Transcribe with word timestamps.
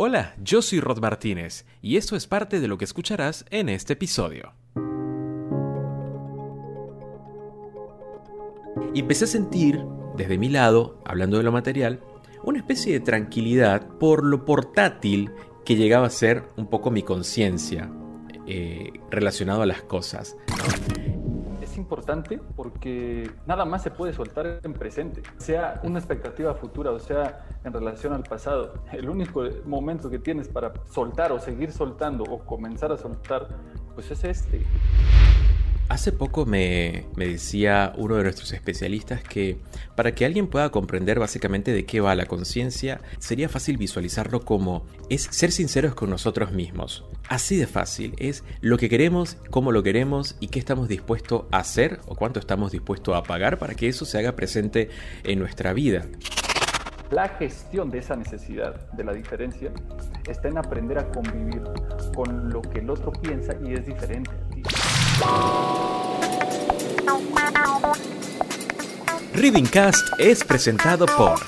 Hola, 0.00 0.32
yo 0.40 0.62
soy 0.62 0.78
Rod 0.78 1.00
Martínez 1.00 1.66
y 1.82 1.96
esto 1.96 2.14
es 2.14 2.28
parte 2.28 2.60
de 2.60 2.68
lo 2.68 2.78
que 2.78 2.84
escucharás 2.84 3.44
en 3.50 3.68
este 3.68 3.94
episodio. 3.94 4.52
Empecé 8.94 9.24
a 9.24 9.26
sentir, 9.26 9.82
desde 10.16 10.38
mi 10.38 10.50
lado, 10.50 11.02
hablando 11.04 11.38
de 11.38 11.42
lo 11.42 11.50
material, 11.50 11.98
una 12.44 12.60
especie 12.60 12.92
de 12.92 13.00
tranquilidad 13.00 13.88
por 13.98 14.24
lo 14.24 14.44
portátil 14.44 15.32
que 15.64 15.74
llegaba 15.74 16.06
a 16.06 16.10
ser 16.10 16.44
un 16.56 16.68
poco 16.68 16.92
mi 16.92 17.02
conciencia 17.02 17.90
eh, 18.46 18.92
relacionado 19.10 19.62
a 19.62 19.66
las 19.66 19.82
cosas. 19.82 20.36
Importante 21.78 22.38
porque 22.56 23.30
nada 23.46 23.64
más 23.64 23.82
se 23.82 23.90
puede 23.90 24.12
soltar 24.12 24.60
en 24.62 24.74
presente, 24.74 25.22
sea 25.38 25.80
una 25.82 25.98
expectativa 25.98 26.54
futura 26.54 26.90
o 26.90 26.98
sea 26.98 27.46
en 27.64 27.72
relación 27.72 28.12
al 28.12 28.24
pasado. 28.24 28.74
El 28.92 29.08
único 29.08 29.44
momento 29.64 30.10
que 30.10 30.18
tienes 30.18 30.48
para 30.48 30.72
soltar 30.90 31.32
o 31.32 31.40
seguir 31.40 31.72
soltando 31.72 32.24
o 32.24 32.38
comenzar 32.40 32.92
a 32.92 32.96
soltar, 32.96 33.48
pues 33.94 34.10
es 34.10 34.24
este. 34.24 34.62
Hace 35.88 36.12
poco 36.12 36.44
me, 36.44 37.06
decía 37.16 37.94
uno 37.96 38.16
de 38.16 38.22
nuestros 38.22 38.52
especialistas 38.52 39.22
que 39.22 39.56
para 39.96 40.14
que 40.14 40.26
alguien 40.26 40.46
pueda 40.46 40.70
comprender 40.70 41.18
básicamente 41.18 41.72
de 41.72 41.86
qué 41.86 42.00
va 42.00 42.14
la 42.14 42.26
conciencia, 42.26 43.00
sería 43.18 43.48
fácil 43.48 43.78
visualizarlo 43.78 44.40
como 44.40 44.84
es 45.08 45.22
ser 45.22 45.50
sinceros 45.50 45.94
con 45.94 46.10
nosotros 46.10 46.52
mismos. 46.52 47.06
Así 47.30 47.56
de 47.56 47.66
fácil, 47.66 48.14
es 48.18 48.44
lo 48.60 48.76
que 48.76 48.90
queremos, 48.90 49.38
cómo 49.50 49.72
lo 49.72 49.82
queremos 49.82 50.36
y 50.40 50.48
qué 50.48 50.58
estamos 50.58 50.88
dispuestos 50.88 51.44
a 51.52 51.58
hacer 51.60 52.00
o 52.06 52.14
cuánto 52.16 52.38
estamos 52.38 52.70
dispuestos 52.70 53.16
a 53.16 53.22
pagar 53.22 53.58
para 53.58 53.74
que 53.74 53.88
eso 53.88 54.04
se 54.04 54.18
haga 54.18 54.36
presente 54.36 54.90
en 55.24 55.38
nuestra 55.38 55.72
vida. 55.72 56.04
La 57.10 57.30
gestión 57.30 57.90
de 57.90 58.00
esa 58.00 58.14
necesidad, 58.14 58.90
de 58.92 59.04
la 59.04 59.14
diferencia, 59.14 59.72
está 60.28 60.48
en 60.48 60.58
aprender 60.58 60.98
a 60.98 61.08
convivir 61.08 61.62
con 62.14 62.50
lo 62.50 62.60
que 62.60 62.80
el 62.80 62.90
otro 62.90 63.10
piensa 63.10 63.54
y 63.64 63.72
es 63.72 63.86
diferente 63.86 64.30
a 64.30 64.50
ti. 64.50 64.62
Reading 69.34 69.66
Cast 69.66 70.06
es 70.18 70.42
presentado 70.44 71.06
por 71.06 71.38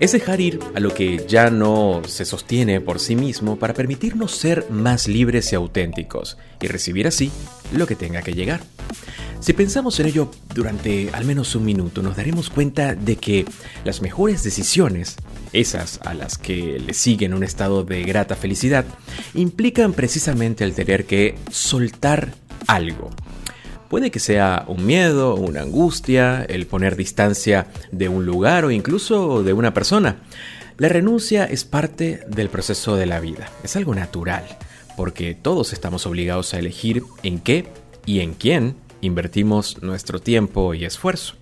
Es 0.00 0.12
dejar 0.12 0.40
ir 0.40 0.60
a 0.74 0.80
lo 0.80 0.92
que 0.92 1.24
ya 1.26 1.50
no 1.50 2.02
se 2.06 2.24
sostiene 2.24 2.80
por 2.80 2.98
sí 2.98 3.16
mismo 3.16 3.56
para 3.56 3.74
permitirnos 3.74 4.32
ser 4.32 4.66
más 4.70 5.08
libres 5.08 5.52
y 5.52 5.56
auténticos 5.56 6.36
y 6.60 6.66
recibir 6.66 7.06
así 7.06 7.30
lo 7.72 7.86
que 7.86 7.96
tenga 7.96 8.22
que 8.22 8.34
llegar. 8.34 8.60
Si 9.40 9.52
pensamos 9.52 10.00
en 10.00 10.06
ello 10.06 10.30
durante 10.54 11.10
al 11.12 11.24
menos 11.24 11.54
un 11.54 11.64
minuto, 11.64 12.02
nos 12.02 12.16
daremos 12.16 12.50
cuenta 12.50 12.94
de 12.94 13.16
que 13.16 13.44
las 13.84 14.00
mejores 14.00 14.42
decisiones, 14.42 15.16
esas 15.54 16.00
a 16.04 16.12
las 16.12 16.36
que 16.36 16.78
le 16.78 16.92
siguen 16.92 17.32
un 17.32 17.44
estado 17.44 17.84
de 17.84 18.02
grata 18.02 18.36
felicidad, 18.36 18.84
implican 19.32 19.94
precisamente 19.94 20.64
el 20.64 20.74
tener 20.74 21.06
que 21.06 21.36
soltar 21.50 22.34
algo. 22.66 23.10
Puede 23.88 24.10
que 24.10 24.18
sea 24.18 24.64
un 24.66 24.84
miedo, 24.84 25.36
una 25.36 25.62
angustia, 25.62 26.44
el 26.44 26.66
poner 26.66 26.96
distancia 26.96 27.68
de 27.92 28.08
un 28.08 28.26
lugar 28.26 28.64
o 28.64 28.70
incluso 28.70 29.42
de 29.42 29.52
una 29.52 29.72
persona. 29.72 30.16
La 30.76 30.88
renuncia 30.88 31.44
es 31.44 31.64
parte 31.64 32.24
del 32.28 32.48
proceso 32.48 32.96
de 32.96 33.06
la 33.06 33.20
vida, 33.20 33.48
es 33.62 33.76
algo 33.76 33.94
natural, 33.94 34.44
porque 34.96 35.34
todos 35.34 35.72
estamos 35.72 36.06
obligados 36.06 36.52
a 36.52 36.58
elegir 36.58 37.04
en 37.22 37.38
qué 37.38 37.68
y 38.04 38.20
en 38.20 38.34
quién 38.34 38.74
invertimos 39.00 39.82
nuestro 39.82 40.20
tiempo 40.20 40.74
y 40.74 40.84
esfuerzo. 40.84 41.36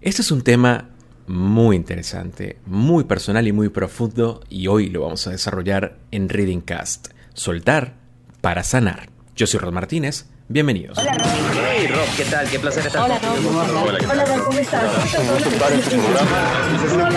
Este 0.00 0.22
es 0.22 0.32
un 0.32 0.42
tema 0.42 0.90
muy 1.26 1.76
interesante, 1.76 2.58
muy 2.66 3.04
personal 3.04 3.46
y 3.48 3.52
muy 3.52 3.68
profundo 3.68 4.40
y 4.48 4.66
hoy 4.66 4.88
lo 4.90 5.02
vamos 5.02 5.26
a 5.26 5.30
desarrollar 5.30 5.96
en 6.10 6.28
Reading 6.28 6.60
Cast. 6.60 7.08
Soltar 7.32 7.94
para 8.40 8.62
sanar. 8.62 9.08
Yo 9.34 9.46
soy 9.46 9.60
Rod 9.60 9.72
Martínez, 9.72 10.26
bienvenidos. 10.48 10.98
Hola 10.98 11.14
Rob. 11.14 11.26
Hey 11.54 11.86
Rob, 11.88 12.06
¿qué 12.16 12.24
tal? 12.24 12.48
Qué 12.48 12.58
placer 12.58 12.86
estar 12.86 13.04
Hola 13.04 13.18
Rob. 13.18 13.86
Hola, 13.88 13.98
¿qué 13.98 14.06
Hola 14.06 14.24
tal? 14.24 14.36
Rob, 14.36 14.44
¿cómo 14.44 14.58
estás? 14.58 14.84
Hola, 14.84 15.02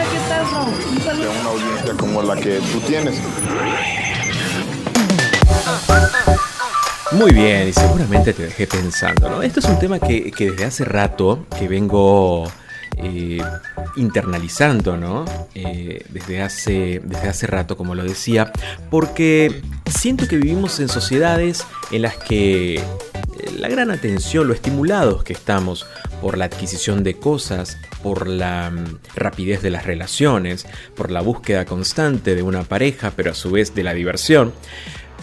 ¿qué 0.04 0.20
tal 0.30 0.52
Rob? 0.52 0.68
Un 0.68 1.02
saludo. 1.02 1.24
de 1.24 1.30
una 1.40 1.50
audiencia 1.50 1.94
como 1.98 2.22
la 2.24 2.36
que 2.38 2.60
tú 2.72 2.80
tienes. 2.82 3.22
Muy 7.12 7.32
bien, 7.32 7.70
y 7.70 7.74
seguramente 7.74 8.34
te 8.34 8.44
dejé 8.44 8.68
pensando, 8.68 9.30
¿no? 9.30 9.42
Esto 9.42 9.62
es 9.62 9.66
un 9.66 9.80
tema 9.80 9.98
que, 9.98 10.30
que 10.32 10.52
desde 10.52 10.66
hace 10.66 10.84
rato 10.84 11.46
que 11.58 11.68
vengo 11.68 12.52
eh, 12.98 13.42
internalizando, 13.96 14.98
¿no? 14.98 15.26
Eh, 15.54 16.04
desde, 16.10 16.42
hace, 16.42 17.02
desde 17.04 17.30
hace 17.30 17.48
rato, 17.48 17.78
como 17.78 17.96
lo 17.96 18.04
decía, 18.04 18.52
porque 18.90 19.62
siento 19.90 20.28
que 20.28 20.38
vivimos 20.38 20.80
en 20.80 20.90
sociedades 20.90 21.66
en 21.92 22.02
las 22.02 22.18
que 22.18 22.76
eh, 22.76 22.82
la 23.58 23.70
gran 23.70 23.92
atención, 23.92 24.48
lo 24.48 24.54
estimulados 24.54 25.24
que 25.24 25.34
estamos 25.34 25.86
por 26.22 26.38
la 26.38 26.46
adquisición 26.46 27.04
de 27.04 27.16
cosas, 27.16 27.78
por 28.02 28.28
la 28.28 28.72
mm, 28.72 29.00
rapidez 29.16 29.62
de 29.62 29.70
las 29.70 29.86
relaciones, 29.86 30.66
por 30.96 31.12
la 31.12 31.22
búsqueda 31.22 31.66
constante 31.66 32.36
de 32.36 32.42
una 32.42 32.64
pareja, 32.64 33.12
pero 33.16 33.32
a 33.32 33.36
su 33.36 33.52
vez 33.52 33.76
de 33.76 33.84
la 33.84 33.94
diversión, 33.94 34.54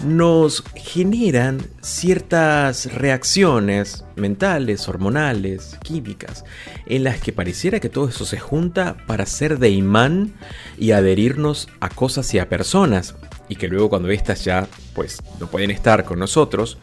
nos 0.02 0.64
generan 0.74 1.62
ciertas 1.80 2.92
reacciones 2.92 4.04
mentales, 4.16 4.88
hormonales, 4.88 5.78
químicas, 5.82 6.44
en 6.86 7.04
las 7.04 7.20
que 7.20 7.32
pareciera 7.32 7.80
que 7.80 7.88
todo 7.88 8.08
eso 8.08 8.24
se 8.24 8.38
junta 8.38 8.96
para 9.06 9.26
ser 9.26 9.58
de 9.58 9.70
imán 9.70 10.34
y 10.78 10.92
adherirnos 10.92 11.68
a 11.80 11.88
cosas 11.88 12.32
y 12.34 12.38
a 12.38 12.48
personas, 12.48 13.14
y 13.48 13.56
que 13.56 13.68
luego 13.68 13.90
cuando 13.90 14.10
éstas 14.10 14.44
ya 14.44 14.66
pues 14.94 15.22
no 15.40 15.46
pueden 15.48 15.70
estar 15.70 16.04
con 16.04 16.18
nosotros, 16.18 16.78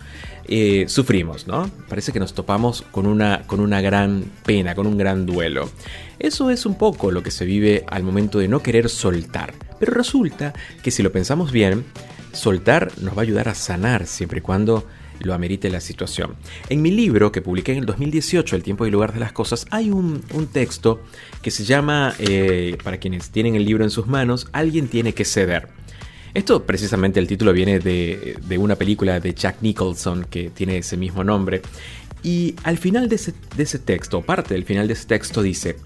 eh, 0.47 0.85
sufrimos, 0.87 1.47
¿no? 1.47 1.69
Parece 1.87 2.11
que 2.11 2.19
nos 2.19 2.33
topamos 2.33 2.83
con 2.91 3.07
una, 3.07 3.43
con 3.47 3.59
una 3.59 3.79
gran 3.81 4.25
pena, 4.43 4.75
con 4.75 4.87
un 4.87 4.97
gran 4.97 5.25
duelo. 5.25 5.69
Eso 6.19 6.49
es 6.49 6.65
un 6.65 6.75
poco 6.75 7.11
lo 7.11 7.23
que 7.23 7.31
se 7.31 7.45
vive 7.45 7.85
al 7.87 8.03
momento 8.03 8.39
de 8.39 8.47
no 8.47 8.61
querer 8.61 8.89
soltar. 8.89 9.53
Pero 9.79 9.93
resulta 9.93 10.53
que 10.83 10.91
si 10.91 11.03
lo 11.03 11.11
pensamos 11.11 11.51
bien, 11.51 11.85
soltar 12.33 12.92
nos 13.01 13.16
va 13.16 13.19
a 13.19 13.24
ayudar 13.24 13.50
a 13.50 13.56
sanar 13.56 14.07
siempre 14.07 14.39
y 14.39 14.42
cuando 14.42 14.86
lo 15.19 15.33
amerite 15.33 15.69
la 15.69 15.80
situación. 15.80 16.36
En 16.69 16.81
mi 16.81 16.92
libro 16.92 17.31
que 17.31 17.42
publiqué 17.42 17.74
en 17.74 17.80
el 17.80 17.86
2018, 17.86 18.56
El 18.56 18.63
tiempo 18.63 18.86
y 18.86 18.92
lugar 18.92 19.13
de 19.13 19.19
las 19.19 19.31
cosas, 19.31 19.66
hay 19.69 19.92
un, 19.92 20.22
texto 20.51 21.01
que 21.42 21.51
se 21.51 21.63
llama, 21.63 22.16
eh, 22.19 22.78
para 22.83 22.98
quienes 22.98 23.30
tienen 23.30 23.56
el 23.56 23.66
libro 23.66 23.83
en 23.83 23.92
sus 23.92 24.07
manos, 24.07 24.48
Alguien 24.51 24.88
tiene 24.88 25.13
que 25.13 25.25
ceder. 25.25 25.69
Esto 26.33 26.66
precisamente 26.66 27.19
el 27.19 27.28
título 27.28 27.51
viene 27.51 27.80
de, 27.80 28.38
una 28.57 28.75
película 28.75 29.19
de 29.19 29.33
Jack 29.33 29.57
Nicholson 29.62 30.25
que 30.30 30.50
tiene 30.50 30.78
ese 30.78 30.98
mismo 30.98 31.24
nombre. 31.24 31.62
Y 32.24 32.56
al 32.63 32.78
final 32.78 33.10
de 33.10 33.16
ese, 33.16 33.33
de 33.56 33.63
ese 33.63 33.80
texto, 33.80 34.22
parte 34.22 34.54
del 34.54 34.63
final 34.63 34.88
de 34.88 34.94
ese 34.94 35.07
texto 35.07 35.42
dice, 35.42 35.78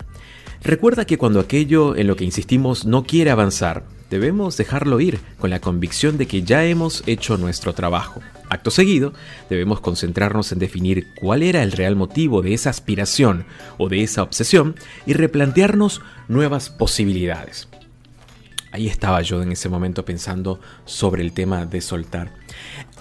recuerda 0.66 1.06
que 1.06 1.18
cuando 1.18 1.40
aquello 1.40 1.96
en 1.96 2.08
lo 2.08 2.16
que 2.16 2.26
insistimos 2.26 2.86
no 2.86 3.04
quiere 3.04 3.32
avanzar, 3.32 3.84
debemos 4.10 4.58
dejarlo 4.58 5.00
ir 5.00 5.20
con 5.40 5.50
la 5.50 5.62
convicción 5.62 6.18
de 6.18 6.26
que 6.28 6.42
ya 6.42 6.66
hemos 6.66 7.04
hecho 7.08 7.38
nuestro 7.38 7.74
trabajo. 7.74 8.22
Acto 8.50 8.72
seguido, 8.72 9.14
debemos 9.50 9.80
concentrarnos 9.80 10.52
en 10.52 10.60
definir 10.60 11.08
cuál 11.20 11.44
era 11.44 11.64
el 11.64 11.72
real 11.72 11.96
motivo 11.96 12.42
de 12.42 12.54
esa 12.54 12.70
aspiración 12.70 13.46
o 13.78 13.90
de 13.90 14.04
esa 14.04 14.24
obsesión 14.24 14.76
y 15.06 15.14
replantearnos 15.14 16.02
nuevas 16.28 16.70
posibilidades. 16.70 17.68
Ahí 18.72 18.88
estaba 18.88 19.22
yo 19.22 19.42
en 19.42 19.52
ese 19.52 19.70
momento 19.70 20.04
pensando 20.04 20.60
sobre 20.84 21.24
el 21.24 21.32
tema 21.32 21.66
de 21.66 21.80
soltar. 21.80 22.34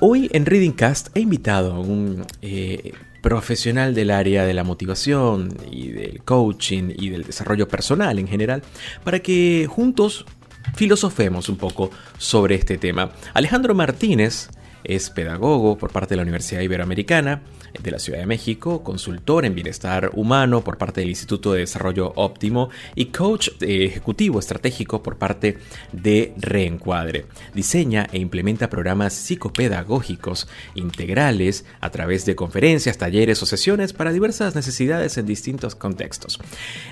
Hoy 0.00 0.31
en 0.32 0.46
Reading 0.46 0.72
Cast 0.72 1.08
he 1.17 1.20
invitado 1.20 1.72
a 1.72 1.81
un 1.81 2.25
eh, 2.43 2.93
profesional 3.24 3.94
del 3.94 4.10
área 4.10 4.44
de 4.44 4.52
la 4.52 4.64
motivación 4.64 5.48
y 5.70 5.92
del 5.92 6.22
coaching 6.24 6.92
y 6.94 7.08
del 7.08 7.24
desarrollo 7.24 7.66
personal 7.66 8.18
en 8.18 8.28
general 8.28 8.62
para 9.02 9.20
que 9.20 9.66
juntos 9.66 10.26
filosofemos 10.74 11.48
un 11.48 11.56
poco 11.56 11.90
sobre 12.18 12.54
este 12.54 12.76
tema. 12.76 13.12
Alejandro 13.32 13.74
Martínez 13.74 14.50
es 14.84 15.08
pedagogo 15.08 15.78
por 15.78 15.90
parte 15.90 16.10
de 16.10 16.16
la 16.16 16.22
Universidad 16.22 16.60
Iberoamericana 16.60 17.40
de 17.82 17.90
la 17.90 17.98
Ciudad 17.98 18.20
de 18.20 18.26
México, 18.26 18.82
consultor 18.82 19.44
en 19.44 19.54
bienestar 19.54 20.10
humano 20.14 20.62
por 20.62 20.78
parte 20.78 21.00
del 21.00 21.10
Instituto 21.10 21.52
de 21.52 21.60
Desarrollo 21.60 22.12
Óptimo 22.16 22.70
y 22.94 23.06
coach 23.06 23.50
ejecutivo 23.60 24.38
estratégico 24.38 25.02
por 25.02 25.16
parte 25.16 25.58
de 25.92 26.34
Reencuadre. 26.38 27.26
Diseña 27.54 28.08
e 28.12 28.18
implementa 28.18 28.70
programas 28.70 29.14
psicopedagógicos 29.14 30.48
integrales 30.74 31.64
a 31.80 31.90
través 31.90 32.24
de 32.24 32.36
conferencias, 32.36 32.98
talleres 32.98 33.42
o 33.42 33.46
sesiones 33.46 33.92
para 33.92 34.12
diversas 34.12 34.54
necesidades 34.54 35.18
en 35.18 35.26
distintos 35.26 35.74
contextos. 35.74 36.38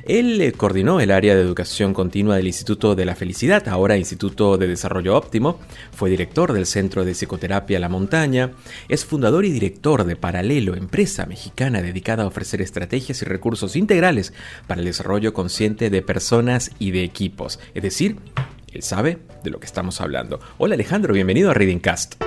Él 0.05 0.41
eh, 0.41 0.53
coordinó 0.53 1.01
el 1.01 1.11
área 1.11 1.35
de 1.35 1.43
educación 1.43 1.95
continua 1.95 2.37
del 2.37 2.47
Instituto 2.47 2.95
de 2.95 3.05
la 3.05 3.15
Felicidad, 3.15 3.69
ahora 3.69 3.97
Instituto 3.97 4.59
de 4.59 4.67
Desarrollo 4.67 5.17
Óptimo, 5.17 5.59
fue 5.93 6.11
director 6.11 6.53
del 6.53 6.67
Centro 6.67 7.05
de 7.05 7.13
Psicoterapia 7.13 7.79
La 7.79 7.89
Montaña, 7.89 8.53
es 8.89 9.05
fundador 9.05 9.45
y 9.45 9.51
director 9.51 10.05
de 10.05 10.17
Paralelo 10.17 10.72
empresa 10.77 11.27
mexicana 11.27 11.83
dedicada 11.83 12.25
a 12.25 12.27
ofrecer 12.27 12.61
estrategias 12.63 13.23
y 13.23 13.25
recursos 13.25 13.77
integrales 13.77 14.33
para 14.67 14.81
el 14.81 14.87
desarrollo 14.87 15.33
consciente 15.33 15.91
de 15.91 16.03
personas 16.03 16.71
y 16.79 16.91
de 16.91 17.05
equipos. 17.05 17.61
Es 17.75 17.83
decir, 17.83 18.17
él 18.73 18.83
sabe 18.83 19.19
de 19.43 19.51
lo 19.51 19.61
que 19.61 19.67
estamos 19.67 20.01
hablando. 20.01 20.41
Hola 20.59 20.75
Alejandro, 20.75 21.15
bienvenido 21.15 21.51
a 21.51 21.55
Reading 21.55 21.79
Cast. 21.79 22.23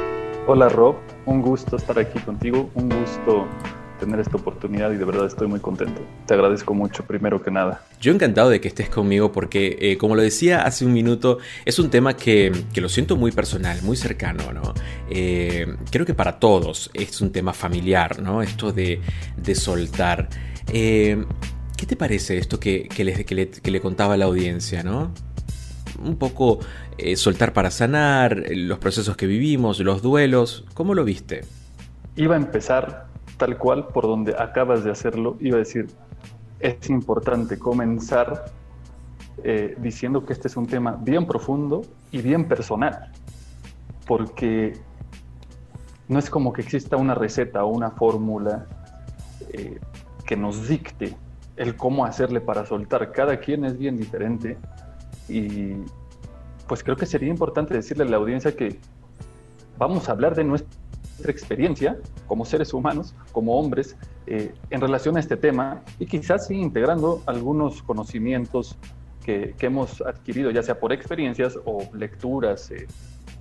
Hola 0.48 0.70
Rob, 0.70 0.96
un 1.26 1.42
gusto 1.42 1.76
estar 1.76 1.98
aquí 1.98 2.20
contigo, 2.20 2.70
un 2.76 2.90
gusto 2.90 3.48
tener 4.00 4.20
esta 4.20 4.38
oportunidad 4.38 4.92
y 4.92 4.98
de 4.98 5.06
verdad 5.06 5.26
estoy 5.26 5.48
muy 5.48 5.60
contento. 5.60 6.02
Te 6.26 6.34
agradezco 6.34 6.74
mucho, 6.74 7.04
primero 7.06 7.42
que 7.42 7.52
nada. 7.52 7.84
Yo 8.00 8.12
encantado 8.12 8.50
de 8.50 8.62
que 8.62 8.68
estés 8.68 8.90
conmigo 8.90 9.32
porque, 9.32 9.78
eh, 9.80 9.98
como 9.98 10.16
lo 10.16 10.22
decía 10.22 10.64
hace 10.64 10.86
un 10.86 10.94
minuto, 10.94 11.40
es 11.66 11.80
un 11.80 11.90
tema 11.90 12.16
que, 12.16 12.52
lo 12.76 12.90
siento 12.90 13.16
muy 13.16 13.32
personal, 13.32 13.82
muy 13.84 13.98
cercano, 13.98 14.52
¿no? 14.54 14.74
Eh, 15.10 15.76
creo 15.92 16.06
que 16.06 16.14
para 16.14 16.40
todos 16.40 16.92
es 16.94 17.22
un 17.22 17.32
tema 17.32 17.54
familiar, 17.54 18.22
¿no? 18.22 18.42
Esto 18.42 18.72
de, 18.72 19.02
soltar. 19.56 20.30
Eh, 20.72 21.24
¿Qué 21.78 21.86
te 21.86 21.96
parece 21.96 22.38
esto 22.38 22.60
que, 22.60 22.88
le, 22.98 23.26
que, 23.26 23.72
le, 23.72 23.82
contaba 23.82 24.14
a 24.14 24.18
la 24.18 24.26
audiencia, 24.26 24.84
¿no? 24.84 25.14
Un 26.04 26.18
poco 26.18 26.60
soltar 27.16 27.52
para 27.54 27.72
sanar, 27.72 28.46
los 28.50 28.80
procesos 28.80 29.18
que 29.18 29.28
vivimos, 29.28 29.80
los 29.80 30.02
duelos, 30.02 30.66
¿cómo 30.74 30.94
lo 30.94 31.04
viste? 31.04 31.42
Iba 32.16 32.36
a 32.36 32.38
empezar 32.38 33.08
tal 33.38 33.58
cual 33.58 33.88
por 33.88 34.04
donde 34.04 34.36
acabas 34.38 34.84
de 34.84 34.92
hacerlo, 34.92 35.38
iba 35.40 35.56
a 35.56 35.60
decir, 35.60 35.88
es 36.60 36.90
importante 36.90 37.60
comenzar 37.60 38.46
eh, 39.44 39.76
diciendo 39.80 40.26
que 40.26 40.34
este 40.34 40.48
es 40.48 40.58
un 40.58 40.68
tema 40.68 40.98
bien 41.02 41.28
profundo 41.28 41.82
y 42.12 42.22
bien 42.22 42.48
personal, 42.48 43.12
porque 44.08 44.74
no 46.08 46.20
es 46.20 46.30
como 46.30 46.54
que 46.54 46.62
exista 46.62 46.98
una 46.98 47.16
receta 47.16 47.64
o 47.66 47.68
una 47.68 47.92
fórmula 47.92 48.68
eh, 49.52 49.80
que 50.26 50.38
nos 50.38 50.68
dicte 50.68 51.16
el 51.58 51.76
cómo 51.76 52.06
hacerle 52.06 52.42
para 52.42 52.66
soltar. 52.66 53.12
Cada 53.12 53.40
quien 53.40 53.66
es 53.66 53.78
bien 53.78 53.98
diferente 53.98 54.58
y 55.28 55.74
pues 56.68 56.84
creo 56.84 56.96
que 56.96 57.06
sería 57.06 57.30
importante 57.30 57.74
decirle 57.74 58.04
a 58.04 58.08
la 58.08 58.18
audiencia 58.18 58.56
que 58.56 58.80
vamos 59.78 60.10
a 60.10 60.14
hablar 60.14 60.36
de 60.36 60.44
nuestra 61.16 61.32
experiencia 61.32 61.98
como 62.28 62.46
seres 62.46 62.74
humanos, 62.74 63.16
como 63.32 63.58
hombres, 63.58 63.96
eh, 64.28 64.54
en 64.70 64.82
relación 64.82 65.16
a 65.18 65.20
este 65.20 65.38
tema 65.38 65.82
y 65.98 66.06
quizás 66.06 66.48
sí 66.48 66.56
integrando 66.56 67.22
algunos 67.26 67.82
conocimientos 67.84 68.78
que, 69.24 69.56
hemos 69.60 70.02
adquirido, 70.02 70.52
ya 70.52 70.62
sea 70.62 70.80
por 70.80 70.94
experiencias 70.94 71.58
o 71.66 71.82
lecturas, 71.94 72.70
eh, 72.70 72.86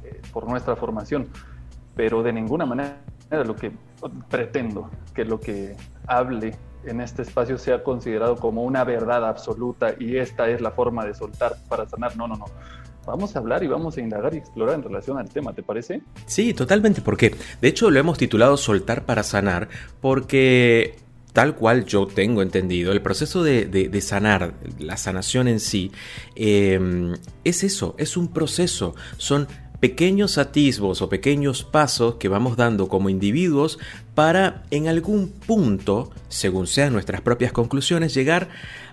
eh, 0.04 0.20
por 0.32 0.48
nuestra 0.48 0.76
formación, 0.76 1.28
pero 1.94 2.22
de 2.22 2.32
ninguna 2.32 2.64
manera 2.64 2.96
lo 3.30 3.56
que 3.56 3.72
pretendo 4.30 4.88
que 5.14 5.24
lo 5.24 5.40
que 5.40 5.76
hable 6.06 6.54
en 6.84 7.00
este 7.00 7.22
espacio 7.22 7.58
sea 7.58 7.82
considerado 7.82 8.36
como 8.36 8.62
una 8.62 8.84
verdad 8.84 9.26
absoluta 9.26 9.94
y 9.98 10.16
esta 10.16 10.48
es 10.48 10.60
la 10.60 10.70
forma 10.70 11.04
de 11.04 11.14
soltar 11.14 11.56
para 11.68 11.86
sanar. 11.88 12.16
No, 12.16 12.28
no, 12.28 12.36
no 12.36 12.46
vamos 13.06 13.36
a 13.36 13.38
hablar 13.38 13.62
y 13.62 13.66
vamos 13.66 13.96
a 13.96 14.00
indagar 14.00 14.34
y 14.34 14.38
explorar 14.38 14.76
en 14.76 14.82
relación 14.82 15.18
al 15.18 15.28
tema, 15.28 15.52
¿te 15.52 15.62
parece? 15.62 16.02
Sí, 16.26 16.54
totalmente, 16.54 17.00
porque 17.00 17.34
de 17.60 17.68
hecho 17.68 17.90
lo 17.90 17.98
hemos 17.98 18.18
titulado 18.18 18.56
Soltar 18.56 19.04
para 19.04 19.22
sanar, 19.22 19.68
porque 20.00 20.96
tal 21.32 21.56
cual 21.56 21.84
yo 21.84 22.06
tengo 22.06 22.42
entendido, 22.42 22.92
el 22.92 23.02
proceso 23.02 23.42
de, 23.42 24.00
sanar, 24.00 24.54
la 24.78 24.96
sanación 24.96 25.48
en 25.48 25.60
sí, 25.60 25.90
em, 26.36 27.14
es 27.42 27.64
eso, 27.64 27.96
es 27.98 28.16
un 28.16 28.28
proceso, 28.28 28.94
son 29.16 29.48
pequeños 29.80 30.38
atisbos 30.38 31.02
o 31.02 31.10
pequeños 31.10 31.62
pasos 31.64 32.14
que 32.14 32.28
vamos 32.28 32.56
dando 32.56 32.88
como 32.88 33.10
individuos 33.10 33.78
para 34.14 34.62
en 34.70 34.88
algún 34.88 35.28
punto, 35.28 36.10
según 36.28 36.66
sean 36.66 36.92
nuestras 36.92 37.20
propias 37.20 37.52
conclusiones, 37.52 38.14
llegar 38.14 38.48
a 38.48 38.83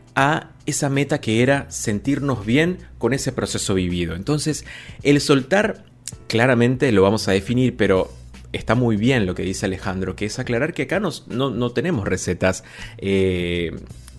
esa 0.65 0.89
meta 0.89 1.21
que 1.21 1.41
era 1.41 1.69
sentirnos 1.71 2.45
bien 2.45 2.79
con 2.97 3.13
ese 3.13 3.31
proceso 3.31 3.73
vivido. 3.73 4.15
Entonces, 4.15 4.65
el 5.03 5.21
soltar 5.21 5.85
claramente 6.27 6.91
lo 6.91 7.01
vamos 7.03 7.27
a 7.27 7.31
definir, 7.31 7.75
pero 7.77 8.11
está 8.53 8.75
muy 8.75 8.97
bien 8.97 9.25
lo 9.25 9.35
que 9.35 9.43
dice 9.43 9.65
Alejandro, 9.65 10.15
que 10.15 10.25
es 10.25 10.39
aclarar 10.39 10.73
que 10.73 10.83
acá 10.83 10.99
no, 10.99 11.11
no 11.27 11.71
tenemos 11.71 12.07
recetas 12.07 12.63
eh, 12.97 13.71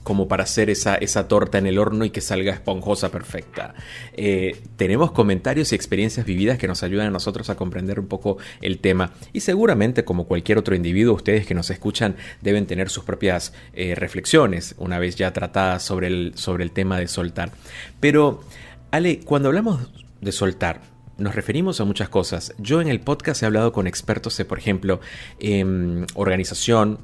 como 0.03 0.29
para 0.29 0.45
hacer 0.45 0.71
esa, 0.71 0.95
esa 0.97 1.29
torta 1.29 1.59
en 1.59 1.67
el 1.67 1.79
horno 1.79 2.05
y 2.05 2.11
que 2.11 2.21
salga 2.21 2.53
esponjosa 2.53 3.11
perfecta. 3.11 3.75
Eh, 4.15 4.61
tenemos 4.77 5.13
comentarios 5.13 5.73
y 5.73 5.75
experiencias 5.75 6.27
vividas 6.27 6.59
que 6.59 6.69
nos 6.69 6.83
ayudan 6.83 7.09
a 7.09 7.11
nosotros 7.11 7.51
a 7.51 7.57
comprender 7.57 8.01
un 8.01 8.07
poco 8.07 8.39
el 8.61 8.79
tema 8.79 9.13
y 9.33 9.41
seguramente 9.41 10.05
como 10.05 10.27
cualquier 10.27 10.59
otro 10.59 10.75
individuo 10.75 11.15
ustedes 11.15 11.47
que 11.47 11.55
nos 11.55 11.71
escuchan 11.71 12.17
deben 12.41 12.67
tener 12.67 12.89
sus 12.89 13.05
propias 13.05 13.53
eh, 13.75 13.95
reflexiones 13.95 14.75
una 14.79 14.99
vez 14.99 15.17
ya 15.17 15.33
tratadas 15.33 15.83
sobre 15.83 16.09
el, 16.09 16.33
sobre 16.37 16.65
el 16.65 16.73
tema 16.73 16.99
de 16.99 17.09
soltar. 17.09 17.53
Pero 18.01 18.43
Ale, 18.91 19.21
cuando 19.21 19.49
hablamos 19.49 19.89
de 20.21 20.33
soltar, 20.33 20.83
nos 21.19 21.35
referimos 21.35 21.81
a 21.81 21.85
muchas 21.85 22.09
cosas. 22.09 22.55
Yo 22.59 22.81
en 22.81 22.89
el 22.89 23.01
podcast 23.01 23.43
he 23.43 23.47
hablado 23.47 23.73
con 23.73 23.87
expertos 23.87 24.37
de, 24.37 24.45
por 24.45 24.59
ejemplo, 24.59 25.01
en 25.39 26.07
organización, 26.15 26.99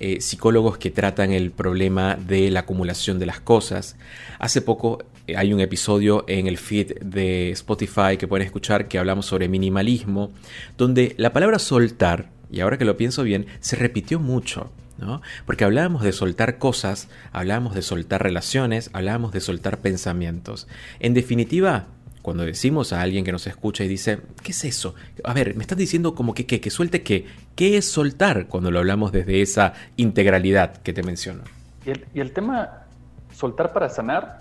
eh, 0.00 0.20
psicólogos 0.22 0.78
que 0.78 0.90
tratan 0.90 1.30
el 1.30 1.50
problema 1.50 2.16
de 2.16 2.50
la 2.50 2.60
acumulación 2.60 3.18
de 3.18 3.26
las 3.26 3.40
cosas. 3.40 3.96
Hace 4.38 4.62
poco 4.62 5.04
eh, 5.26 5.36
hay 5.36 5.52
un 5.52 5.60
episodio 5.60 6.24
en 6.26 6.46
el 6.46 6.56
feed 6.56 6.98
de 7.02 7.50
Spotify 7.50 8.16
que 8.18 8.26
pueden 8.26 8.46
escuchar 8.46 8.88
que 8.88 8.98
hablamos 8.98 9.26
sobre 9.26 9.48
minimalismo, 9.48 10.32
donde 10.78 11.14
la 11.18 11.34
palabra 11.34 11.58
soltar, 11.58 12.30
y 12.50 12.60
ahora 12.60 12.78
que 12.78 12.86
lo 12.86 12.96
pienso 12.96 13.22
bien, 13.24 13.44
se 13.60 13.76
repitió 13.76 14.18
mucho. 14.18 14.72
¿no? 14.96 15.20
Porque 15.44 15.64
hablábamos 15.64 16.02
de 16.02 16.12
soltar 16.12 16.58
cosas, 16.58 17.08
hablábamos 17.32 17.74
de 17.74 17.82
soltar 17.82 18.22
relaciones, 18.22 18.90
hablábamos 18.92 19.32
de 19.32 19.40
soltar 19.40 19.78
pensamientos. 19.78 20.66
En 20.98 21.14
definitiva, 21.14 21.88
cuando 22.22 22.44
decimos 22.44 22.92
a 22.92 23.00
alguien 23.00 23.24
que 23.24 23.32
nos 23.32 23.46
escucha 23.46 23.84
y 23.84 23.88
dice, 23.88 24.20
¿qué 24.42 24.52
es 24.52 24.64
eso? 24.64 24.94
A 25.24 25.32
ver, 25.32 25.54
me 25.56 25.62
estás 25.62 25.78
diciendo 25.78 26.14
como 26.14 26.34
que, 26.34 26.46
que, 26.46 26.60
que 26.60 26.70
suelte 26.70 27.02
qué. 27.02 27.26
¿Qué 27.56 27.76
es 27.76 27.90
soltar 27.90 28.46
cuando 28.46 28.70
lo 28.70 28.78
hablamos 28.78 29.12
desde 29.12 29.42
esa 29.42 29.72
integralidad 29.96 30.76
que 30.78 30.92
te 30.92 31.02
menciono? 31.02 31.42
Y 31.84 32.20
el, 32.20 32.32
tema 32.32 32.84
soltar 33.32 33.72
para 33.72 33.88
sanar, 33.88 34.40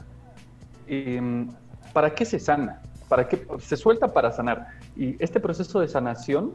eh, 0.88 1.48
¿para 1.94 2.14
qué 2.14 2.26
se 2.26 2.40
sana? 2.40 2.82
¿Para 3.08 3.28
qué 3.28 3.46
se 3.60 3.78
suelta 3.78 4.10
para 4.10 4.32
sanar? 4.32 4.68
Y 4.96 5.16
este 5.24 5.40
proceso 5.40 5.80
de 5.80 5.88
sanación 5.88 6.54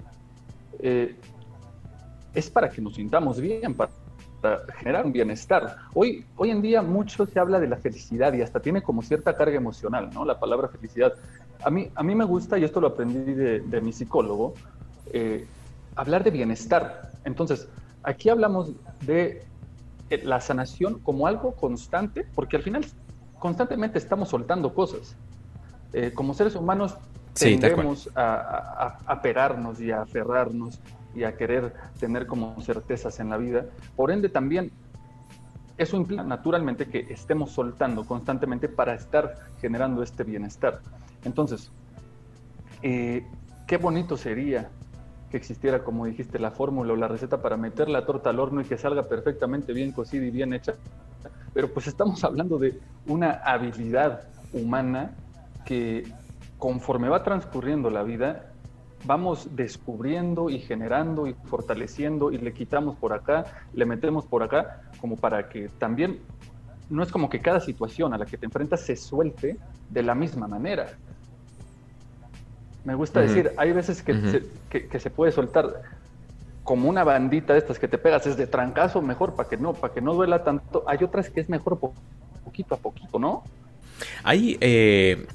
eh, 0.80 1.16
es 2.34 2.50
para 2.50 2.68
que 2.68 2.82
nos 2.82 2.94
sintamos 2.96 3.40
bien, 3.40 3.74
para, 3.74 3.90
para, 4.44 4.60
generar 4.74 5.06
un 5.06 5.12
bienestar. 5.12 5.76
Hoy, 5.94 6.26
hoy 6.36 6.50
en 6.50 6.60
día 6.60 6.82
mucho 6.82 7.26
se 7.26 7.38
habla 7.40 7.58
de 7.58 7.66
la 7.66 7.76
felicidad 7.76 8.32
y 8.34 8.42
hasta 8.42 8.60
tiene 8.60 8.82
como 8.82 9.00
cierta 9.02 9.34
carga 9.34 9.56
emocional, 9.56 10.10
¿no? 10.12 10.24
La 10.24 10.38
palabra 10.38 10.68
felicidad. 10.68 11.14
A 11.62 11.70
mí, 11.70 11.88
a 11.94 12.02
mí 12.02 12.14
me 12.14 12.24
gusta, 12.24 12.58
y 12.58 12.64
esto 12.64 12.80
lo 12.80 12.88
aprendí 12.88 13.32
de, 13.32 13.60
de 13.60 13.80
mi 13.80 13.92
psicólogo, 13.92 14.54
eh, 15.12 15.46
hablar 15.96 16.24
de 16.24 16.30
bienestar. 16.30 17.10
Entonces, 17.24 17.68
aquí 18.02 18.28
hablamos 18.28 18.72
de 19.00 19.44
eh, 20.10 20.20
la 20.24 20.40
sanación 20.42 20.98
como 20.98 21.26
algo 21.26 21.52
constante, 21.52 22.26
porque 22.34 22.56
al 22.56 22.62
final 22.62 22.84
constantemente 23.38 23.98
estamos 23.98 24.28
soltando 24.28 24.74
cosas. 24.74 25.16
Eh, 25.94 26.12
como 26.14 26.34
seres 26.34 26.54
humanos 26.54 26.96
Sí, 27.32 27.56
tendemos 27.56 28.08
a, 28.14 28.98
a, 29.06 29.12
a 29.12 29.20
pegarnos 29.22 29.80
y 29.80 29.90
a 29.90 30.02
aferrarnos 30.02 30.78
y 31.14 31.24
a 31.24 31.36
querer 31.36 31.74
tener 31.98 32.26
como 32.26 32.60
certezas 32.60 33.20
en 33.20 33.30
la 33.30 33.36
vida. 33.36 33.66
Por 33.96 34.10
ende, 34.10 34.28
también 34.28 34.72
eso 35.76 35.96
implica 35.96 36.22
naturalmente 36.22 36.86
que 36.86 37.00
estemos 37.10 37.50
soltando 37.50 38.04
constantemente 38.04 38.68
para 38.68 38.94
estar 38.94 39.34
generando 39.60 40.02
este 40.02 40.22
bienestar. 40.22 40.80
Entonces, 41.24 41.70
eh, 42.82 43.26
qué 43.66 43.76
bonito 43.76 44.16
sería 44.16 44.70
que 45.30 45.36
existiera, 45.36 45.82
como 45.82 46.06
dijiste, 46.06 46.38
la 46.38 46.52
fórmula 46.52 46.92
o 46.92 46.96
la 46.96 47.08
receta 47.08 47.42
para 47.42 47.56
meter 47.56 47.88
la 47.88 48.06
torta 48.06 48.30
al 48.30 48.38
horno 48.38 48.60
y 48.60 48.64
que 48.64 48.78
salga 48.78 49.02
perfectamente 49.02 49.72
bien 49.72 49.90
cocida 49.90 50.24
y 50.24 50.30
bien 50.30 50.52
hecha. 50.52 50.74
Pero 51.52 51.72
pues 51.72 51.88
estamos 51.88 52.22
hablando 52.22 52.58
de 52.58 52.78
una 53.06 53.32
habilidad 53.44 54.28
humana 54.52 55.12
que 55.64 56.04
conforme 56.58 57.08
va 57.08 57.24
transcurriendo 57.24 57.90
la 57.90 58.04
vida, 58.04 58.53
vamos 59.04 59.48
descubriendo 59.54 60.50
y 60.50 60.58
generando 60.58 61.26
y 61.26 61.34
fortaleciendo 61.44 62.32
y 62.32 62.38
le 62.38 62.52
quitamos 62.52 62.96
por 62.96 63.12
acá, 63.12 63.44
le 63.72 63.84
metemos 63.84 64.24
por 64.26 64.42
acá, 64.42 64.82
como 65.00 65.16
para 65.16 65.48
que 65.48 65.68
también 65.78 66.20
no 66.90 67.02
es 67.02 67.10
como 67.10 67.28
que 67.28 67.40
cada 67.40 67.60
situación 67.60 68.14
a 68.14 68.18
la 68.18 68.26
que 68.26 68.36
te 68.36 68.46
enfrentas 68.46 68.80
se 68.80 68.96
suelte 68.96 69.56
de 69.90 70.02
la 70.02 70.14
misma 70.14 70.46
manera. 70.48 70.96
Me 72.84 72.94
gusta 72.94 73.20
uh 73.20 73.22
-huh. 73.22 73.26
decir, 73.26 73.52
hay 73.56 73.72
veces 73.72 74.02
que, 74.02 74.12
uh 74.12 74.16
-huh. 74.16 74.30
se, 74.30 74.42
que, 74.68 74.88
que, 74.88 75.00
se, 75.00 75.10
puede 75.10 75.32
soltar 75.32 75.82
como 76.62 76.88
una 76.88 77.04
bandita 77.04 77.54
de 77.54 77.58
estas 77.58 77.78
que 77.78 77.88
te 77.88 77.98
pegas, 77.98 78.26
es 78.26 78.36
de 78.36 78.46
trancazo 78.46 79.00
mejor 79.00 79.34
para 79.34 79.48
que 79.48 79.56
no, 79.56 79.72
para 79.72 79.92
que 79.94 80.00
no 80.00 80.14
duela 80.14 80.44
tanto. 80.44 80.84
Hay 80.86 80.98
otras 81.02 81.30
que 81.30 81.40
es 81.40 81.48
mejor 81.48 81.78
po 81.78 81.94
poquito 82.44 82.74
a 82.74 82.78
poquito, 82.78 83.18
¿no? 83.18 83.42
Hay 84.22 84.58
eh, 84.60 85.26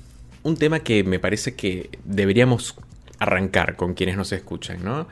un 0.44 0.56
tema 0.58 0.80
que 0.80 1.04
me 1.04 1.20
parece 1.20 1.56
que 1.56 1.90
deberíamos 2.04 2.76
arrancar 3.20 3.76
con 3.76 3.94
quienes 3.94 4.18
nos 4.18 4.32
escuchan, 4.32 4.84
¿no? 4.84 5.08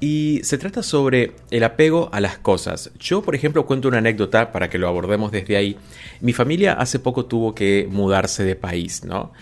Y 0.00 0.40
se 0.42 0.58
trata 0.58 0.82
sobre 0.82 1.32
el 1.50 1.64
apego 1.64 2.10
a 2.12 2.20
las 2.20 2.36
cosas. 2.36 2.90
Yo, 2.98 3.22
por 3.22 3.34
ejemplo, 3.34 3.64
cuento 3.64 3.88
una 3.88 3.98
anécdota 3.98 4.52
para 4.52 4.68
que 4.68 4.78
lo 4.78 4.88
abordemos 4.88 5.32
desde 5.32 5.56
ahí. 5.56 5.78
Mi 6.20 6.32
familia 6.32 6.74
hace 6.74 6.98
poco 6.98 7.24
tuvo 7.26 7.54
que 7.54 7.88
mudarse 7.90 8.44
de 8.44 8.56
país, 8.56 9.04
¿no? 9.04 9.32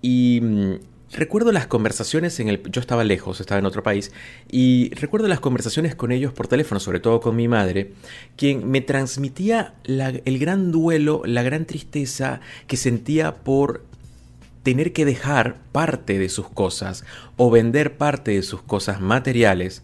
Y 0.00 0.40
mmm, 0.42 0.74
recuerdo 1.12 1.50
las 1.50 1.66
conversaciones 1.66 2.38
en 2.40 2.48
el... 2.48 2.62
Yo 2.70 2.80
estaba 2.80 3.04
lejos, 3.04 3.40
estaba 3.40 3.58
en 3.58 3.66
otro 3.66 3.82
país, 3.82 4.12
y 4.50 4.90
recuerdo 4.94 5.28
las 5.28 5.40
conversaciones 5.40 5.94
con 5.94 6.12
ellos 6.12 6.32
por 6.32 6.46
teléfono, 6.46 6.78
sobre 6.78 7.00
todo 7.00 7.20
con 7.20 7.34
mi 7.34 7.48
madre, 7.48 7.92
quien 8.36 8.70
me 8.70 8.80
transmitía 8.80 9.74
el 9.84 10.38
gran 10.38 10.70
duelo, 10.70 11.22
la 11.24 11.42
gran 11.42 11.64
tristeza 11.64 12.40
que 12.66 12.76
sentía 12.76 13.34
por 13.34 13.84
tener 14.62 14.92
que 14.92 15.04
dejar 15.04 15.56
parte 15.72 16.18
de 16.18 16.28
sus 16.28 16.48
cosas 16.48 17.04
o 17.36 17.50
vender 17.50 17.96
parte 17.96 18.32
de 18.32 18.42
sus 18.42 18.62
cosas 18.62 19.00
materiales 19.00 19.82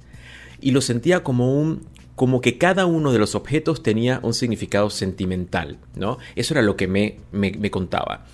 y 0.60 0.70
lo 0.70 0.80
sentía 0.80 1.22
como 1.22 1.58
un 1.60 1.86
como 2.14 2.40
que 2.40 2.58
cada 2.58 2.84
uno 2.84 3.12
de 3.12 3.20
los 3.20 3.36
objetos 3.36 3.80
tenía 3.80 4.18
un 4.24 4.34
significado 4.34 4.90
sentimental, 4.90 5.78
¿no? 5.94 6.18
Eso 6.34 6.52
era 6.52 6.62
lo 6.62 6.74
que 6.74 6.88
me, 6.88 7.18
me, 7.30 7.70
contaba. 7.70 8.26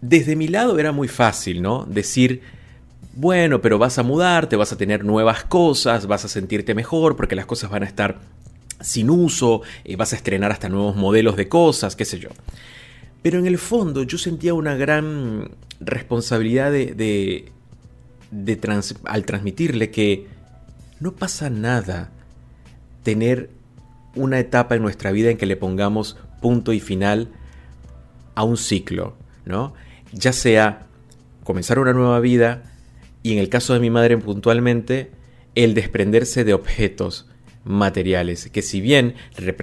Desde 0.00 0.34
mi 0.34 0.48
lado 0.48 0.76
era 0.76 0.90
muy 0.90 1.06
fácil, 1.06 1.62
¿no? 1.62 1.84
Decir, 1.84 2.42
bueno, 3.14 3.60
pero 3.60 3.78
vas 3.78 3.96
a 3.98 4.02
mudarte, 4.02 4.56
vas 4.56 4.72
a 4.72 4.76
tener 4.76 5.04
nuevas 5.04 5.44
cosas, 5.44 6.08
vas 6.08 6.24
a 6.24 6.28
sentirte 6.28 6.74
mejor 6.74 7.14
porque 7.14 7.36
las 7.36 7.46
cosas 7.46 7.70
van 7.70 7.84
a 7.84 7.86
estar 7.86 8.18
sin 8.80 9.08
uso, 9.08 9.62
eh, 9.84 9.94
vas 9.94 10.12
a 10.12 10.16
estrenar 10.16 10.50
hasta 10.50 10.68
nuevos 10.68 10.96
modelos 10.96 11.36
de 11.36 11.48
cosas, 11.48 11.94
qué 11.94 12.04
sé 12.04 12.18
yo. 12.18 12.30
Pero 13.22 13.38
en 13.38 13.46
el 13.46 13.58
fondo 13.58 14.02
yo 14.02 14.18
sentía 14.18 14.54
una 14.54 14.74
gran 14.74 15.50
responsabilidad 15.80 16.72
de, 16.72 17.52
de, 18.30 18.56
trans, 18.56 18.96
al 19.04 19.24
transmitirle 19.24 19.90
que 19.90 20.26
no 21.00 21.12
pasa 21.12 21.50
nada 21.50 22.10
tener 23.02 23.50
una 24.14 24.38
etapa 24.38 24.76
en 24.76 24.82
nuestra 24.82 25.12
vida 25.12 25.30
en 25.30 25.36
que 25.36 25.46
le 25.46 25.56
pongamos 25.56 26.16
punto 26.40 26.72
y 26.72 26.80
final 26.80 27.30
a 28.34 28.44
un 28.44 28.56
ciclo, 28.56 29.16
¿no? 29.44 29.74
Ya 30.12 30.32
sea 30.32 30.86
comenzar 31.44 31.78
una 31.78 31.92
nueva 31.92 32.20
vida 32.20 32.62
y 33.22 33.32
en 33.32 33.38
el 33.38 33.48
caso 33.48 33.72
de 33.72 33.80
mi 33.80 33.90
madre 33.90 34.18
puntualmente, 34.18 35.10
el 35.54 35.74
desprenderse 35.74 36.44
de 36.44 36.54
objetos 36.54 37.28
materiales, 37.64 38.50
que 38.50 38.62
si 38.62 38.80
bien 38.80 39.14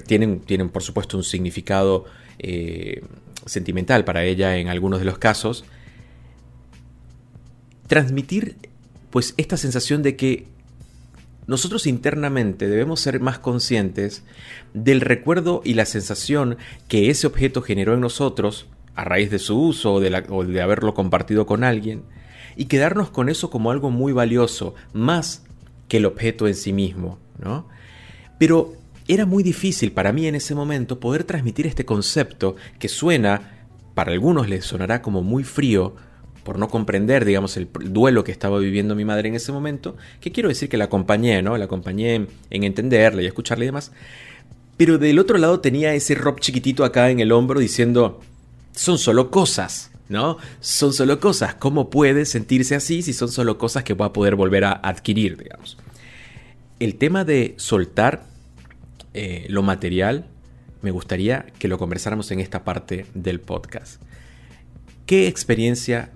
tienen, 0.07 0.39
tienen 0.39 0.69
por 0.69 0.83
supuesto 0.83 1.17
un 1.17 1.23
significado 1.23 2.05
eh, 2.37 3.01
sentimental 3.45 4.05
para 4.05 4.23
ella 4.23 4.57
en 4.57 4.67
algunos 4.67 4.99
de 4.99 5.05
los 5.05 5.17
casos, 5.17 5.65
transmitir 7.87 8.57
pues 9.09 9.33
esta 9.37 9.57
sensación 9.57 10.03
de 10.03 10.15
que 10.15 10.47
nosotros 11.47 11.87
internamente 11.87 12.67
debemos 12.67 12.99
ser 12.99 13.19
más 13.19 13.39
conscientes 13.39 14.23
del 14.75 15.01
recuerdo 15.01 15.61
y 15.65 15.73
la 15.73 15.85
sensación 15.85 16.57
que 16.87 17.09
ese 17.09 17.25
objeto 17.25 17.63
generó 17.63 17.95
en 17.95 18.01
nosotros 18.01 18.67
a 18.93 19.03
raíz 19.03 19.31
de 19.31 19.39
su 19.39 19.59
uso 19.59 19.93
o 19.93 19.99
de, 19.99 20.11
de 20.11 20.61
haberlo 20.61 20.93
compartido 20.93 21.47
con 21.47 21.63
alguien 21.63 22.03
y 22.55 22.65
quedarnos 22.65 23.09
con 23.09 23.29
eso 23.29 23.49
como 23.49 23.71
algo 23.71 23.89
muy 23.89 24.13
valioso, 24.13 24.75
más 24.93 25.43
que 25.87 25.97
el 25.97 26.05
objeto 26.05 26.47
en 26.47 26.55
sí 26.55 26.73
mismo, 26.73 27.17
¿no? 27.39 27.67
Pero 28.37 28.73
era 29.09 29.25
muy 29.25 29.41
difícil 29.41 29.91
para 29.91 30.13
mí 30.13 30.27
en 30.27 30.35
ese 30.35 30.53
momento 30.53 30.99
poder 30.99 31.23
transmitir 31.23 31.65
este 31.65 31.83
concepto 31.83 32.55
que 32.77 32.87
suena, 32.87 33.65
para 33.95 34.11
algunos 34.11 34.47
les 34.47 34.63
sonará 34.63 35.01
como 35.01 35.23
muy 35.23 35.43
frío, 35.43 35.95
por 36.43 36.59
no 36.59 36.69
comprender, 36.69 37.25
digamos, 37.25 37.57
el 37.57 37.67
duelo 37.85 38.23
que 38.23 38.31
estaba 38.31 38.59
viviendo 38.59 38.95
mi 38.95 39.05
madre 39.05 39.27
en 39.27 39.35
ese 39.35 39.51
momento, 39.51 39.97
que 40.21 40.31
quiero 40.31 40.47
decir 40.47 40.69
que 40.69 40.77
la 40.77 40.85
acompañé, 40.85 41.41
¿no? 41.41 41.57
La 41.57 41.65
acompañé 41.65 42.13
en, 42.15 42.27
en 42.51 42.63
entenderla 42.63 43.23
y 43.23 43.25
escucharla 43.25 43.65
y 43.65 43.67
demás. 43.67 43.91
Pero 44.77 44.99
del 44.99 45.17
otro 45.17 45.39
lado 45.39 45.59
tenía 45.59 45.95
ese 45.95 46.13
Rob 46.13 46.39
chiquitito 46.39 46.85
acá 46.85 47.09
en 47.09 47.19
el 47.19 47.31
hombro 47.31 47.59
diciendo, 47.59 48.21
son 48.73 48.99
solo 48.99 49.31
cosas, 49.31 49.89
¿no? 50.07 50.37
Son 50.59 50.93
solo 50.93 51.19
cosas. 51.19 51.55
¿Cómo 51.55 51.89
puede 51.89 52.25
sentirse 52.25 52.75
así 52.75 53.01
si 53.01 53.13
son 53.13 53.29
solo 53.29 53.57
cosas 53.57 53.83
que 53.83 53.95
va 53.95 54.05
a 54.05 54.13
poder 54.13 54.35
volver 54.35 54.65
a 54.65 54.71
adquirir, 54.71 55.35
digamos? 55.35 55.77
El 56.79 56.95
tema 56.95 57.25
de 57.25 57.55
soltar 57.57 58.28
eh, 59.21 59.45
lo 59.49 59.63
material, 59.63 60.27
me 60.81 60.91
gustaría 60.91 61.47
que 61.59 61.67
lo 61.67 61.77
conversáramos 61.77 62.31
en 62.31 62.39
esta 62.39 62.63
parte 62.63 63.05
del 63.13 63.41
podcast. 63.41 64.01
¿Qué 65.05 65.27
experiencia, 65.27 66.11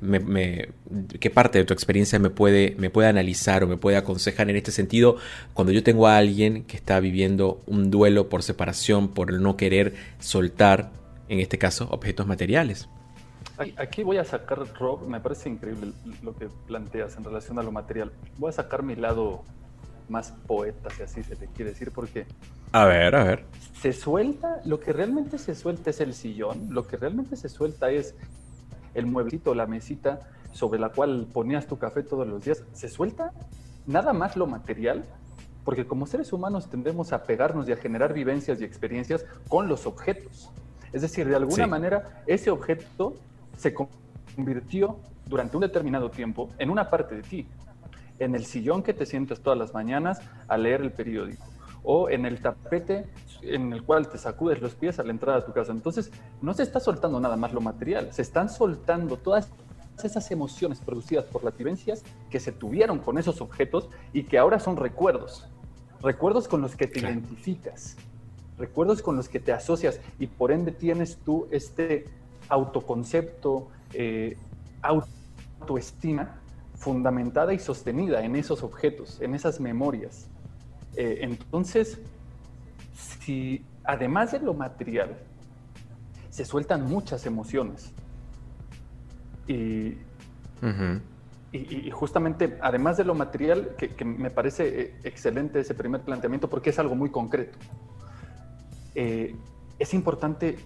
qué 1.20 1.30
parte 1.30 1.58
de 1.58 1.66
tu 1.66 1.74
experiencia 1.74 2.18
me 2.18 2.30
puede, 2.30 2.76
me 2.78 2.90
puede 2.90 3.10
analizar 3.10 3.62
o 3.62 3.68
me 3.68 3.76
puede 3.76 3.98
aconsejar 3.98 4.50
en 4.50 4.56
este 4.56 4.72
sentido 4.72 5.18
cuando 5.54 5.74
yo 5.74 5.84
tengo 5.84 6.08
a 6.08 6.16
alguien 6.16 6.64
que 6.64 6.78
está 6.78 7.02
viviendo 7.02 7.62
un 7.66 7.92
duelo 7.92 8.30
por 8.30 8.42
separación, 8.42 9.10
por 9.10 9.34
no 9.34 9.58
querer 9.58 9.96
soltar, 10.20 10.94
en 11.28 11.42
este 11.42 11.58
caso, 11.58 11.90
objetos 11.92 12.26
materiales? 12.26 12.88
Aquí 13.76 14.04
voy 14.04 14.16
a 14.16 14.24
sacar, 14.24 14.60
Rob, 14.80 15.10
me 15.10 15.20
parece 15.20 15.50
increíble 15.50 15.92
lo 16.22 16.34
que 16.38 16.48
planteas 16.68 17.18
en 17.18 17.26
relación 17.26 17.60
a 17.60 17.64
lo 17.64 17.74
material. 17.74 18.14
Voy 18.38 18.48
a 18.48 18.54
sacar 18.54 18.82
mi 18.82 18.96
lado 18.96 19.44
más 20.08 20.32
poeta, 20.48 20.90
si 20.92 21.04
así 21.04 21.22
se 21.22 21.36
le 21.36 21.48
quiere 21.48 21.72
decir, 21.72 21.92
porque... 21.92 22.28
A 22.74 22.86
ver, 22.86 23.16
a 23.16 23.24
ver. 23.24 23.46
Se 23.80 23.94
suelta, 23.94 24.60
lo 24.66 24.80
que 24.80 24.94
realmente 24.94 25.38
se 25.38 25.54
suelta 25.54 25.92
es 25.92 26.02
el 26.02 26.16
sillón, 26.16 26.70
lo 26.72 26.88
que 26.88 26.98
realmente 26.98 27.36
se 27.36 27.48
suelta 27.48 27.92
es 27.92 28.16
el 28.96 29.06
mueblecito, 29.06 29.54
la 29.54 29.68
mesita 29.68 30.22
sobre 30.54 30.80
la 30.80 30.90
cual 30.90 31.28
ponías 31.32 31.68
tu 31.68 31.78
café 31.78 32.02
todos 32.02 32.28
los 32.28 32.44
días, 32.44 32.64
se 32.74 32.90
suelta 32.90 33.32
nada 33.86 34.12
más 34.12 34.36
lo 34.36 34.48
material, 34.48 35.04
porque 35.64 35.86
como 35.86 36.08
seres 36.08 36.34
humanos 36.34 36.68
tendemos 36.68 37.14
a 37.14 37.24
pegarnos 37.24 37.70
y 37.70 37.74
a 37.74 37.78
generar 37.78 38.12
vivencias 38.12 38.60
y 38.60 38.64
experiencias 38.64 39.24
con 39.48 39.68
los 39.68 39.86
objetos. 39.86 40.50
Es 40.92 41.04
decir, 41.04 41.28
de 41.28 41.36
alguna 41.36 41.66
sí. 41.66 41.70
manera 41.70 42.24
ese 42.26 42.50
objeto 42.50 43.14
se 43.56 43.76
convirtió 43.76 44.98
durante 45.28 45.58
un 45.58 45.62
determinado 45.62 46.10
tiempo 46.10 46.50
en 46.58 46.72
una 46.72 46.90
parte 46.90 47.14
de 47.14 47.22
ti, 47.22 47.48
en 48.18 48.34
el 48.34 48.46
sillón 48.46 48.82
que 48.82 48.96
te 48.96 49.06
sientes 49.06 49.42
todas 49.42 49.60
las 49.60 49.76
mañanas 49.76 50.22
a 50.48 50.58
leer 50.58 50.82
el 50.82 50.92
periódico 50.92 51.53
o 51.84 52.10
en 52.10 52.26
el 52.26 52.42
tapete 52.42 53.06
en 53.42 53.74
el 53.74 53.84
cual 53.84 54.08
te 54.08 54.18
sacudes 54.18 54.62
los 54.62 54.74
pies 54.74 55.00
a 55.00 55.04
la 55.04 55.12
entrada 55.12 55.40
de 55.40 55.46
tu 55.46 55.52
casa. 55.52 55.72
Entonces, 55.72 56.12
no 56.42 56.54
se 56.54 56.64
está 56.64 56.80
soltando 56.80 57.20
nada 57.20 57.36
más 57.36 57.54
lo 57.54 57.62
material, 57.62 58.12
se 58.14 58.22
están 58.22 58.50
soltando 58.50 59.18
todas 59.18 59.50
esas 60.04 60.32
emociones 60.32 60.80
producidas 60.80 61.26
por 61.26 61.44
las 61.44 61.56
vivencias 61.58 62.04
que 62.30 62.40
se 62.40 62.52
tuvieron 62.52 63.00
con 63.00 63.18
esos 63.18 63.42
objetos 63.42 63.90
y 64.12 64.24
que 64.24 64.38
ahora 64.38 64.60
son 64.60 64.78
recuerdos. 64.78 65.48
Recuerdos 66.02 66.48
con 66.48 66.62
los 66.62 66.76
que 66.76 66.88
te 66.88 67.00
identificas, 67.00 67.96
recuerdos 68.58 69.02
con 69.02 69.16
los 69.16 69.30
que 69.30 69.40
te 69.40 69.54
asocias 69.54 70.00
y 70.20 70.28
por 70.28 70.52
ende 70.52 70.72
tienes 70.72 71.18
tú 71.18 71.48
este 71.52 72.06
autoconcepto, 72.50 73.70
eh, 73.94 74.38
autoestima 74.82 76.42
fundamentada 76.76 77.54
y 77.54 77.60
sostenida 77.60 78.24
en 78.26 78.36
esos 78.36 78.64
objetos, 78.64 79.22
en 79.22 79.36
esas 79.36 79.62
memorias. 79.62 80.28
Eh, 80.96 81.20
entonces, 81.22 82.00
si 82.94 83.66
además 83.84 84.32
de 84.32 84.40
lo 84.40 84.54
material, 84.54 85.18
se 86.30 86.46
sueltan 86.46 86.86
muchas 86.86 87.26
emociones. 87.26 87.92
Y, 89.48 89.98
y, 91.54 91.92
justamente, 91.92 92.58
además 92.62 92.98
de 92.98 93.04
lo 93.04 93.14
material, 93.14 93.76
que, 93.78 94.04
me 94.04 94.32
parece 94.32 94.82
eh, 94.82 94.96
excelente 95.04 95.60
ese 95.60 95.76
primer 95.76 96.02
planteamiento 96.02 96.50
porque 96.50 96.72
es 96.72 96.80
algo 96.80 96.96
muy 96.96 97.12
concreto. 97.12 97.60
Eh, 98.96 99.36
es 99.78 99.94
importante 99.94 100.58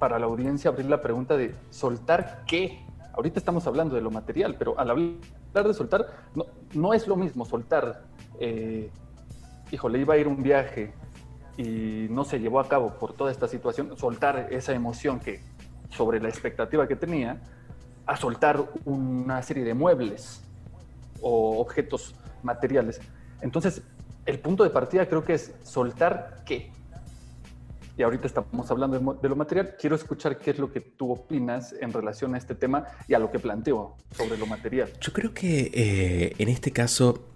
para 0.00 0.18
la 0.18 0.26
audiencia 0.26 0.70
abrir 0.70 0.86
la 0.86 1.00
pregunta 1.00 1.36
de 1.36 1.54
soltar 1.70 2.42
qué. 2.46 2.84
Ahorita 3.12 3.38
estamos 3.38 3.66
hablando 3.68 3.94
de 3.94 4.00
lo 4.00 4.10
material, 4.10 4.56
pero 4.58 4.78
al 4.78 4.90
hablar 4.90 5.68
de 5.68 5.74
soltar, 5.74 6.06
no, 6.34 6.46
no 6.74 6.92
es 6.92 7.06
lo 7.06 7.14
mismo 7.14 7.44
soltar, 7.44 8.02
eh, 8.40 8.90
híjole, 9.70 9.98
iba 9.98 10.14
a 10.14 10.16
ir 10.16 10.28
un 10.28 10.42
viaje 10.42 10.92
y 11.56 12.06
no 12.10 12.24
se 12.24 12.38
llevó 12.38 12.60
a 12.60 12.68
cabo 12.68 12.94
por 12.98 13.14
toda 13.14 13.30
esta 13.30 13.48
situación, 13.48 13.96
soltar 13.96 14.48
esa 14.50 14.72
emoción 14.72 15.20
que 15.20 15.40
sobre 15.90 16.20
la 16.20 16.28
expectativa 16.28 16.86
que 16.86 16.96
tenía, 16.96 17.40
a 18.04 18.16
soltar 18.16 18.62
una 18.84 19.42
serie 19.42 19.64
de 19.64 19.74
muebles 19.74 20.42
o 21.20 21.58
objetos 21.60 22.14
materiales. 22.42 23.00
Entonces, 23.40 23.82
el 24.26 24.38
punto 24.38 24.64
de 24.64 24.70
partida 24.70 25.06
creo 25.06 25.24
que 25.24 25.34
es 25.34 25.54
soltar 25.62 26.42
qué. 26.44 26.70
Y 27.96 28.02
ahorita 28.02 28.26
estamos 28.26 28.70
hablando 28.70 29.14
de, 29.14 29.28
lo 29.28 29.36
material. 29.36 29.74
Quiero 29.80 29.96
escuchar 29.96 30.38
qué 30.38 30.50
es 30.50 30.58
lo 30.58 30.70
que 30.70 30.82
tú 30.82 31.12
opinas 31.12 31.74
en 31.80 31.92
relación 31.92 32.34
a 32.34 32.38
este 32.38 32.54
tema 32.54 32.84
y 33.08 33.14
a 33.14 33.18
lo 33.18 33.30
que 33.30 33.38
planteo 33.38 33.96
sobre 34.10 34.36
lo 34.36 34.46
material. 34.46 34.92
Yo 35.00 35.12
creo 35.14 35.32
que 35.32 35.70
eh, 35.72 36.34
en 36.36 36.48
este 36.50 36.72
caso 36.72 37.35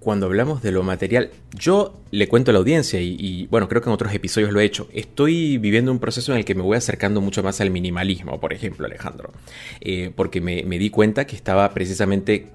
cuando 0.00 0.26
hablamos 0.26 0.62
de 0.62 0.70
lo 0.70 0.82
material, 0.82 1.30
yo 1.58 2.00
le 2.12 2.28
cuento 2.28 2.50
a 2.50 2.54
la 2.54 2.60
audiencia 2.60 3.00
y, 3.00 3.46
bueno, 3.50 3.68
creo 3.68 3.82
que 3.82 3.88
en 3.88 3.94
otros 3.94 4.14
episodios 4.14 4.52
lo 4.52 4.60
he 4.60 4.64
hecho, 4.64 4.88
estoy 4.92 5.58
viviendo 5.58 5.90
un 5.90 5.98
proceso 5.98 6.32
en 6.32 6.38
el 6.38 6.44
que 6.44 6.54
me 6.54 6.62
voy 6.62 6.76
acercando 6.76 7.20
mucho 7.20 7.42
más 7.42 7.60
al 7.60 7.70
minimalismo, 7.70 8.38
por 8.38 8.52
ejemplo, 8.52 8.86
Alejandro, 8.86 9.32
eh, 9.80 10.12
porque 10.14 10.40
me, 10.40 10.62
di 10.62 10.90
cuenta 10.90 11.26
que 11.26 11.34
estaba 11.34 11.74
precisamente 11.74 12.46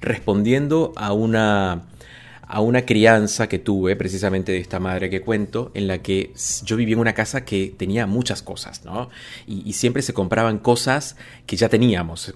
respondiendo 0.00 0.92
a 0.96 1.12
una, 1.12 1.82
a 2.40 2.60
una 2.60 2.82
crianza 2.86 3.46
que 3.46 3.58
tuve 3.58 3.94
precisamente 3.94 4.52
de 4.52 4.58
esta 4.58 4.80
madre 4.80 5.10
que 5.10 5.20
cuento, 5.20 5.70
en 5.74 5.86
la 5.86 5.98
que 5.98 6.32
yo 6.64 6.76
vivía 6.76 6.94
en 6.94 7.00
una 7.00 7.12
casa 7.12 7.44
que 7.44 7.74
tenía 7.76 8.06
muchas 8.06 8.40
cosas, 8.40 8.86
¿no? 8.86 9.10
Y, 9.46 9.74
siempre 9.74 10.00
se 10.00 10.14
compraban 10.14 10.58
cosas 10.58 11.16
que 11.46 11.56
ya 11.56 11.68
teníamos, 11.68 12.22
se, 12.22 12.32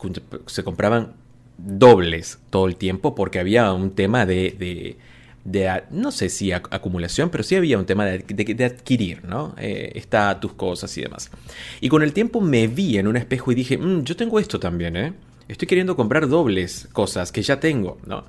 se 0.47 0.65
compraban 0.65 1.15
dobles 1.59 2.39
todo 2.51 2.69
el 2.69 2.77
tiempo 2.77 3.15
porque 3.15 3.41
había 3.41 3.73
un 3.73 3.91
tema 3.91 4.25
de, 4.25 4.97
de, 5.45 5.83
no 5.91 6.13
sé 6.13 6.29
si 6.29 6.53
acumulación, 6.53 7.31
pero 7.31 7.43
sí 7.43 7.57
había 7.57 7.79
un 7.79 7.87
tema 7.87 8.07
de, 8.07 8.19
de 8.19 8.65
adquirir, 8.65 9.25
¿no? 9.25 9.55
Eh, 9.59 9.93
está 9.95 10.39
tus 10.41 10.53
cosas 10.53 10.97
y 10.97 11.03
demás. 11.03 11.31
Y 11.81 11.89
con 11.89 12.03
el 12.03 12.13
tiempo 12.13 12.41
me 12.41 12.69
vi 12.69 12.99
en 12.99 13.09
un 13.09 13.17
espejo 13.17 13.53
y 13.53 13.55
dije, 13.55 13.77
mm, 13.77 14.05
yo 14.05 14.17
tengo 14.17 14.39
esto 14.39 14.61
también, 14.61 14.97
¿eh? 14.97 15.13
Estoy 15.49 15.67
queriendo 15.67 15.97
comprar 15.97 16.29
dobles 16.29 16.89
cosas 16.93 17.33
que 17.33 17.43
ya 17.43 17.59
tengo, 17.59 17.99
¿no? 18.07 18.25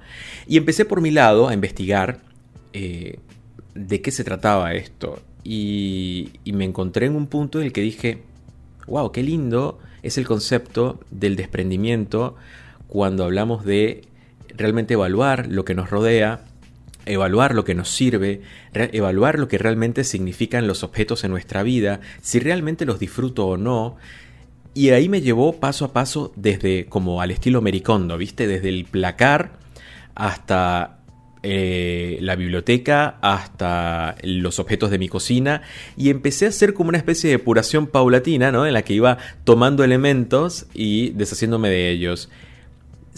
Y 0.47 0.57
empecé 0.57 0.85
por 0.85 1.01
mi 1.01 1.11
lado 1.11 1.49
a 1.49 1.53
investigar 1.53 2.19
eh, 2.73 3.19
de 3.75 4.01
qué 4.01 4.11
se 4.11 4.23
trataba 4.23 4.73
esto. 4.73 5.21
Y, 5.43 6.31
y 6.43 6.53
me 6.53 6.65
encontré 6.65 7.05
en 7.07 7.15
un 7.15 7.27
punto 7.27 7.59
en 7.59 7.67
el 7.67 7.73
que 7.73 7.81
dije, 7.81 8.23
wow, 8.87 9.11
qué 9.11 9.23
lindo 9.23 9.79
es 10.01 10.17
el 10.17 10.25
concepto 10.25 10.99
del 11.11 11.35
desprendimiento 11.35 12.35
cuando 12.89 13.23
hablamos 13.23 13.63
de 13.63 14.01
realmente 14.49 14.95
evaluar 14.95 15.47
lo 15.47 15.63
que 15.63 15.75
nos 15.75 15.89
rodea, 15.89 16.41
evaluar 17.05 17.55
lo 17.55 17.63
que 17.63 17.75
nos 17.75 17.89
sirve, 17.89 18.41
evaluar 18.73 19.39
lo 19.39 19.47
que 19.47 19.57
realmente 19.57 20.03
significan 20.03 20.67
los 20.67 20.83
objetos 20.83 21.23
en 21.23 21.31
nuestra 21.31 21.63
vida, 21.63 22.01
si 22.21 22.39
realmente 22.39 22.85
los 22.85 22.99
disfruto 22.99 23.47
o 23.47 23.57
no. 23.57 23.95
Y 24.73 24.89
ahí 24.89 25.07
me 25.07 25.21
llevó 25.21 25.59
paso 25.59 25.85
a 25.85 25.93
paso 25.93 26.33
desde 26.35 26.87
como 26.87 27.21
al 27.21 27.31
estilo 27.31 27.61
Mericondo, 27.61 28.17
¿viste? 28.17 28.47
Desde 28.47 28.69
el 28.69 28.85
placar 28.85 29.51
hasta 30.15 30.99
eh, 31.41 32.17
la 32.21 32.35
biblioteca 32.35 33.17
hasta 33.21 34.15
los 34.23 34.59
objetos 34.59 34.91
de 34.91 34.99
mi 34.99 35.07
cocina 35.07 35.61
y 35.95 36.09
empecé 36.09 36.45
a 36.45 36.49
hacer 36.49 36.73
como 36.73 36.89
una 36.89 36.97
especie 36.97 37.29
de 37.29 37.37
depuración 37.37 37.87
paulatina, 37.87 38.51
¿no? 38.51 38.65
En 38.65 38.73
la 38.73 38.81
que 38.81 38.93
iba 38.93 39.17
tomando 39.43 39.83
elementos 39.83 40.65
y 40.73 41.11
deshaciéndome 41.11 41.69
de 41.69 41.91
ellos 41.91 42.29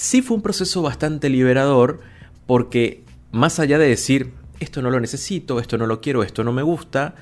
sí 0.01 0.23
fue 0.23 0.35
un 0.35 0.41
proceso 0.41 0.81
bastante 0.81 1.29
liberador 1.29 1.99
porque 2.47 3.03
más 3.31 3.59
allá 3.59 3.77
de 3.77 3.87
decir 3.87 4.31
esto 4.59 4.81
no 4.81 4.89
lo 4.89 4.99
necesito, 4.99 5.59
esto 5.59 5.77
no 5.77 5.85
lo 5.85 6.01
quiero, 6.01 6.23
esto 6.23 6.43
no 6.43 6.51
me 6.51 6.63
gusta, 6.63 7.13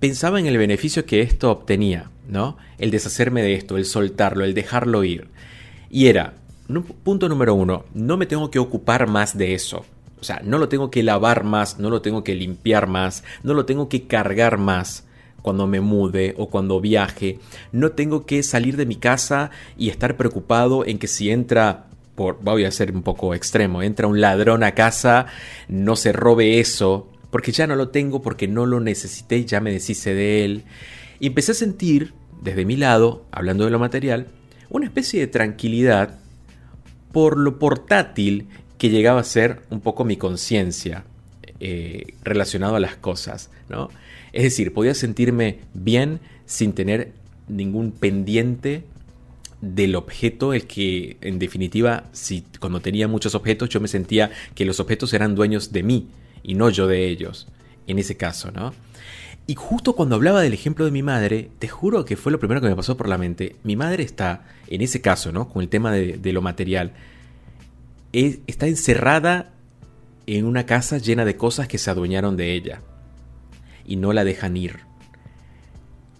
pensaba 0.00 0.40
en 0.40 0.46
el 0.46 0.58
beneficio 0.58 1.06
que 1.06 1.20
esto 1.20 1.52
obtenía, 1.52 2.10
¿no? 2.28 2.56
El 2.78 2.90
deshacerme 2.90 3.42
de 3.42 3.54
esto, 3.54 3.76
el 3.76 3.84
soltarlo, 3.84 4.44
el 4.44 4.54
dejarlo 4.54 5.04
ir. 5.04 5.28
Y 5.88 6.08
era, 6.08 6.34
punto 7.04 7.28
número 7.28 7.54
uno, 7.54 7.84
no 7.94 8.16
me 8.16 8.26
tengo 8.26 8.50
que 8.50 8.58
ocupar 8.58 9.06
más 9.06 9.38
de 9.38 9.54
eso. 9.54 9.86
O 10.20 10.24
sea, 10.24 10.40
no 10.44 10.58
lo 10.58 10.68
tengo 10.68 10.90
que 10.90 11.04
lavar 11.04 11.44
más, 11.44 11.78
no 11.78 11.90
lo 11.90 12.02
tengo 12.02 12.24
que 12.24 12.34
limpiar 12.34 12.88
más, 12.88 13.22
no 13.44 13.54
lo 13.54 13.66
tengo 13.66 13.88
que 13.88 14.08
cargar 14.08 14.58
más 14.58 15.04
cuando 15.44 15.66
me 15.66 15.82
mude 15.82 16.34
o 16.38 16.48
cuando 16.48 16.80
viaje. 16.80 17.38
No 17.70 17.92
tengo 17.92 18.24
que 18.24 18.42
salir 18.42 18.78
de 18.78 18.86
mi 18.86 18.96
casa 18.96 19.50
y 19.76 19.90
estar 19.90 20.16
preocupado 20.16 20.86
en 20.86 20.98
que 20.98 21.06
si 21.06 21.30
entra 21.30 21.84
por, 22.14 22.38
voy 22.40 22.64
a 22.64 22.70
ser 22.70 22.92
un 22.92 23.02
poco 23.02 23.34
extremo, 23.34 23.82
entra 23.82 24.06
un 24.06 24.22
ladrón 24.22 24.64
a 24.64 24.72
casa, 24.72 25.26
no 25.68 25.96
se 25.96 26.14
robe 26.14 26.60
eso, 26.60 27.10
porque 27.30 27.52
ya 27.52 27.66
no 27.66 27.76
lo 27.76 27.90
tengo, 27.90 28.22
porque 28.22 28.48
no 28.48 28.64
lo 28.64 28.80
necesité 28.80 29.36
y 29.36 29.44
ya 29.44 29.60
me 29.60 29.70
deshice 29.70 30.14
de 30.14 30.46
él. 30.46 30.64
Y 31.20 31.26
empecé 31.26 31.52
a 31.52 31.56
sentir, 31.56 32.14
desde 32.40 32.64
mi 32.64 32.78
lado, 32.78 33.26
hablando 33.30 33.66
de 33.66 33.70
lo 33.70 33.78
material, 33.78 34.28
una 34.70 34.86
especie 34.86 35.20
de 35.20 35.26
tranquilidad 35.26 36.20
por 37.12 37.36
lo 37.36 37.58
portátil 37.58 38.48
que 38.78 38.88
llegaba 38.88 39.20
a 39.20 39.24
ser 39.24 39.60
un 39.68 39.82
poco 39.82 40.06
mi 40.06 40.16
conciencia 40.16 41.04
eh, 41.60 42.14
relacionado 42.22 42.76
a 42.76 42.80
las 42.80 42.96
cosas, 42.96 43.50
¿no? 43.68 43.90
Es 44.34 44.42
decir, 44.42 44.74
podía 44.74 44.94
sentirme 44.94 45.60
bien 45.74 46.18
sin 46.44 46.72
tener 46.72 47.12
ningún 47.46 47.92
pendiente 47.92 48.82
del 49.60 49.94
objeto, 49.94 50.52
el 50.52 50.66
que 50.66 51.18
en 51.20 51.38
definitiva, 51.38 52.06
si 52.10 52.44
cuando 52.58 52.80
tenía 52.80 53.06
muchos 53.06 53.36
objetos 53.36 53.68
yo 53.68 53.80
me 53.80 53.86
sentía 53.86 54.32
que 54.56 54.64
los 54.64 54.80
objetos 54.80 55.14
eran 55.14 55.36
dueños 55.36 55.70
de 55.70 55.84
mí 55.84 56.08
y 56.42 56.56
no 56.56 56.68
yo 56.68 56.88
de 56.88 57.06
ellos, 57.08 57.46
en 57.86 58.00
ese 58.00 58.16
caso, 58.16 58.50
¿no? 58.50 58.74
Y 59.46 59.54
justo 59.54 59.94
cuando 59.94 60.16
hablaba 60.16 60.42
del 60.42 60.52
ejemplo 60.52 60.84
de 60.84 60.90
mi 60.90 61.04
madre, 61.04 61.50
te 61.60 61.68
juro 61.68 62.04
que 62.04 62.16
fue 62.16 62.32
lo 62.32 62.40
primero 62.40 62.60
que 62.60 62.68
me 62.68 62.74
pasó 62.74 62.96
por 62.96 63.08
la 63.08 63.18
mente. 63.18 63.54
Mi 63.62 63.76
madre 63.76 64.02
está, 64.02 64.46
en 64.66 64.80
ese 64.80 65.00
caso, 65.00 65.30
¿no? 65.30 65.48
Con 65.48 65.62
el 65.62 65.68
tema 65.68 65.92
de, 65.92 66.32
lo 66.32 66.42
material, 66.42 66.92
está 68.12 68.66
encerrada 68.66 69.52
en 70.26 70.44
una 70.44 70.66
casa 70.66 70.98
llena 70.98 71.24
de 71.24 71.36
cosas 71.36 71.68
que 71.68 71.78
se 71.78 71.88
adueñaron 71.88 72.36
de 72.36 72.52
ella 72.52 72.80
y 73.86 73.96
no 73.96 74.12
la 74.12 74.24
dejan 74.24 74.56
ir. 74.56 74.80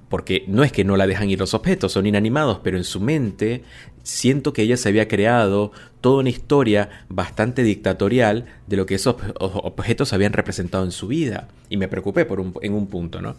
Porque 0.09 0.45
no 0.47 0.63
es 0.63 0.71
que 0.71 0.85
no 0.85 0.97
la 0.97 1.07
dejan 1.07 1.31
ir 1.31 1.41
los 1.41 1.55
objetos, 1.55 1.93
son 1.93 2.07
inanimados, 2.07 2.61
pero 2.63 2.77
en 2.77 2.85
su 2.85 3.01
mente 3.01 3.63
siento 4.05 4.53
que 4.53 4.63
ella 4.63 4.77
se 4.77 4.91
había 4.91 5.09
creado 5.09 5.73
toda 6.01 6.21
una 6.21 6.29
historia 6.29 6.91
bastante 7.09 7.63
dictatorial 7.63 8.45
de 8.67 8.77
lo 8.77 8.87
que 8.87 8.95
esos 8.95 9.17
objetos 9.41 10.13
habían 10.13 10.35
representado 10.35 10.85
en 10.85 10.93
su 10.93 11.09
vida. 11.09 11.49
Y 11.71 11.79
me 11.79 11.89
preocupé 11.89 12.27
por 12.27 12.45
en 12.61 12.75
un 12.75 12.87
punto, 12.87 13.21
¿no? 13.23 13.35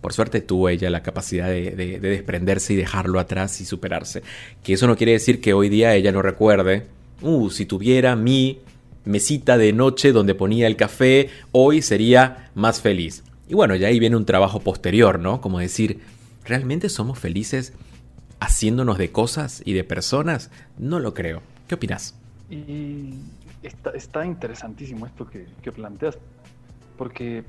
Por 0.00 0.12
suerte 0.12 0.40
tuvo 0.40 0.68
ella 0.68 0.90
la 0.90 1.02
capacidad 1.02 1.48
de, 1.48 1.72
de 1.72 1.98
desprenderse 1.98 2.74
y 2.74 2.76
dejarlo 2.76 3.18
atrás 3.18 3.60
y 3.60 3.64
superarse. 3.64 4.22
Que 4.62 4.74
eso 4.74 4.86
no 4.86 4.96
quiere 4.96 5.12
decir 5.12 5.40
que 5.40 5.54
hoy 5.54 5.68
día 5.68 5.94
ella 5.94 6.12
no 6.12 6.22
recuerde, 6.22 6.86
uh, 7.22 7.50
si 7.50 7.66
tuviera 7.66 8.16
mi 8.16 8.60
mesita 9.04 9.56
de 9.56 9.72
noche 9.72 10.12
donde 10.12 10.34
ponía 10.34 10.66
el 10.66 10.76
café, 10.76 11.30
hoy 11.52 11.82
sería 11.82 12.50
más 12.54 12.80
feliz. 12.80 13.24
Y 13.50 13.54
bueno, 13.54 13.74
ya 13.74 13.88
ahí 13.88 13.98
viene 13.98 14.14
un 14.14 14.24
trabajo 14.24 14.60
posterior, 14.60 15.18
¿no? 15.18 15.40
Como 15.40 15.58
decir, 15.58 16.00
¿realmente 16.44 16.88
somos 16.88 17.18
felices 17.18 17.72
haciéndonos 18.38 18.96
de 18.96 19.10
cosas 19.10 19.60
y 19.64 19.72
de 19.72 19.82
personas? 19.82 20.52
No 20.78 21.00
lo 21.00 21.14
creo. 21.14 21.42
¿Qué 21.66 21.74
opinas? 21.74 22.14
Y 22.48 23.12
está, 23.64 24.24
interesantísimo 24.24 25.04
esto 25.04 25.26
que, 25.26 25.72
planteas, 25.72 26.16
porque 26.96 27.44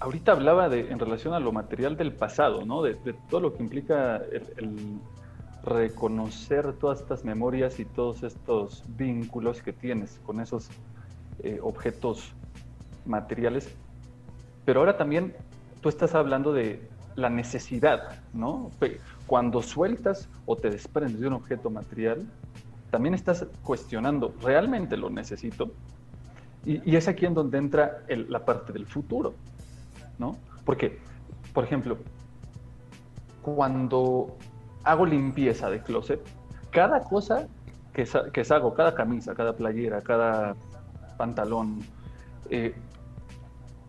ahorita 0.00 0.32
hablaba 0.32 0.68
de, 0.68 0.90
en 0.90 0.98
relación 0.98 1.34
a 1.34 1.38
lo 1.38 1.52
material 1.52 1.96
del 1.96 2.12
pasado, 2.12 2.66
¿no? 2.66 2.82
De, 2.82 2.96
todo 3.30 3.38
lo 3.38 3.54
que 3.54 3.62
implica 3.62 4.16
el, 4.56 4.98
reconocer 5.62 6.72
todas 6.72 7.00
estas 7.00 7.24
memorias 7.24 7.78
y 7.78 7.84
todos 7.84 8.24
estos 8.24 8.82
vínculos 8.96 9.62
que 9.62 9.72
tienes 9.72 10.18
con 10.26 10.40
esos 10.40 10.68
eh, 11.44 11.60
objetos 11.62 12.32
materiales. 13.06 13.72
Pero 14.64 14.80
ahora 14.80 14.96
también 14.96 15.34
tú 15.80 15.88
estás 15.88 16.14
hablando 16.14 16.52
de 16.52 16.88
la 17.16 17.28
necesidad, 17.28 18.20
¿no? 18.32 18.70
Cuando 19.26 19.62
sueltas 19.62 20.28
o 20.46 20.56
te 20.56 20.70
desprendes 20.70 21.20
de 21.20 21.26
un 21.26 21.34
objeto 21.34 21.70
material, 21.70 22.26
también 22.90 23.14
estás 23.14 23.46
cuestionando, 23.62 24.34
¿realmente 24.42 24.96
lo 24.96 25.10
necesito? 25.10 25.72
Y, 26.64 26.94
es 26.94 27.08
aquí 27.08 27.26
en 27.26 27.34
donde 27.34 27.58
entra 27.58 28.04
la 28.08 28.44
parte 28.44 28.72
del 28.72 28.86
futuro, 28.86 29.34
¿no? 30.18 30.36
Porque, 30.64 31.00
por 31.52 31.64
ejemplo, 31.64 31.98
cuando 33.42 34.36
hago 34.84 35.06
limpieza 35.06 35.68
de 35.70 35.82
closet, 35.82 36.20
cada 36.70 37.00
cosa 37.00 37.48
que, 37.92 38.06
que 38.32 38.54
hago, 38.54 38.74
cada 38.74 38.94
camisa, 38.94 39.34
cada 39.34 39.54
playera, 39.54 40.00
cada 40.00 40.54
pantalón, 41.16 41.80
eh, 42.50 42.74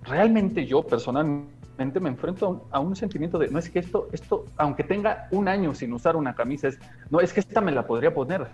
realmente 0.03 0.65
yo 0.65 0.83
personalmente 0.83 1.99
me 1.99 2.09
enfrento 2.09 2.67
a 2.71 2.79
un, 2.79 2.95
sentimiento 2.95 3.39
de, 3.39 3.47
no 3.47 3.59
es 3.59 3.69
que 3.69 3.79
esto, 3.79 4.07
esto, 4.11 4.45
aunque 4.57 4.83
tenga 4.83 5.27
un 5.31 5.47
año 5.47 5.73
sin 5.73 5.91
usar 5.93 6.15
una 6.15 6.35
camisa, 6.35 6.67
es, 6.67 6.79
no, 7.09 7.19
es 7.19 7.33
que 7.33 7.39
esta 7.39 7.61
me 7.61 7.71
la 7.71 7.85
podría 7.85 8.13
poner. 8.13 8.47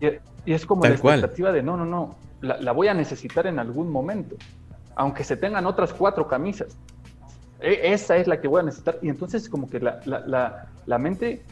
Y, 0.00 0.52
es 0.52 0.64
como 0.64 0.84
la 0.84 0.90
expectativa 0.90 1.52
de, 1.52 1.62
no, 1.62 1.76
no, 1.76 1.84
no, 1.84 2.16
la, 2.40 2.72
voy 2.72 2.88
a 2.88 2.94
necesitar 2.94 3.46
en 3.46 3.58
algún 3.58 3.90
momento, 3.90 4.36
aunque 4.96 5.24
se 5.24 5.36
tengan 5.36 5.66
otras 5.66 5.92
cuatro 5.92 6.26
camisas. 6.26 6.76
E, 7.60 7.92
esa 7.92 8.16
es 8.16 8.26
la 8.26 8.40
que 8.40 8.48
voy 8.48 8.60
a 8.60 8.64
necesitar. 8.64 8.98
Y 9.02 9.08
entonces 9.10 9.48
como 9.48 9.68
que 9.68 9.80
la, 9.80 10.00
la, 10.06 10.68
la 10.86 10.98
mente 10.98 11.44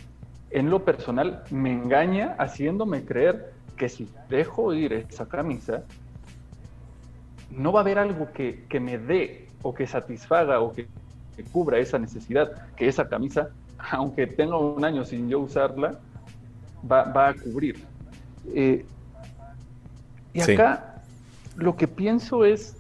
en 0.51 0.70
lo 0.70 0.85
personal 0.85 1.42
me 1.51 1.70
engaña 1.70 2.35
haciéndome 2.38 3.05
creer 3.05 3.53
que 3.77 3.88
si 3.90 4.09
dejo 4.29 4.72
ir 4.72 4.92
esa 4.92 5.29
camisa, 5.29 5.85
no 7.50 7.72
va 7.72 7.80
a 7.80 7.82
haber 7.82 7.98
algo 7.98 8.32
que, 8.32 8.64
que 8.68 8.80
me 8.80 8.98
dé 8.98 9.48
o 9.62 9.74
que 9.74 9.87
satisfaga 9.87 10.61
o 10.61 10.72
que, 10.72 10.88
cubra 11.52 11.78
esa 11.78 12.00
necesidad 12.00 12.66
que 12.74 12.88
esa 12.88 13.08
camisa, 13.08 13.50
aunque 13.92 14.26
tenga 14.26 14.58
un 14.58 14.84
año 14.84 15.04
sin 15.04 15.28
yo 15.28 15.38
usarla, 15.40 15.98
va, 16.90 17.04
va 17.04 17.28
a 17.28 17.34
cubrir. 17.34 17.84
Eh, 18.52 18.84
y 20.32 20.40
acá 20.40 21.02
lo 21.56 21.76
que 21.76 21.87
pienso 21.87 22.44
es, 22.44 22.76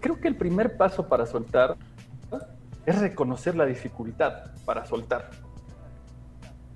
creo 0.00 0.18
que 0.20 0.28
el 0.28 0.36
primer 0.36 0.76
paso 0.76 1.08
para 1.08 1.26
soltar 1.26 1.76
es 2.84 2.98
reconocer 3.00 3.54
la 3.54 3.64
dificultad 3.64 4.50
para 4.64 4.84
soltar. 4.84 5.30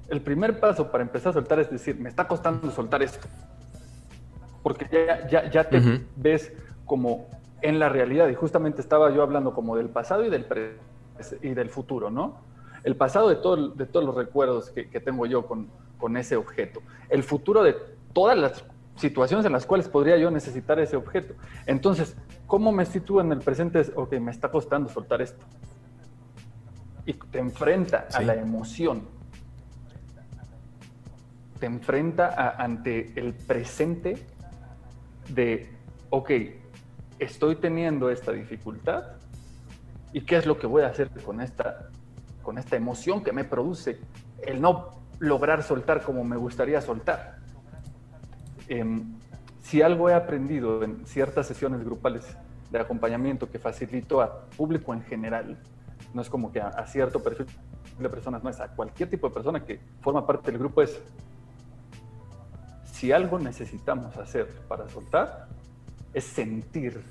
El 0.09 0.21
primer 0.21 0.61
paso 0.61 0.90
para 0.90 1.03
empezar 1.03 1.31
a 1.31 1.33
soltar 1.35 1.59
es 1.59 1.71
decir, 1.71 1.99
me 1.99 2.09
está 2.09 2.29
costando 2.29 2.71
soltar 2.71 3.03
esto. 3.03 3.27
Porque 4.66 4.88
ya, 5.31 5.48
ya, 5.48 5.68
te 5.68 5.81
ves 6.16 6.52
como 6.87 7.29
en 7.62 7.79
la 7.79 7.88
realidad. 7.88 8.29
Y 8.31 8.35
justamente 8.35 8.81
estaba 8.81 9.14
yo 9.14 9.22
hablando 9.22 9.55
como 9.55 9.76
del 9.76 9.90
pasado 9.90 10.24
y 10.24 10.29
del, 10.29 10.44
y 11.40 11.50
del 11.50 11.70
futuro, 11.70 12.11
¿no? 12.11 12.40
El 12.83 12.96
pasado 12.96 13.29
de, 13.29 13.37
todo, 13.37 13.68
de 13.68 13.87
todos 13.87 14.05
los 14.05 14.16
recuerdos 14.16 14.70
que, 14.70 14.90
que 14.90 14.98
tengo 14.98 15.24
yo 15.26 15.46
con, 15.46 15.68
con 15.98 16.16
ese 16.16 16.35
objeto. 16.35 16.81
El 17.09 17.22
futuro 17.22 17.62
de 17.62 17.76
todas 18.12 18.37
las 18.37 18.64
situaciones 18.96 19.46
en 19.46 19.52
las 19.52 19.66
cuales 19.66 19.88
podría 19.88 20.16
yo 20.16 20.33
necesitar 20.33 20.81
ese 20.81 20.96
objeto. 20.96 21.35
Entonces, 21.66 22.16
¿cómo 22.48 22.72
me 22.72 22.87
sitúo 22.87 23.20
en 23.20 23.31
el 23.31 23.38
presente? 23.38 23.79
Es, 23.79 23.92
ok, 23.94 24.14
me 24.14 24.33
está 24.33 24.50
costando 24.50 24.88
soltar 24.88 25.22
esto. 25.22 25.46
Y 27.05 27.12
te 27.12 27.38
enfrenta 27.38 28.09
a 28.12 28.20
la 28.20 28.35
emoción. 28.35 29.07
Te 31.61 31.66
enfrenta 31.66 32.57
ante 32.59 33.12
el 33.14 33.33
presente 33.33 34.26
de, 35.29 35.69
ok, 36.11 36.31
estoy 37.19 37.57
teniendo 37.57 38.11
esta 38.11 38.33
dificultad 38.33 39.05
y 40.12 40.23
qué 40.23 40.37
es 40.37 40.47
lo 40.47 40.59
que 40.59 40.67
voy 40.67 40.83
a 40.83 40.89
hacer 40.89 41.11
con 41.25 41.41
esta, 41.41 41.91
con 42.43 42.59
esta 42.59 42.77
emoción 42.77 43.23
que 43.23 43.33
me 43.33 43.45
produce 43.45 43.99
el 44.43 44.61
no 44.61 44.91
lograr 45.19 45.62
soltar 45.62 46.03
como 46.03 46.25
me 46.25 46.37
gustaría 46.37 46.81
soltar. 46.81 47.39
Em, 48.69 49.17
si 49.62 49.83
algo 49.83 50.09
he 50.09 50.15
aprendido 50.15 50.83
en 50.83 51.07
ciertas 51.07 51.47
sesiones 51.47 51.85
grupales 51.85 52.37
de 52.71 52.79
acompañamiento 52.79 53.51
que 53.51 53.59
facilito 53.59 54.21
a 54.21 54.47
público 54.57 54.93
en 54.93 55.03
general, 55.03 55.59
no 56.15 56.23
es 56.23 56.29
como 56.29 56.53
que 56.53 56.61
a, 56.61 56.87
cierto 56.87 57.23
perfil 57.23 57.47
de 57.99 58.09
personas, 58.09 58.43
no 58.43 58.51
es 58.51 58.61
a 58.61 58.69
cualquier 58.69 59.09
tipo 59.11 59.29
de 59.29 59.35
persona 59.35 59.65
que 59.65 59.81
forma 60.01 60.27
parte 60.27 60.51
del 60.51 60.59
grupo, 60.59 60.83
es 60.83 61.01
si 62.97 63.13
algo 63.13 63.39
necesitamos 63.39 64.17
hacer 64.17 64.49
para 64.69 64.89
soltar, 64.89 65.49
es 66.15 66.25
sentir 66.25 67.03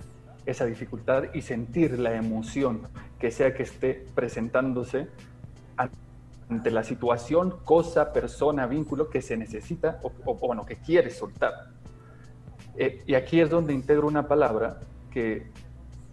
esa 0.47 0.65
dificultad 0.65 1.25
y 1.35 1.43
sentir 1.43 1.99
la 1.99 2.15
emoción 2.15 2.81
que 3.19 3.29
sea 3.29 3.53
que 3.53 3.63
esté 3.63 4.03
presentándose 4.15 5.09
ante 6.49 6.71
la 6.71 6.83
situación, 6.83 7.59
cosa, 7.63 8.11
persona, 8.13 8.65
vínculo 8.65 9.11
que 9.11 9.21
se 9.21 9.37
necesita 9.37 9.99
o, 10.01 10.33
bueno, 10.33 10.65
que 10.65 10.77
quiere 10.77 11.11
soltar. 11.11 11.53
Eh, 12.75 13.03
y 13.05 13.13
aquí 13.13 13.39
es 13.39 13.51
donde 13.51 13.71
integro 13.71 14.07
una 14.07 14.27
palabra 14.27 14.79
que 15.11 15.51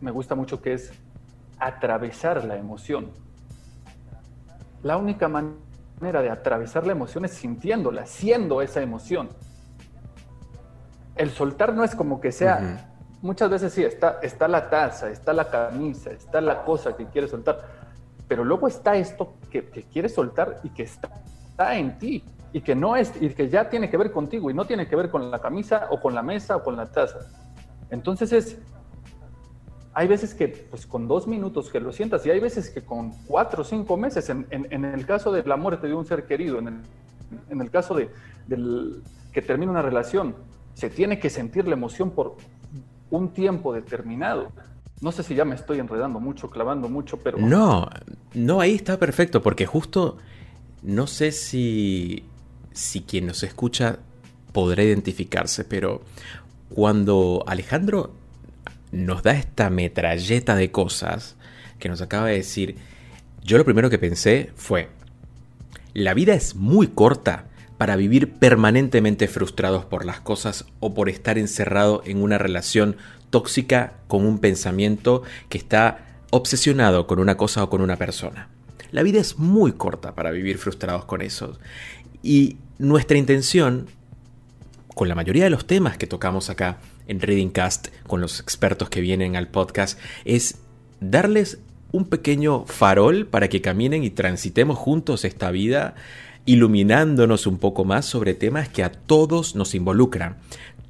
me 0.03 0.11
gusta 0.11 0.35
mucho 0.35 0.61
que 0.61 0.75
es 0.75 0.93
atravesar 1.59 2.45
la 2.45 2.59
emoción. 2.59 3.11
La 4.83 4.99
única 4.99 5.29
manera 5.29 6.21
de 6.21 6.29
atravesar 6.29 6.87
la 6.87 6.93
emoción 6.93 7.25
es 7.25 7.33
sintiéndola, 7.33 8.05
siendo 8.05 8.61
esa 8.61 8.83
emoción. 8.83 9.31
El 11.23 11.31
soltar 11.31 11.73
no 11.73 11.85
es 11.85 11.95
como 11.95 12.21
que 12.21 12.33
sea, 12.33 12.91
muchas 13.21 13.49
veces 13.49 13.73
sí, 13.73 13.85
está, 13.85 14.19
está 14.23 14.49
la 14.49 14.69
taza, 14.69 15.09
está 15.09 15.33
la 15.33 15.49
camisa, 15.49 16.11
está 16.11 16.41
la 16.41 16.65
cosa 16.65 16.97
que 16.97 17.07
quiere 17.07 17.29
soltar, 17.29 17.61
pero 18.27 18.45
luego 18.45 18.67
está 18.67 18.97
esto 18.97 19.35
que, 19.49 19.69
que 19.69 19.85
quieres 19.85 20.15
soltar 20.15 20.59
y 20.65 20.71
que 20.71 20.83
está, 20.83 21.13
en 21.77 21.97
ti 21.97 22.25
y 22.53 22.61
que 22.61 22.75
no 22.75 22.97
es 22.97 23.13
y 23.23 23.29
que 23.29 23.49
ya 23.49 23.71
tiene 23.71 23.89
que 23.89 23.97
ver 23.97 24.11
contigo 24.11 24.51
y 24.51 24.55
no 24.55 24.65
tiene 24.65 24.89
que 24.89 24.97
ver 24.97 25.11
con 25.11 25.31
la 25.31 25.39
camisa 25.39 25.87
o 25.91 26.01
con 26.01 26.13
la 26.13 26.23
mesa 26.25 26.57
o 26.57 26.65
con 26.65 26.77
la 26.77 26.87
taza. 26.87 27.21
Entonces 27.91 28.33
es 28.33 28.59
hay 29.95 30.09
veces 30.09 30.35
que 30.35 30.49
pues 30.49 30.89
con 30.89 31.07
dos 31.07 31.29
minutos 31.29 31.71
que 31.71 31.79
lo 31.79 31.93
sientas 31.93 32.27
y 32.27 32.33
hay 32.33 32.41
veces 32.41 32.69
que 32.69 32.83
con 32.85 33.13
cuatro 33.29 33.63
o 33.63 33.65
cinco 33.65 33.97
meses, 33.97 34.29
en, 34.29 34.45
en, 34.51 34.85
el 34.85 35.07
caso 35.07 35.31
de 35.31 35.45
la 35.45 35.57
muerte 35.57 35.87
de 35.87 35.95
un 35.95 36.05
ser 36.05 36.27
querido, 36.27 36.59
en 36.59 36.67
el, 36.67 36.81
en 37.49 37.61
el 37.61 37.71
caso 37.71 37.95
de 37.95 38.11
del, 38.49 39.05
que 39.33 39.41
termina 39.41 39.71
una 39.71 39.83
relación, 39.83 40.35
se 40.75 40.91
tiene 40.91 41.19
que 41.19 41.31
sentir 41.31 41.67
la 41.67 41.75
emoción 41.75 42.11
por 42.11 42.37
un 43.11 43.33
tiempo 43.33 43.73
determinado. 43.73 44.53
No 45.01 45.13
sé 45.13 45.23
si 45.23 45.35
ya 45.35 45.45
me 45.45 45.55
estoy 45.55 45.79
enredando 45.79 46.21
mucho, 46.21 46.49
clavando 46.49 46.89
mucho, 46.89 47.19
pero... 47.19 47.39
No, 47.39 47.89
no, 48.35 48.61
ahí 48.61 48.75
está 48.75 48.99
perfecto, 48.99 49.43
porque 49.43 49.67
justo 49.67 50.19
no 50.83 51.07
sé 51.07 51.33
si, 51.33 52.25
si 52.73 53.03
quien 53.03 53.27
nos 53.27 53.43
escucha 53.43 53.99
podrá 54.53 54.83
identificarse, 54.83 55.65
pero 55.65 56.03
cuando 56.69 57.43
Alejandro 57.47 58.15
nos 58.93 59.23
da 59.23 59.33
esta 59.33 59.71
metralleta 59.71 60.55
de 60.55 60.71
cosas 60.71 61.37
que 61.79 61.89
nos 61.89 62.01
acaba 62.01 62.29
de 62.29 62.37
decir, 62.37 62.77
yo 63.43 63.59
lo 63.59 63.65
primero 63.65 63.91
que 63.91 63.99
pensé 63.99 64.53
fue, 64.55 64.89
la 65.95 66.15
vida 66.15 66.35
es 66.35 66.55
muy 66.55 66.89
corta 66.89 67.47
para 67.83 67.97
vivir 67.97 68.35
permanentemente 68.35 69.27
frustrados 69.27 69.85
por 69.85 70.05
las 70.05 70.21
cosas 70.21 70.67
o 70.79 70.95
por 70.95 71.09
estar 71.09 71.37
encerrado 71.37 72.01
en 72.07 72.23
una 72.23 72.39
relación 72.39 72.95
tóxica 73.31 73.95
con 74.07 74.25
un 74.25 74.39
pensamiento 74.39 75.25
que 75.49 75.59
está 75.59 76.21
obsesionado 76.31 77.09
con 77.09 77.19
una 77.19 77.37
cosa 77.37 77.65
o 77.65 77.71
con 77.71 77.81
una 77.81 77.97
persona. 77.97 78.47
La 78.93 79.03
vida 79.03 79.21
es 79.21 79.37
muy 79.37 79.73
corta 79.73 80.15
para 80.15 80.31
vivir 80.31 80.59
frustrados 80.59 81.07
con 81.07 81.23
eso. 81.23 81.59
Y 82.23 82.57
nuestra 82.79 83.19
intención, 83.19 83.89
con 84.95 85.09
la 85.09 85.17
mayoría 85.17 85.43
de 85.43 85.51
los 85.51 85.67
temas 85.67 85.97
que 85.97 86.07
tocamos 86.07 86.51
acá 86.51 86.79
en 87.09 87.19
Reading 87.19 87.51
Cast, 87.51 87.89
con 88.07 88.21
los 88.21 88.39
expertos 88.39 88.91
que 88.91 89.01
vienen 89.01 89.35
al 89.35 89.49
podcast, 89.49 89.99
es 90.25 90.59
darles 91.01 91.59
un 91.91 92.05
pequeño 92.05 92.65
farol 92.65 93.27
para 93.27 93.49
que 93.49 93.61
caminen 93.61 94.05
y 94.05 94.11
transitemos 94.11 94.79
juntos 94.79 95.25
esta 95.25 95.51
vida, 95.51 95.97
iluminándonos 96.45 97.47
un 97.47 97.59
poco 97.59 97.85
más 97.85 98.07
sobre 98.07 98.35
temas 98.35 98.69
que 98.69 98.83
a 98.83 98.93
todos 98.93 99.55
nos 99.55 99.75
involucran. 99.75 100.37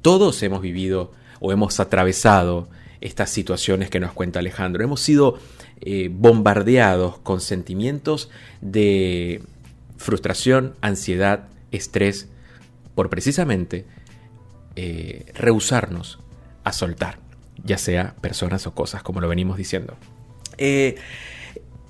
Todos 0.01 0.41
hemos 0.43 0.61
vivido 0.61 1.11
o 1.39 1.51
hemos 1.51 1.79
atravesado 1.79 2.69
estas 3.01 3.29
situaciones 3.29 3.89
que 3.89 3.99
nos 3.99 4.13
cuenta 4.13 4.39
Alejandro. 4.39 4.83
Hemos 4.83 5.01
sido 5.01 5.37
eh, 5.81 6.09
bombardeados 6.11 7.17
con 7.19 7.41
sentimientos 7.41 8.29
de 8.61 9.41
frustración, 9.97 10.73
ansiedad, 10.81 11.47
estrés, 11.71 12.29
por 12.95 13.09
precisamente 13.09 13.85
eh, 14.75 15.25
rehusarnos 15.35 16.19
a 16.63 16.71
soltar, 16.71 17.19
ya 17.63 17.77
sea 17.77 18.15
personas 18.21 18.65
o 18.67 18.73
cosas, 18.73 19.03
como 19.03 19.19
lo 19.19 19.27
venimos 19.27 19.57
diciendo. 19.57 19.97
Eh, 20.57 20.95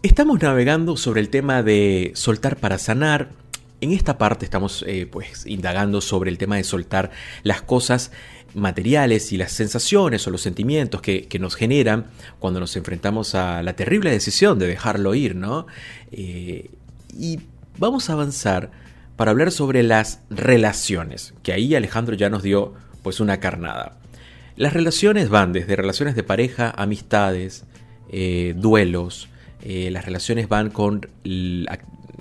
estamos 0.02 0.42
navegando 0.42 0.98
sobre 0.98 1.22
el 1.22 1.30
tema 1.30 1.62
de 1.64 2.12
soltar 2.16 2.58
para 2.58 2.78
sanar. 2.78 3.30
En 3.84 3.92
esta 3.92 4.18
parte 4.18 4.46
estamos 4.46 4.84
eh, 4.88 5.08
pues 5.12 5.46
indagando 5.46 6.00
sobre 6.00 6.32
el 6.32 6.38
tema 6.38 6.56
de 6.56 6.64
soltar 6.64 7.12
las 7.44 7.62
cosas 7.62 8.12
materiales 8.56 9.34
y 9.34 9.38
las 9.38 9.52
sensaciones 9.52 10.26
o 10.26 10.32
los 10.32 10.42
sentimientos 10.42 11.02
que, 11.02 11.28
nos 11.40 11.56
generan 11.56 12.06
cuando 12.40 12.60
nos 12.60 12.76
enfrentamos 12.78 13.36
a 13.36 13.62
la 13.62 13.76
terrible 13.76 14.10
decisión 14.10 14.58
de 14.58 14.68
dejarlo 14.68 15.16
ir, 15.16 15.36
¿no? 15.36 15.68
y 16.12 17.40
vamos 17.78 18.10
a 18.10 18.14
avanzar 18.14 18.72
para 19.16 19.32
hablar 19.32 19.52
sobre 19.52 19.84
las 19.84 20.20
relaciones, 20.30 21.34
que 21.44 21.54
ahí 21.54 21.76
Alejandro 21.76 22.16
ya 22.16 22.30
nos 22.30 22.44
dio 22.44 22.74
pues 23.02 23.20
una 23.20 23.40
carnada. 23.40 23.98
Las 24.56 24.74
relaciones 24.74 25.30
van 25.30 25.54
desde 25.54 25.76
relaciones 25.76 26.16
de 26.16 26.24
pareja, 26.24 26.74
amistades, 26.76 27.66
eh, 28.10 28.54
duelos, 28.56 29.30
eh, 29.62 29.90
las 29.92 30.06
relaciones 30.06 30.48
van 30.48 30.70
con, 30.70 31.08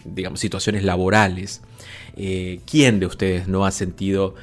digamos, 0.05 0.41
situaciones 0.41 0.85
laborales. 0.85 1.63
Eh, 2.17 2.61
¿Quién 2.71 3.01
de 3.01 3.07
ustedes 3.07 3.49
no 3.49 3.65
ha 3.65 3.71
sentido 3.71 4.35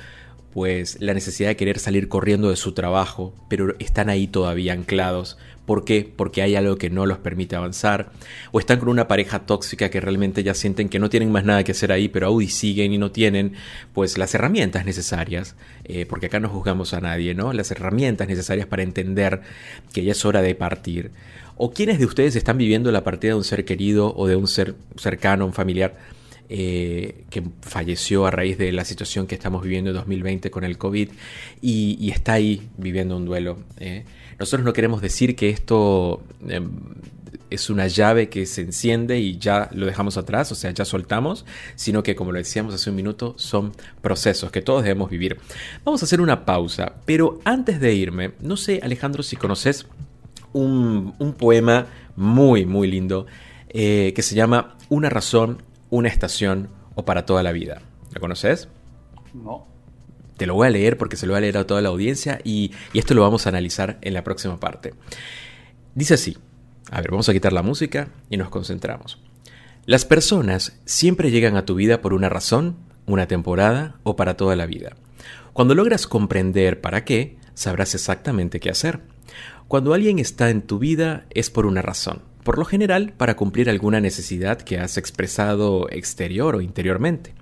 pues 0.53 0.97
la 0.99 1.13
necesidad 1.13 1.49
de 1.49 1.55
querer 1.55 1.79
salir 1.79 2.07
corriendo 2.07 2.49
de 2.49 2.55
su 2.55 2.73
trabajo, 2.73 3.33
pero 3.49 3.75
están 3.79 4.09
ahí 4.09 4.27
todavía 4.27 4.73
anclados 4.73 5.37
¿Por 5.69 5.85
qué? 5.85 6.11
Porque 6.15 6.41
hay 6.41 6.55
algo 6.55 6.77
que 6.77 6.89
no 6.89 7.05
los 7.05 7.19
permite 7.19 7.55
avanzar. 7.55 8.09
O 8.51 8.59
están 8.59 8.79
con 8.79 8.89
una 8.89 9.07
pareja 9.07 9.45
tóxica 9.45 9.91
que 9.91 10.01
realmente 10.01 10.41
ya 10.41 10.55
sienten 10.55 10.89
que 10.89 10.97
no 10.97 11.11
tienen 11.11 11.31
más 11.31 11.45
nada 11.45 11.63
que 11.63 11.73
hacer 11.73 11.91
ahí, 11.91 12.09
pero 12.09 12.25
aún 12.25 12.47
siguen 12.47 12.91
y 12.91 12.97
no 12.97 13.11
tienen 13.11 13.53
pues 13.93 14.17
las 14.17 14.33
herramientas 14.33 14.83
necesarias. 14.83 15.55
Eh, 15.83 16.07
porque 16.07 16.25
acá 16.25 16.39
no 16.39 16.49
juzgamos 16.49 16.95
a 16.95 17.01
nadie, 17.01 17.35
¿no? 17.35 17.53
Las 17.53 17.69
herramientas 17.69 18.27
necesarias 18.27 18.65
para 18.65 18.81
entender 18.81 19.41
que 19.93 20.03
ya 20.03 20.13
es 20.13 20.25
hora 20.25 20.41
de 20.41 20.55
partir. 20.55 21.11
O 21.55 21.71
quienes 21.71 21.99
de 21.99 22.05
ustedes 22.05 22.35
están 22.35 22.57
viviendo 22.57 22.91
la 22.91 23.03
partida 23.03 23.33
de 23.33 23.37
un 23.37 23.43
ser 23.43 23.63
querido 23.63 24.11
o 24.15 24.25
de 24.25 24.37
un 24.37 24.47
ser 24.47 24.73
cercano, 24.95 25.45
un 25.45 25.53
familiar. 25.53 25.93
Eh, 26.51 27.25
que 27.29 27.43
falleció 27.61 28.25
a 28.25 28.31
raíz 28.31 28.57
de 28.57 28.71
la 28.71 28.83
situación 28.83 29.27
que 29.27 29.35
estamos 29.35 29.61
viviendo 29.61 29.91
en 29.91 29.97
2020 29.97 30.49
con 30.49 30.63
el 30.63 30.79
COVID 30.79 31.09
y, 31.61 32.09
está 32.09 32.33
ahí 32.33 32.67
viviendo 32.75 33.15
un 33.15 33.25
duelo. 33.25 33.59
¿eh? 33.77 34.03
Nosotros 34.39 34.65
no 34.65 34.73
queremos 34.73 35.01
decir 35.01 35.35
que 35.35 35.49
esto 35.49 36.23
em, 36.47 36.69
es 37.49 37.69
una 37.69 37.87
llave 37.87 38.29
que 38.29 38.45
se 38.45 38.61
enciende 38.61 39.19
y 39.19 39.37
ya 39.37 39.69
lo 39.73 39.85
dejamos 39.85 40.17
atrás, 40.17 40.51
o 40.51 40.55
sea, 40.55 40.71
ya 40.71 40.85
soltamos, 40.85 41.45
sino 41.75 42.03
que 42.03 42.15
como 42.15 42.31
lo 42.31 42.37
decíamos 42.37 42.73
hace 42.73 42.89
un 42.89 42.95
minuto, 42.95 43.33
son 43.37 43.73
procesos 44.01 44.51
que 44.51 44.61
todos 44.61 44.83
debemos 44.83 45.09
vivir. 45.09 45.37
Vamos 45.83 46.01
a 46.01 46.05
hacer 46.05 46.21
una 46.21 46.45
pausa, 46.45 46.95
pero 47.05 47.39
antes 47.45 47.79
de 47.79 47.93
irme, 47.93 48.33
no 48.39 48.57
sé 48.57 48.79
Alejandro 48.83 49.23
si 49.23 49.35
conoces 49.35 49.87
un, 50.53 51.13
poema 51.37 51.87
muy, 52.15 52.65
muy 52.65 52.89
lindo 52.89 53.27
eh, 53.69 54.13
que 54.15 54.21
se 54.21 54.35
llama 54.35 54.77
Una 54.89 55.09
razón, 55.09 55.61
una 55.89 56.09
estación 56.09 56.69
o 56.95 57.05
para 57.05 57.25
toda 57.25 57.43
la 57.43 57.51
vida. 57.51 57.81
¿Lo 58.11 58.19
conoces? 58.19 58.67
No. 59.33 59.68
Te 60.39 60.47
lo 60.47 60.53
voy 60.53 60.67
a 60.67 60.71
leer 60.71 60.97
porque 60.97 61.17
se 61.17 61.27
lo 61.27 61.33
voy 61.33 61.39
a 61.39 61.41
leer 61.41 61.57
a 61.57 61.67
toda 61.67 61.81
la 61.81 61.89
audiencia 61.89 62.39
y, 62.45 62.71
esto 62.93 63.13
lo 63.13 63.23
vamos 63.23 63.45
a 63.45 63.49
analizar 63.49 63.97
en 64.01 64.13
la 64.13 64.23
próxima 64.23 64.57
parte. 64.57 64.93
Dice 65.95 66.13
así, 66.13 66.37
a 66.89 67.01
ver, 67.01 67.11
vamos 67.11 67.27
a 67.27 67.33
quitar 67.33 67.51
la 67.51 67.61
música 67.61 68.07
y 68.29 68.37
nos 68.37 68.49
concentramos. 68.49 69.19
Las 69.85 70.05
personas 70.05 70.79
siempre 70.85 71.29
llegan 71.29 71.57
a 71.57 71.65
tu 71.65 71.75
vida 71.75 71.99
por 71.99 72.13
una 72.13 72.29
razón, 72.29 72.77
una 73.05 73.27
temporada 73.27 73.99
o 74.03 74.15
para 74.15 74.37
toda 74.37 74.55
la 74.55 74.65
vida. 74.65 74.95
Cuando 75.51 75.75
logras 75.75 76.07
comprender 76.07 76.79
para 76.79 77.03
qué, 77.03 77.35
sabrás 77.53 77.93
exactamente 77.93 78.61
qué 78.61 78.69
hacer. 78.69 79.01
Cuando 79.67 79.93
alguien 79.93 80.19
está 80.19 80.51
en 80.51 80.61
tu 80.61 80.79
vida 80.79 81.25
es 81.31 81.49
por 81.49 81.65
una 81.65 81.81
razón, 81.81 82.21
por 82.45 82.57
lo 82.57 82.63
general 82.63 83.11
para 83.17 83.35
cumplir 83.35 83.69
alguna 83.69 83.99
necesidad 83.99 84.61
que 84.61 84.79
has 84.79 84.97
expresado 84.97 85.89
exterior 85.89 86.55
o 86.55 86.61
interiormente. 86.61 87.33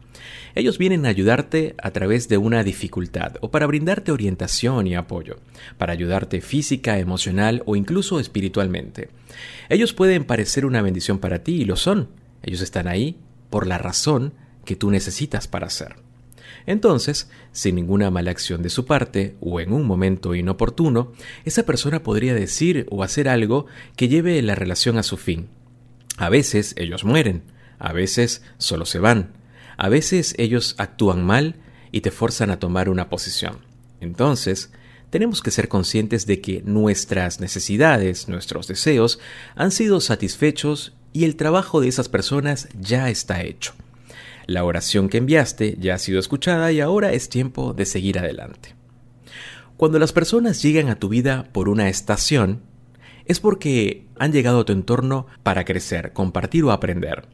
Ellos 0.55 0.77
vienen 0.77 1.05
a 1.05 1.09
ayudarte 1.09 1.75
a 1.81 1.91
través 1.91 2.27
de 2.29 2.37
una 2.37 2.63
dificultad 2.63 3.33
o 3.41 3.51
para 3.51 3.67
brindarte 3.67 4.11
orientación 4.11 4.87
y 4.87 4.95
apoyo, 4.95 5.37
para 5.77 5.93
ayudarte 5.93 6.41
física, 6.41 6.99
emocional 6.99 7.63
o 7.65 7.75
incluso 7.75 8.19
espiritualmente. 8.19 9.09
Ellos 9.69 9.93
pueden 9.93 10.23
parecer 10.23 10.65
una 10.65 10.81
bendición 10.81 11.19
para 11.19 11.43
ti 11.43 11.61
y 11.61 11.65
lo 11.65 11.75
son. 11.75 12.09
Ellos 12.43 12.61
están 12.61 12.87
ahí 12.87 13.17
por 13.49 13.67
la 13.67 13.77
razón 13.77 14.33
que 14.65 14.75
tú 14.75 14.91
necesitas 14.91 15.47
para 15.47 15.69
ser. 15.69 15.95
Entonces, 16.65 17.29
sin 17.53 17.75
ninguna 17.75 18.11
mala 18.11 18.31
acción 18.31 18.61
de 18.61 18.69
su 18.69 18.85
parte 18.85 19.35
o 19.39 19.61
en 19.61 19.71
un 19.71 19.85
momento 19.85 20.35
inoportuno, 20.35 21.13
esa 21.45 21.65
persona 21.65 22.03
podría 22.03 22.33
decir 22.35 22.85
o 22.91 23.03
hacer 23.03 23.29
algo 23.29 23.67
que 23.95 24.09
lleve 24.09 24.41
la 24.41 24.53
relación 24.53 24.97
a 24.97 25.03
su 25.03 25.15
fin. 25.15 25.47
A 26.17 26.29
veces 26.29 26.73
ellos 26.77 27.05
mueren, 27.05 27.43
a 27.79 27.93
veces 27.93 28.43
solo 28.57 28.85
se 28.85 28.99
van, 28.99 29.31
a 29.77 29.89
veces 29.89 30.35
ellos 30.37 30.75
actúan 30.77 31.23
mal 31.23 31.55
y 31.91 32.01
te 32.01 32.11
forzan 32.11 32.51
a 32.51 32.59
tomar 32.59 32.89
una 32.89 33.09
posición. 33.09 33.59
Entonces, 34.01 34.71
tenemos 35.09 35.41
que 35.41 35.51
ser 35.51 35.69
conscientes 35.69 36.25
de 36.25 36.41
que 36.41 36.61
nuestras 36.65 37.39
necesidades, 37.39 38.27
nuestros 38.27 38.67
deseos, 38.67 39.19
han 39.55 39.71
sido 39.71 40.01
satisfechos 40.01 40.93
y 41.13 41.23
el 41.23 41.35
trabajo 41.35 41.79
de 41.79 41.87
esas 41.87 42.09
personas 42.09 42.67
ya 42.79 43.09
está 43.09 43.41
hecho. 43.41 43.73
La 44.47 44.63
oración 44.63 45.09
que 45.09 45.17
enviaste 45.17 45.77
ya 45.79 45.95
ha 45.95 45.99
sido 45.99 46.19
escuchada 46.19 46.71
y 46.71 46.79
ahora 46.79 47.13
es 47.13 47.29
tiempo 47.29 47.73
de 47.73 47.85
seguir 47.85 48.19
adelante. 48.19 48.75
Cuando 49.77 49.99
las 49.99 50.11
personas 50.11 50.61
llegan 50.61 50.89
a 50.89 50.99
tu 50.99 51.09
vida 51.09 51.49
por 51.51 51.69
una 51.69 51.87
estación, 51.87 52.61
es 53.27 53.39
porque 53.39 54.05
han 54.17 54.31
llegado 54.31 54.61
a 54.61 54.65
tu 54.65 54.73
entorno 54.73 55.27
para 55.43 55.65
crecer, 55.65 56.13
compartir 56.13 56.63
o 56.63 56.71
aprender. 56.71 57.25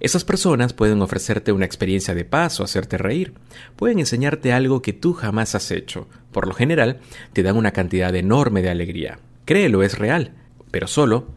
Esas 0.00 0.24
personas 0.24 0.72
pueden 0.72 1.02
ofrecerte 1.02 1.52
una 1.52 1.64
experiencia 1.64 2.14
de 2.14 2.24
paz 2.24 2.60
o 2.60 2.64
hacerte 2.64 2.98
reír. 2.98 3.34
Pueden 3.76 3.98
enseñarte 3.98 4.52
algo 4.52 4.82
que 4.82 4.92
tú 4.92 5.12
jamás 5.12 5.54
has 5.54 5.70
hecho. 5.70 6.08
Por 6.32 6.46
lo 6.46 6.54
general, 6.54 7.00
te 7.32 7.42
dan 7.42 7.56
una 7.56 7.72
cantidad 7.72 8.14
enorme 8.14 8.62
de 8.62 8.70
alegría. 8.70 9.18
Créelo, 9.44 9.82
es 9.82 9.98
real, 9.98 10.32
pero 10.70 10.86
solo 10.86 11.28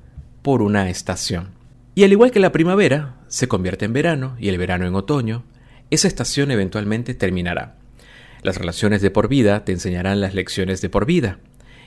por 0.41 0.62
una 0.62 0.89
estación. 0.89 1.50
Y 1.95 2.04
al 2.04 2.12
igual 2.12 2.32
que 2.32 2.39
la 2.39 2.52
primavera 2.52 3.15
se 3.28 3.47
convierte 3.47 3.86
en 3.86 3.93
verano 3.93 4.36
y 4.39 4.50
el 4.50 4.58
verano 4.58 4.86
en 4.86 4.95
otoño, 4.95 5.43
esa 5.89 6.08
estación 6.08 6.52
eventualmente 6.52 7.13
terminará. 7.13 7.78
Las 8.43 8.58
relaciones 8.58 9.02
de 9.02 9.12
por 9.12 9.28
vida 9.28 9.65
te 9.65 9.71
enseñarán 9.71 10.19
las 10.19 10.34
lecciones 10.34 10.82
de 10.82 10.89
por 10.89 11.06
vida, 11.06 11.39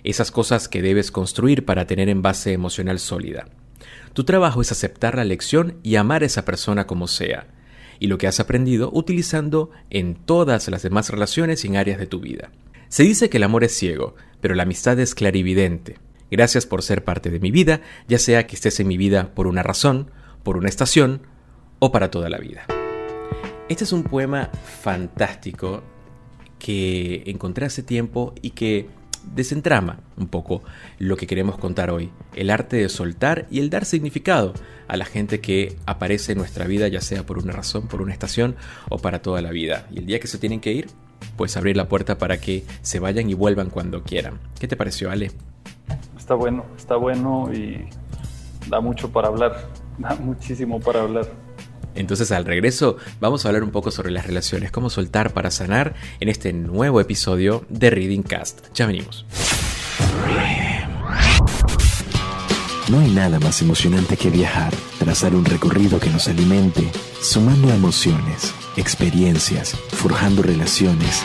esas 0.04 0.30
cosas 0.30 0.68
que 0.68 0.82
debes 0.82 1.10
construir 1.10 1.64
para 1.64 1.86
tener 1.86 2.08
en 2.08 2.22
base 2.22 2.52
emocional 2.52 2.98
sólida. 2.98 3.48
Tu 4.12 4.24
trabajo 4.24 4.60
es 4.60 4.70
aceptar 4.70 5.16
la 5.16 5.24
lección 5.24 5.78
y 5.82 5.96
amar 5.96 6.22
a 6.22 6.26
esa 6.26 6.44
persona 6.44 6.86
como 6.86 7.08
sea, 7.08 7.48
y 7.98 8.06
lo 8.06 8.18
que 8.18 8.26
has 8.26 8.38
aprendido 8.38 8.90
utilizando 8.92 9.70
en 9.90 10.14
todas 10.14 10.68
las 10.68 10.82
demás 10.82 11.10
relaciones 11.10 11.64
y 11.64 11.68
en 11.68 11.76
áreas 11.76 11.98
de 11.98 12.06
tu 12.06 12.20
vida. 12.20 12.50
Se 12.88 13.02
dice 13.02 13.28
que 13.28 13.38
el 13.38 13.42
amor 13.42 13.64
es 13.64 13.76
ciego, 13.76 14.14
pero 14.40 14.54
la 14.54 14.62
amistad 14.62 15.00
es 15.00 15.14
clarividente. 15.14 15.98
Gracias 16.30 16.66
por 16.66 16.82
ser 16.82 17.02
parte 17.02 17.30
de 17.30 17.40
mi 17.40 17.50
vida, 17.50 17.80
ya 18.06 18.18
sea 18.18 18.46
que 18.46 18.56
estés 18.56 18.78
en 18.80 18.88
mi 18.88 18.96
vida 18.96 19.34
por 19.34 19.46
una 19.46 19.62
razón, 19.62 20.10
por 20.42 20.56
una 20.56 20.68
estación 20.68 21.22
o 21.78 21.90
para 21.90 22.10
toda 22.10 22.28
la 22.28 22.38
vida. 22.38 22.66
Este 23.68 23.84
es 23.84 23.92
un 23.92 24.04
poema 24.04 24.50
fantástico 24.82 25.82
que 26.58 27.22
encontré 27.26 27.66
hace 27.66 27.82
tiempo 27.82 28.34
y 28.42 28.50
que 28.50 28.88
desentrama 29.34 30.00
un 30.16 30.28
poco 30.28 30.62
lo 30.98 31.16
que 31.16 31.26
queremos 31.26 31.58
contar 31.58 31.90
hoy, 31.90 32.10
el 32.34 32.50
arte 32.50 32.76
de 32.76 32.88
soltar 32.88 33.46
y 33.50 33.60
el 33.60 33.70
dar 33.70 33.84
significado 33.84 34.54
a 34.88 34.96
la 34.96 35.04
gente 35.04 35.40
que 35.40 35.76
aparece 35.86 36.32
en 36.32 36.38
nuestra 36.38 36.66
vida, 36.66 36.88
ya 36.88 37.00
sea 37.00 37.24
por 37.24 37.38
una 37.38 37.52
razón, 37.52 37.88
por 37.88 38.02
una 38.02 38.12
estación 38.12 38.56
o 38.88 38.98
para 38.98 39.22
toda 39.22 39.42
la 39.42 39.50
vida. 39.50 39.86
Y 39.90 39.98
el 39.98 40.06
día 40.06 40.20
que 40.20 40.26
se 40.26 40.38
tienen 40.38 40.60
que 40.60 40.72
ir, 40.72 40.88
pues 41.36 41.56
abrir 41.56 41.76
la 41.76 41.88
puerta 41.88 42.18
para 42.18 42.38
que 42.38 42.64
se 42.82 42.98
vayan 42.98 43.30
y 43.30 43.34
vuelvan 43.34 43.70
cuando 43.70 44.02
quieran. 44.02 44.38
¿Qué 44.58 44.68
te 44.68 44.76
pareció, 44.76 45.10
Ale? 45.10 45.32
Está 46.16 46.34
bueno, 46.34 46.64
está 46.76 46.96
bueno 46.96 47.50
y 47.52 47.88
da 48.68 48.80
mucho 48.80 49.10
para 49.10 49.28
hablar, 49.28 49.68
da 49.98 50.14
muchísimo 50.16 50.80
para 50.80 51.02
hablar. 51.02 51.43
Entonces 51.94 52.32
al 52.32 52.44
regreso 52.44 52.96
vamos 53.20 53.44
a 53.44 53.48
hablar 53.48 53.64
un 53.64 53.70
poco 53.70 53.90
sobre 53.90 54.10
las 54.10 54.26
relaciones, 54.26 54.70
cómo 54.70 54.90
soltar 54.90 55.32
para 55.32 55.50
sanar 55.50 55.94
en 56.20 56.28
este 56.28 56.52
nuevo 56.52 57.00
episodio 57.00 57.64
de 57.68 57.90
Reading 57.90 58.22
Cast. 58.22 58.66
Ya 58.74 58.86
venimos. 58.86 59.24
No 62.90 63.00
hay 63.00 63.10
nada 63.10 63.40
más 63.40 63.62
emocionante 63.62 64.16
que 64.16 64.28
viajar, 64.28 64.72
trazar 64.98 65.34
un 65.34 65.44
recorrido 65.44 65.98
que 65.98 66.10
nos 66.10 66.28
alimente, 66.28 66.90
sumando 67.22 67.70
emociones, 67.70 68.52
experiencias, 68.76 69.70
forjando 69.70 70.42
relaciones 70.42 71.24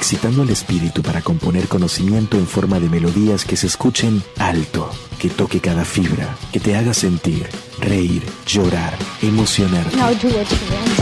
excitando 0.00 0.42
al 0.42 0.48
espíritu 0.50 1.02
para 1.02 1.20
componer 1.20 1.68
conocimiento 1.68 2.38
en 2.38 2.46
forma 2.46 2.80
de 2.80 2.88
melodías 2.88 3.44
que 3.44 3.54
se 3.54 3.66
escuchen 3.66 4.22
alto, 4.38 4.90
que 5.20 5.28
toque 5.28 5.60
cada 5.60 5.84
fibra, 5.84 6.34
que 6.50 6.58
te 6.58 6.74
haga 6.74 6.94
sentir, 6.94 7.46
reír, 7.78 8.22
llorar, 8.46 8.96
emocionarte. 9.20 9.94
Now 9.94 10.14
do 10.14 10.28
what 10.28 10.48
you 10.48 10.56
want. 10.72 11.00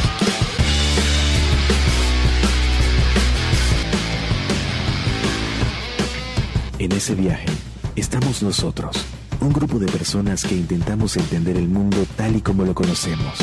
En 6.81 6.93
ese 6.93 7.15
viaje 7.15 7.47
estamos 7.95 8.43
nosotros, 8.43 8.97
un 9.41 9.53
grupo 9.53 9.79
de 9.79 9.87
personas 9.87 10.45
que 10.45 10.57
intentamos 10.57 11.17
entender 11.17 11.57
el 11.57 11.69
mundo 11.69 12.05
tal 12.17 12.35
y 12.35 12.41
como 12.41 12.65
lo 12.65 12.75
conocemos, 12.75 13.39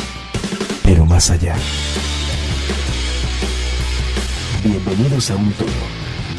pero 0.83 1.05
más 1.05 1.29
allá. 1.29 1.55
Bienvenidos 4.61 5.31
a 5.31 5.37
un 5.37 5.51
todo. 5.53 5.69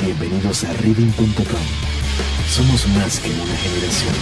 Bienvenidos 0.04 0.64
a 0.64 0.72
reading.com. 0.74 1.95
Somos 2.48 2.86
más 2.88 3.20
que 3.20 3.30
una 3.30 3.56
generación. 3.56 4.14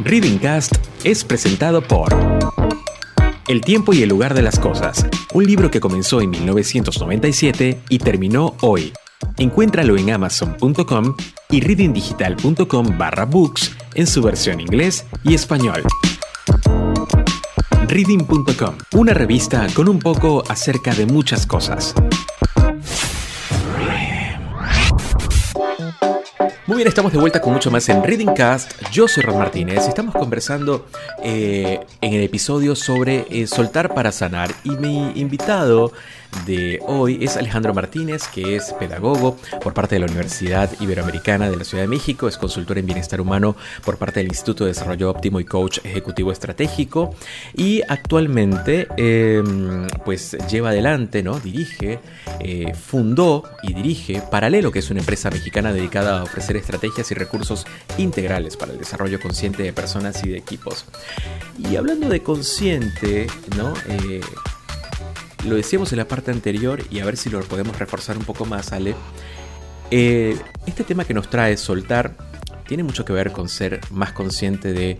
Readingcast 0.00 0.74
es 1.04 1.24
presentado 1.24 1.82
por 1.82 2.14
El 3.46 3.60
tiempo 3.60 3.92
y 3.92 4.02
el 4.02 4.08
lugar 4.08 4.34
de 4.34 4.42
las 4.42 4.58
cosas, 4.58 5.06
un 5.32 5.44
libro 5.44 5.70
que 5.70 5.80
comenzó 5.80 6.20
en 6.20 6.30
1997 6.30 7.80
y 7.88 7.98
terminó 7.98 8.56
hoy. 8.60 8.92
Encuéntralo 9.38 9.96
en 9.96 10.10
amazon.com 10.10 11.16
y 11.50 11.60
readingdigital.com 11.60 12.98
barra 12.98 13.24
books 13.24 13.72
en 13.94 14.06
su 14.06 14.22
versión 14.22 14.60
inglés 14.60 15.06
y 15.24 15.34
español. 15.34 15.82
Reading.com, 17.88 18.78
una 18.94 19.12
revista 19.12 19.66
con 19.74 19.88
un 19.88 19.98
poco 19.98 20.42
acerca 20.48 20.94
de 20.94 21.06
muchas 21.06 21.46
cosas. 21.46 21.94
Muy 26.66 26.76
bien, 26.76 26.88
estamos 26.88 27.12
de 27.12 27.18
vuelta 27.18 27.42
con 27.42 27.52
mucho 27.52 27.70
más 27.70 27.88
en 27.90 28.02
Reading 28.02 28.34
Cast. 28.34 28.72
Yo 28.90 29.06
soy 29.06 29.22
Ron 29.22 29.38
Martínez. 29.38 29.86
Estamos 29.86 30.14
conversando 30.14 30.86
eh, 31.22 31.78
en 32.00 32.14
el 32.14 32.22
episodio 32.22 32.74
sobre 32.74 33.26
eh, 33.28 33.46
soltar 33.46 33.94
para 33.94 34.10
sanar. 34.12 34.50
Y 34.64 34.70
mi 34.70 35.12
invitado 35.14 35.92
de 36.46 36.80
hoy 36.86 37.18
es 37.22 37.36
Alejandro 37.36 37.72
Martínez, 37.74 38.28
que 38.28 38.56
es 38.56 38.72
pedagogo 38.74 39.36
por 39.62 39.74
parte 39.74 39.94
de 39.94 40.00
la 40.00 40.06
Universidad 40.06 40.70
Iberoamericana 40.80 41.48
de 41.48 41.56
la 41.56 41.64
Ciudad 41.64 41.84
de 41.84 41.88
México, 41.88 42.28
es 42.28 42.36
consultor 42.36 42.78
en 42.78 42.86
bienestar 42.86 43.20
humano 43.20 43.56
por 43.84 43.96
parte 43.96 44.20
del 44.20 44.28
Instituto 44.28 44.64
de 44.64 44.70
Desarrollo 44.70 45.10
Óptimo 45.10 45.40
y 45.40 45.44
coach 45.44 45.78
ejecutivo 45.84 46.32
estratégico 46.32 47.14
y 47.54 47.82
actualmente 47.88 48.88
eh, 48.96 49.42
pues 50.04 50.36
lleva 50.50 50.70
adelante, 50.70 51.22
¿no? 51.22 51.40
dirige, 51.40 52.00
eh, 52.40 52.74
fundó 52.74 53.44
y 53.62 53.74
dirige 53.74 54.22
Paralelo, 54.30 54.72
que 54.72 54.80
es 54.80 54.90
una 54.90 55.00
empresa 55.00 55.30
mexicana 55.30 55.72
dedicada 55.72 56.20
a 56.20 56.22
ofrecer 56.24 56.56
estrategias 56.56 57.10
y 57.10 57.14
recursos 57.14 57.66
integrales 57.98 58.56
para 58.56 58.72
el 58.72 58.78
desarrollo 58.78 59.20
consciente 59.20 59.62
de 59.62 59.72
personas 59.72 60.24
y 60.24 60.30
de 60.30 60.38
equipos. 60.38 60.86
Y 61.58 61.76
hablando 61.76 62.08
de 62.08 62.22
consciente, 62.22 63.26
¿no? 63.56 63.72
Eh, 63.88 64.20
lo 65.44 65.56
decíamos 65.56 65.92
en 65.92 65.98
la 65.98 66.08
parte 66.08 66.30
anterior 66.30 66.82
y 66.90 67.00
a 67.00 67.04
ver 67.04 67.16
si 67.16 67.30
lo 67.30 67.40
podemos 67.40 67.78
reforzar 67.78 68.16
un 68.16 68.24
poco 68.24 68.44
más, 68.44 68.72
Ale. 68.72 68.94
Eh, 69.90 70.36
este 70.66 70.84
tema 70.84 71.04
que 71.04 71.14
nos 71.14 71.28
trae 71.28 71.56
soltar 71.56 72.16
tiene 72.66 72.82
mucho 72.82 73.04
que 73.04 73.12
ver 73.12 73.32
con 73.32 73.48
ser 73.48 73.80
más 73.90 74.12
consciente 74.12 74.72
de 74.72 74.98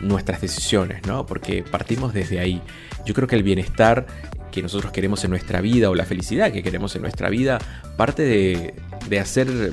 nuestras 0.00 0.40
decisiones, 0.40 1.06
¿no? 1.06 1.26
Porque 1.26 1.62
partimos 1.62 2.14
desde 2.14 2.40
ahí. 2.40 2.62
Yo 3.04 3.14
creo 3.14 3.28
que 3.28 3.36
el 3.36 3.42
bienestar 3.42 4.06
que 4.50 4.62
nosotros 4.62 4.92
queremos 4.92 5.24
en 5.24 5.30
nuestra 5.30 5.60
vida 5.60 5.90
o 5.90 5.94
la 5.94 6.04
felicidad 6.04 6.52
que 6.52 6.62
queremos 6.62 6.94
en 6.96 7.02
nuestra 7.02 7.28
vida 7.28 7.58
parte 7.96 8.22
de, 8.22 8.74
de 9.08 9.20
hacer 9.20 9.72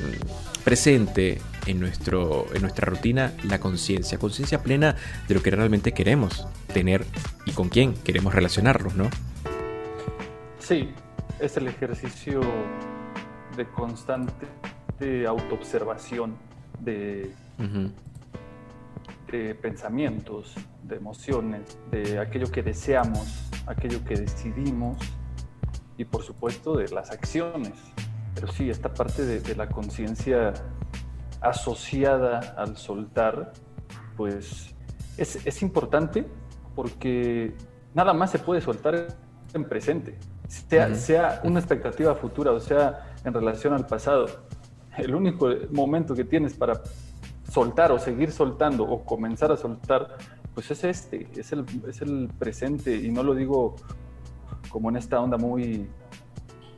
presente 0.63 1.39
en, 1.65 1.79
nuestro, 1.79 2.47
en 2.53 2.61
nuestra 2.61 2.85
rutina 2.85 3.33
la 3.43 3.59
conciencia, 3.59 4.17
conciencia 4.17 4.61
plena 4.61 4.95
de 5.27 5.35
lo 5.35 5.43
que 5.43 5.51
realmente 5.51 5.91
queremos 5.93 6.47
tener 6.73 7.05
y 7.45 7.51
con 7.51 7.69
quién 7.69 7.93
queremos 7.93 8.33
relacionarnos, 8.33 8.95
¿no? 8.95 9.09
Sí, 10.71 10.89
es 11.41 11.57
el 11.57 11.67
ejercicio 11.67 12.39
de 13.57 13.67
constante 13.71 14.47
autoobservación 15.27 16.37
de, 16.79 17.35
de 19.29 19.55
pensamientos, 19.55 20.55
de 20.83 20.95
emociones, 20.95 21.77
de 21.91 22.19
aquello 22.19 22.49
que 22.49 22.63
deseamos, 22.63 23.51
aquello 23.67 24.01
que 24.05 24.15
decidimos 24.15 24.97
y 25.97 26.05
por 26.05 26.23
supuesto 26.23 26.77
de 26.77 26.87
las 26.87 27.11
acciones. 27.11 27.73
Pero 28.33 28.47
sí, 28.47 28.69
esta 28.69 28.93
parte 28.93 29.25
de, 29.25 29.41
de 29.41 29.57
la 29.57 29.67
conciencia 29.67 30.53
asociada 31.41 32.55
al 32.55 32.77
soltar, 32.77 33.51
pues 34.15 34.73
es, 35.17 35.45
es 35.45 35.61
importante 35.63 36.25
porque 36.75 37.57
nada 37.93 38.13
más 38.13 38.31
se 38.31 38.39
puede 38.39 38.61
soltar 38.61 39.07
en 39.53 39.65
presente 39.65 40.17
sea, 40.51 40.93
sea 40.95 41.41
una 41.43 41.59
expectativa 41.59 42.13
futura 42.15 42.51
o 42.51 42.59
sea 42.59 43.13
en 43.23 43.33
relación 43.33 43.73
al 43.73 43.85
pasado. 43.85 44.27
El 44.97 45.15
único 45.15 45.49
momento 45.71 46.13
que 46.13 46.25
tienes 46.25 46.53
para 46.53 46.81
soltar 47.49 47.91
o 47.91 47.99
seguir 47.99 48.31
soltando 48.31 48.83
o 48.83 49.03
comenzar 49.05 49.51
a 49.51 49.57
soltar, 49.57 50.17
pues 50.53 50.69
es 50.71 50.83
este, 50.83 51.27
es 51.35 51.51
el, 51.53 51.65
es 51.87 52.01
el 52.01 52.29
presente 52.37 52.95
y 52.95 53.11
no 53.11 53.23
lo 53.23 53.33
digo 53.33 53.75
como 54.69 54.89
en 54.89 54.97
esta 54.97 55.21
onda 55.21 55.37
muy 55.37 55.89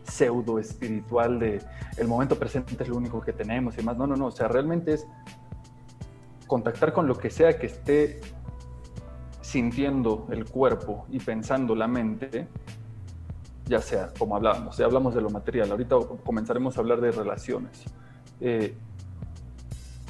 pseudo 0.04 0.60
espiritual 0.60 1.40
de 1.40 1.62
el 1.98 2.08
momento 2.08 2.38
presente 2.38 2.76
es 2.80 2.90
lo 2.90 2.98
único 2.98 3.22
que 3.22 3.34
tenemos 3.34 3.78
y 3.78 3.84
más. 3.84 3.98
No, 3.98 4.06
no, 4.06 4.16
no, 4.16 4.28
o 4.28 4.32
sea, 4.32 4.48
realmente 4.48 4.94
es 4.94 5.08
contactar 6.46 6.94
con 6.94 7.08
lo 7.08 7.18
que 7.18 7.32
sea 7.32 7.58
que 7.58 7.68
esté 7.68 8.22
sintiendo 9.42 10.28
el 10.32 10.46
cuerpo 10.46 11.06
y 11.10 11.20
pensando 11.20 11.76
la 11.76 11.88
mente 11.88 12.48
ya 13.66 13.82
sea 13.82 14.12
como 14.18 14.36
hablábamos, 14.36 14.78
ya 14.78 14.86
hablamos 14.86 15.16
de 15.16 15.22
lo 15.22 15.30
material, 15.30 15.72
ahorita 15.72 15.96
comenzaremos 16.24 16.78
a 16.78 16.82
hablar 16.82 17.02
de 17.02 17.12
relaciones. 17.12 17.84
Eh, 18.42 18.76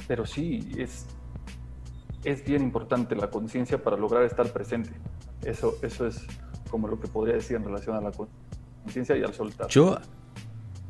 pero 0.06 0.26
sí, 0.26 0.72
es, 0.76 1.06
es 2.24 2.44
bien 2.44 2.62
importante 2.62 3.14
la 3.14 3.30
conciencia 3.30 3.82
para 3.82 3.96
lograr 3.96 4.22
estar 4.24 4.46
presente. 4.52 4.90
Eso, 5.42 5.76
eso 5.82 6.06
es 6.06 6.26
como 6.70 6.88
lo 6.88 7.00
que 7.00 7.08
podría 7.08 7.34
decir 7.36 7.56
en 7.56 7.64
relación 7.64 7.96
a 7.96 8.00
la 8.00 8.10
conciencia 8.82 9.16
y 9.16 9.22
al 9.22 9.32
soltar. 9.34 9.68
Yo 9.68 9.98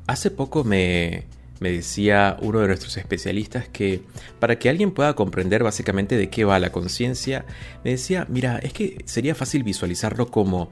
hace 0.06 0.30
poco 0.30 0.64
me, 0.64 1.26
me 1.60 1.70
decía 1.70 2.36
uno 2.40 2.60
de 2.60 2.68
nuestros 2.68 2.96
especialistas 2.96 3.68
que 3.68 4.02
para 4.38 4.58
que 4.58 4.68
alguien 4.68 4.92
pueda 4.92 5.14
comprender 5.14 5.62
básicamente 5.62 6.16
de 6.16 6.30
qué 6.30 6.44
va 6.44 6.58
la 6.58 6.72
conciencia, 6.72 7.44
me 7.84 7.92
decía, 7.92 8.26
mira, 8.28 8.58
es 8.58 8.72
que 8.72 8.98
sería 9.04 9.34
fácil 9.34 9.62
visualizarlo 9.62 10.28
como 10.30 10.70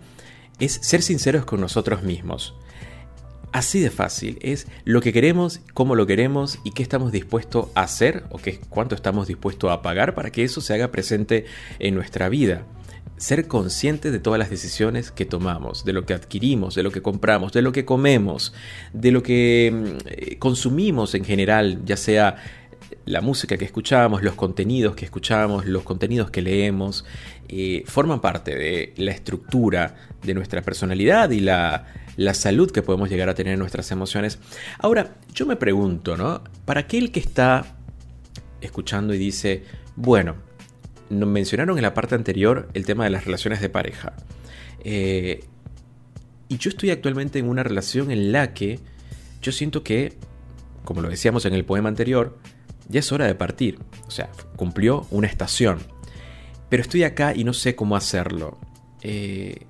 es 0.62 0.78
ser 0.80 1.02
sinceros 1.02 1.44
con 1.44 1.60
nosotros 1.60 2.04
mismos. 2.04 2.54
Así 3.50 3.80
de 3.80 3.90
fácil, 3.90 4.38
es 4.42 4.68
lo 4.84 5.00
que 5.00 5.12
queremos, 5.12 5.60
cómo 5.74 5.96
lo 5.96 6.06
queremos 6.06 6.60
y 6.62 6.70
qué 6.70 6.84
estamos 6.84 7.10
dispuestos 7.10 7.66
a 7.74 7.82
hacer 7.82 8.22
o 8.30 8.38
qué, 8.38 8.60
cuánto 8.70 8.94
estamos 8.94 9.26
dispuestos 9.26 9.72
a 9.72 9.82
pagar 9.82 10.14
para 10.14 10.30
que 10.30 10.44
eso 10.44 10.60
se 10.60 10.72
haga 10.72 10.92
presente 10.92 11.46
en 11.80 11.96
nuestra 11.96 12.28
vida. 12.28 12.64
Ser 13.16 13.48
consciente 13.48 14.12
de 14.12 14.20
todas 14.20 14.38
las 14.38 14.50
decisiones 14.50 15.10
que 15.10 15.26
tomamos, 15.26 15.84
de 15.84 15.94
lo 15.94 16.06
que 16.06 16.14
adquirimos, 16.14 16.76
de 16.76 16.84
lo 16.84 16.92
que 16.92 17.02
compramos, 17.02 17.52
de 17.52 17.62
lo 17.62 17.72
que 17.72 17.84
comemos, 17.84 18.54
de 18.92 19.10
lo 19.10 19.22
que 19.24 19.72
mm, 19.74 20.38
consumimos 20.38 21.16
en 21.16 21.24
general, 21.24 21.80
ya 21.84 21.96
sea 21.96 22.36
la 23.04 23.20
música 23.20 23.56
que 23.56 23.64
escuchamos, 23.64 24.22
los 24.22 24.34
contenidos 24.34 24.94
que 24.94 25.04
escuchamos, 25.04 25.66
los 25.66 25.82
contenidos 25.82 26.30
que 26.30 26.42
leemos, 26.42 27.04
eh, 27.54 27.84
forman 27.84 28.22
parte 28.22 28.54
de 28.54 28.94
la 28.96 29.10
estructura 29.10 29.94
de 30.22 30.32
nuestra 30.32 30.62
personalidad 30.62 31.28
y 31.32 31.40
la, 31.40 31.84
salud 32.32 32.70
que 32.70 32.80
podemos 32.80 33.10
llegar 33.10 33.28
a 33.28 33.34
tener 33.34 33.52
en 33.52 33.58
nuestras 33.58 33.90
emociones. 33.90 34.38
Ahora, 34.78 35.16
yo 35.34 35.44
me 35.44 35.56
pregunto, 35.56 36.16
¿no? 36.16 36.42
Para 36.64 36.80
aquel 36.80 37.12
que 37.12 37.20
está 37.20 37.76
escuchando 38.62 39.12
y 39.12 39.18
dice, 39.18 39.64
bueno, 39.96 40.36
mencionaron 41.10 41.76
en 41.76 41.82
la 41.82 41.92
parte 41.92 42.14
anterior 42.14 42.70
el 42.72 42.86
tema 42.86 43.04
de 43.04 43.10
las 43.10 43.26
relaciones 43.26 43.60
de 43.60 43.68
pareja. 43.68 44.14
Eh, 44.82 45.44
y 46.48 46.56
yo 46.56 46.70
estoy 46.70 46.88
actualmente 46.88 47.38
en 47.38 47.50
una 47.50 47.62
relación 47.62 48.10
en 48.10 48.32
la 48.32 48.54
que 48.54 48.80
yo 49.42 49.52
siento 49.52 49.82
que, 49.82 50.14
como 50.86 51.02
lo 51.02 51.10
decíamos 51.10 51.44
en 51.44 51.52
el 51.52 51.66
poema 51.66 51.90
anterior, 51.90 52.38
ya 52.88 53.00
es 53.00 53.12
hora 53.12 53.26
de 53.26 53.34
partir. 53.34 53.78
O 54.06 54.10
sea, 54.10 54.30
cumplió 54.56 55.06
una 55.10 55.26
estación. 55.26 55.80
Pero 56.72 56.80
estoy 56.80 57.04
acá 57.04 57.34
y 57.34 57.44
no 57.44 57.52
sé 57.52 57.76
cómo 57.76 57.96
hacerlo. 57.96 58.56
Eh, 59.02 59.66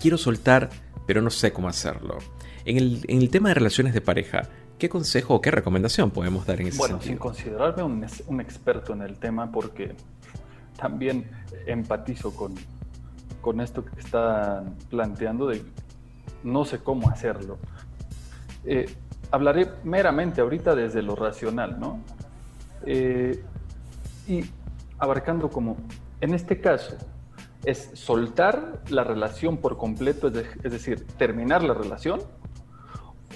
quiero 0.00 0.18
soltar, 0.18 0.68
pero 1.06 1.22
no 1.22 1.30
sé 1.30 1.52
cómo 1.52 1.68
hacerlo. 1.68 2.18
En 2.64 2.78
el, 2.78 3.30
tema 3.30 3.50
de 3.50 3.54
relaciones 3.54 3.94
de 3.94 4.00
pareja, 4.00 4.42
¿qué 4.76 4.88
consejo 4.88 5.36
o 5.36 5.40
qué 5.40 5.52
recomendación 5.52 6.10
podemos 6.10 6.44
dar 6.46 6.60
en 6.60 6.66
ese 6.66 6.78
bueno, 6.78 7.00
sentido? 7.00 7.20
Bueno, 7.20 7.36
sin 7.36 7.44
considerarme 7.44 7.84
un, 7.84 8.04
un, 8.26 8.40
experto 8.40 8.92
en 8.92 9.02
el 9.02 9.20
tema, 9.20 9.52
porque 9.52 9.94
también 10.76 11.30
empatizo 11.64 12.34
con, 12.34 12.56
con 13.40 13.60
esto 13.60 13.84
que 13.84 14.00
están 14.00 14.74
planteando 14.88 15.46
de 15.46 15.62
no 16.42 16.64
sé 16.64 16.80
cómo 16.80 17.08
hacerlo. 17.08 17.56
Eh, 18.64 18.92
hablaré 19.30 19.68
meramente 19.84 20.40
ahorita 20.40 20.74
desde 20.74 21.02
lo 21.02 21.14
racional, 21.14 21.78
¿no? 21.78 22.00
Eh, 22.84 23.44
y 24.26 24.42
abarcando 25.00 25.50
como, 25.50 25.76
en 26.20 26.34
este 26.34 26.60
caso, 26.60 26.96
es 27.64 27.90
soltar 27.94 28.80
la 28.88 29.04
relación 29.04 29.58
por 29.58 29.76
completo, 29.76 30.28
es, 30.28 30.72
decir, 30.72 31.06
terminar 31.18 31.62
la 31.62 31.74
relación, 31.74 32.20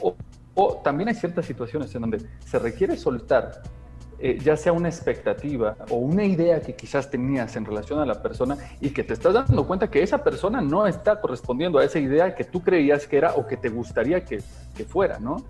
o, 0.00 0.80
también 0.82 1.08
hay 1.08 1.14
ciertas 1.14 1.46
situaciones 1.46 1.94
en 1.94 2.02
donde 2.02 2.26
se 2.46 2.58
requiere 2.58 2.96
soltar 2.96 3.62
eh, 4.20 4.38
ya 4.40 4.56
sea 4.56 4.72
una 4.72 4.88
expectativa 4.88 5.76
o 5.90 5.96
una 5.96 6.24
idea 6.24 6.60
que 6.60 6.76
quizás 6.76 7.10
tenías 7.10 7.56
en 7.56 7.64
relación 7.64 7.98
a 7.98 8.06
la 8.06 8.22
persona 8.22 8.56
y 8.80 8.90
que 8.90 9.02
te 9.02 9.14
estás 9.14 9.34
dando 9.34 9.66
cuenta 9.66 9.90
que 9.90 10.00
esa 10.00 10.22
persona 10.22 10.60
no 10.60 10.86
está 10.86 11.20
correspondiendo 11.20 11.80
a 11.80 11.84
esa 11.84 11.98
idea 11.98 12.36
que 12.36 12.44
tú 12.44 12.62
creías 12.62 13.08
que 13.08 13.16
era 13.16 13.34
o 13.34 13.48
que 13.48 13.56
te 13.56 13.68
gustaría 13.68 14.24
que 14.24 14.40
fuera, 14.86 15.18
¿no? 15.18 15.44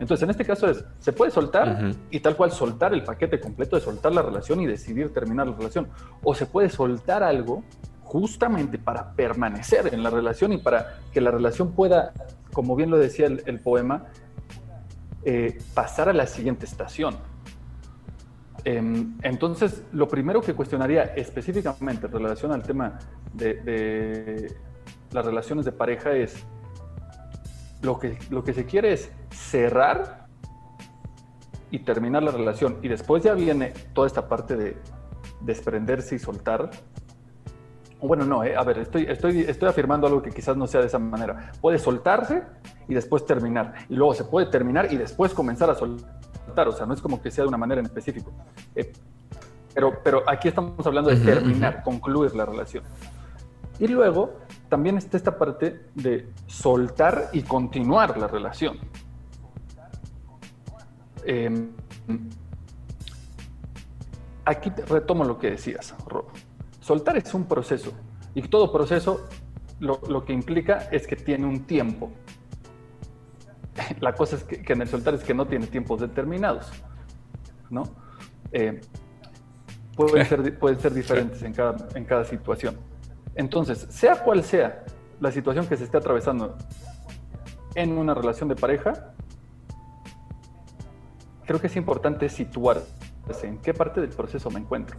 Entonces, 0.00 0.22
en 0.22 0.30
este 0.30 0.44
caso 0.44 0.68
es, 0.68 0.84
se 1.00 1.12
puede 1.12 1.30
soltar 1.30 1.92
y 2.10 2.20
tal 2.20 2.36
cual 2.36 2.52
soltar 2.52 2.94
el 2.94 3.02
paquete 3.02 3.40
completo 3.40 3.76
de 3.76 3.82
soltar 3.82 4.12
la 4.12 4.22
relación 4.22 4.60
y 4.60 4.66
decidir 4.66 5.12
terminar 5.12 5.48
la 5.48 5.56
relación. 5.56 5.88
O 6.22 6.34
se 6.34 6.46
puede 6.46 6.68
soltar 6.68 7.22
algo 7.22 7.64
justamente 8.02 8.78
para 8.78 9.12
permanecer 9.12 9.92
en 9.92 10.02
la 10.02 10.10
relación 10.10 10.52
y 10.52 10.58
para 10.58 10.98
que 11.12 11.20
la 11.20 11.30
relación 11.30 11.72
pueda, 11.72 12.12
como 12.52 12.74
bien 12.74 12.90
lo 12.90 12.98
decía 12.98 13.26
el, 13.26 13.60
poema, 13.60 14.06
eh, 15.24 15.58
pasar 15.74 16.08
a 16.08 16.12
la 16.12 16.26
siguiente 16.26 16.64
estación. 16.64 17.16
Em, 18.64 19.16
entonces, 19.22 19.82
lo 19.92 20.08
primero 20.08 20.40
que 20.40 20.54
cuestionaría 20.54 21.04
específicamente 21.16 22.06
en 22.06 22.12
relación 22.12 22.52
al 22.52 22.62
tema 22.62 22.98
de, 23.32 24.54
las 25.12 25.24
relaciones 25.24 25.64
de 25.64 25.72
pareja 25.72 26.12
es, 26.12 26.44
lo 27.82 27.98
que, 27.98 28.18
lo 28.30 28.44
que 28.44 28.52
se 28.52 28.66
quiere 28.66 28.92
es 28.92 29.10
cerrar 29.30 30.26
y 31.70 31.80
terminar 31.80 32.22
la 32.22 32.30
relación. 32.30 32.78
Y 32.82 32.88
después 32.88 33.22
ya 33.22 33.34
viene 33.34 33.72
toda 33.92 34.06
esta 34.06 34.28
parte 34.28 34.56
de 34.56 34.76
desprenderse 35.40 36.14
y 36.14 36.18
soltar. 36.18 36.70
Bueno, 38.00 38.24
no, 38.24 38.44
eh, 38.44 38.56
a 38.56 38.62
ver, 38.62 38.78
estoy, 38.78 39.06
estoy, 39.08 39.40
estoy 39.40 39.68
afirmando 39.68 40.06
algo 40.06 40.22
que 40.22 40.30
quizás 40.30 40.56
no 40.56 40.66
sea 40.66 40.80
de 40.80 40.86
esa 40.86 40.98
manera. 40.98 41.52
Puede 41.60 41.78
soltarse 41.78 42.44
y 42.88 42.94
después 42.94 43.26
terminar. 43.26 43.74
Y 43.88 43.96
luego 43.96 44.14
se 44.14 44.24
puede 44.24 44.46
terminar 44.46 44.92
y 44.92 44.96
después 44.96 45.34
comenzar 45.34 45.68
a 45.70 45.74
soltar 45.74 46.18
o 46.66 46.72
sea, 46.72 46.86
no 46.86 46.94
es 46.94 47.00
como 47.00 47.20
que 47.22 47.30
sea 47.30 47.44
de 47.44 47.48
una 47.48 47.58
manera 47.58 47.80
en 47.80 47.86
específico. 47.86 48.32
Eh, 48.74 48.92
pero, 49.74 50.02
pero 50.02 50.22
aquí 50.26 50.48
estamos 50.48 50.84
hablando 50.86 51.10
de 51.10 51.16
terminar, 51.16 51.82
concluir 51.84 52.34
la 52.34 52.46
relación. 52.46 52.82
Y 53.78 53.86
luego 53.86 54.40
también 54.68 54.98
está 54.98 55.16
esta 55.16 55.38
parte 55.38 55.86
de 55.94 56.28
soltar 56.46 57.30
y 57.32 57.42
continuar 57.42 58.18
la 58.18 58.26
relación. 58.26 58.78
Em, 61.24 61.70
aquí 64.44 64.70
retomo 64.88 65.24
lo 65.24 65.38
que 65.38 65.50
decías, 65.50 65.94
Rob. 66.06 66.26
Soltar 66.80 67.16
es 67.16 67.34
un 67.34 67.44
proceso 67.44 67.92
y 68.34 68.42
todo 68.42 68.72
proceso 68.72 69.26
lo, 69.80 70.00
lo 70.08 70.24
que 70.24 70.32
implica 70.32 70.88
es 70.90 71.06
que 71.06 71.16
tiene 71.16 71.46
un 71.46 71.64
tiempo. 71.64 72.10
la 74.00 74.14
cosa 74.14 74.36
es 74.36 74.44
que, 74.44 74.72
en 74.72 74.82
el 74.82 74.88
soltar 74.88 75.14
es 75.14 75.24
que 75.24 75.34
no 75.34 75.46
tiene 75.46 75.66
tiempos 75.66 76.00
determinados, 76.00 76.70
¿no? 77.70 77.84
Eh, 78.52 78.80
pueden, 79.94 80.26
ser, 80.26 80.58
pueden 80.58 80.80
ser 80.80 80.94
diferentes 80.94 81.42
en 81.42 81.52
cada, 81.52 81.88
en 81.94 82.04
cada 82.04 82.24
situación. 82.24 82.76
Entonces, 83.38 83.86
sea 83.88 84.16
cual 84.24 84.42
sea 84.42 84.84
la 85.20 85.32
situación 85.32 85.66
que 85.66 85.76
se 85.76 85.84
esté 85.84 85.96
atravesando 85.96 86.58
en 87.76 87.96
una 87.96 88.12
relación 88.12 88.48
de 88.48 88.56
pareja, 88.56 89.14
creo 91.46 91.60
que 91.60 91.68
es 91.68 91.76
importante 91.76 92.28
situarse 92.28 92.84
en 93.44 93.58
qué 93.58 93.72
parte 93.72 94.00
del 94.00 94.10
proceso 94.10 94.50
me 94.50 94.58
encuentro. 94.58 94.98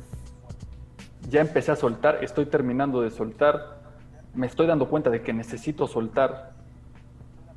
Ya 1.30 1.42
empecé 1.42 1.72
a 1.72 1.76
soltar, 1.76 2.24
estoy 2.24 2.46
terminando 2.46 3.02
de 3.02 3.12
soltar, 3.12 3.82
me 4.34 4.48
estoy 4.48 4.68
dando 4.68 4.90
cuenta 4.90 5.10
de 5.10 5.22
que 5.22 5.34
necesito 5.34 5.86
soltar, 5.86 6.54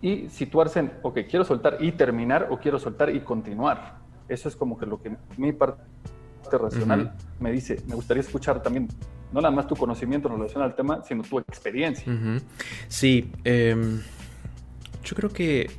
y 0.00 0.28
situarse 0.28 0.80
en, 0.80 0.92
ok, 1.02 1.20
quiero 1.30 1.44
soltar 1.44 1.76
y 1.78 1.92
terminar 1.92 2.48
o 2.50 2.58
quiero 2.58 2.80
soltar 2.80 3.08
y 3.14 3.20
continuar. 3.20 3.98
Eso 4.28 4.48
es 4.48 4.56
como 4.56 4.76
que 4.76 4.84
lo 4.84 5.00
que 5.00 5.16
mi 5.36 5.52
parte 5.52 5.78
racional 6.50 7.14
me 7.38 7.52
dice. 7.52 7.80
Me 7.86 7.94
gustaría 7.94 8.20
escuchar 8.20 8.60
también, 8.60 8.88
no 9.32 9.40
nada 9.40 9.54
más 9.54 9.66
tu 9.66 9.76
conocimiento 9.76 10.28
en 10.28 10.36
relación 10.36 10.62
al 10.62 10.74
tema, 10.74 11.02
sino 11.06 11.22
tu 11.22 11.38
experiencia. 11.38 12.04
Sí, 12.88 13.30
em, 13.44 14.00
yo 15.04 15.16
creo 15.16 15.30
que 15.30 15.70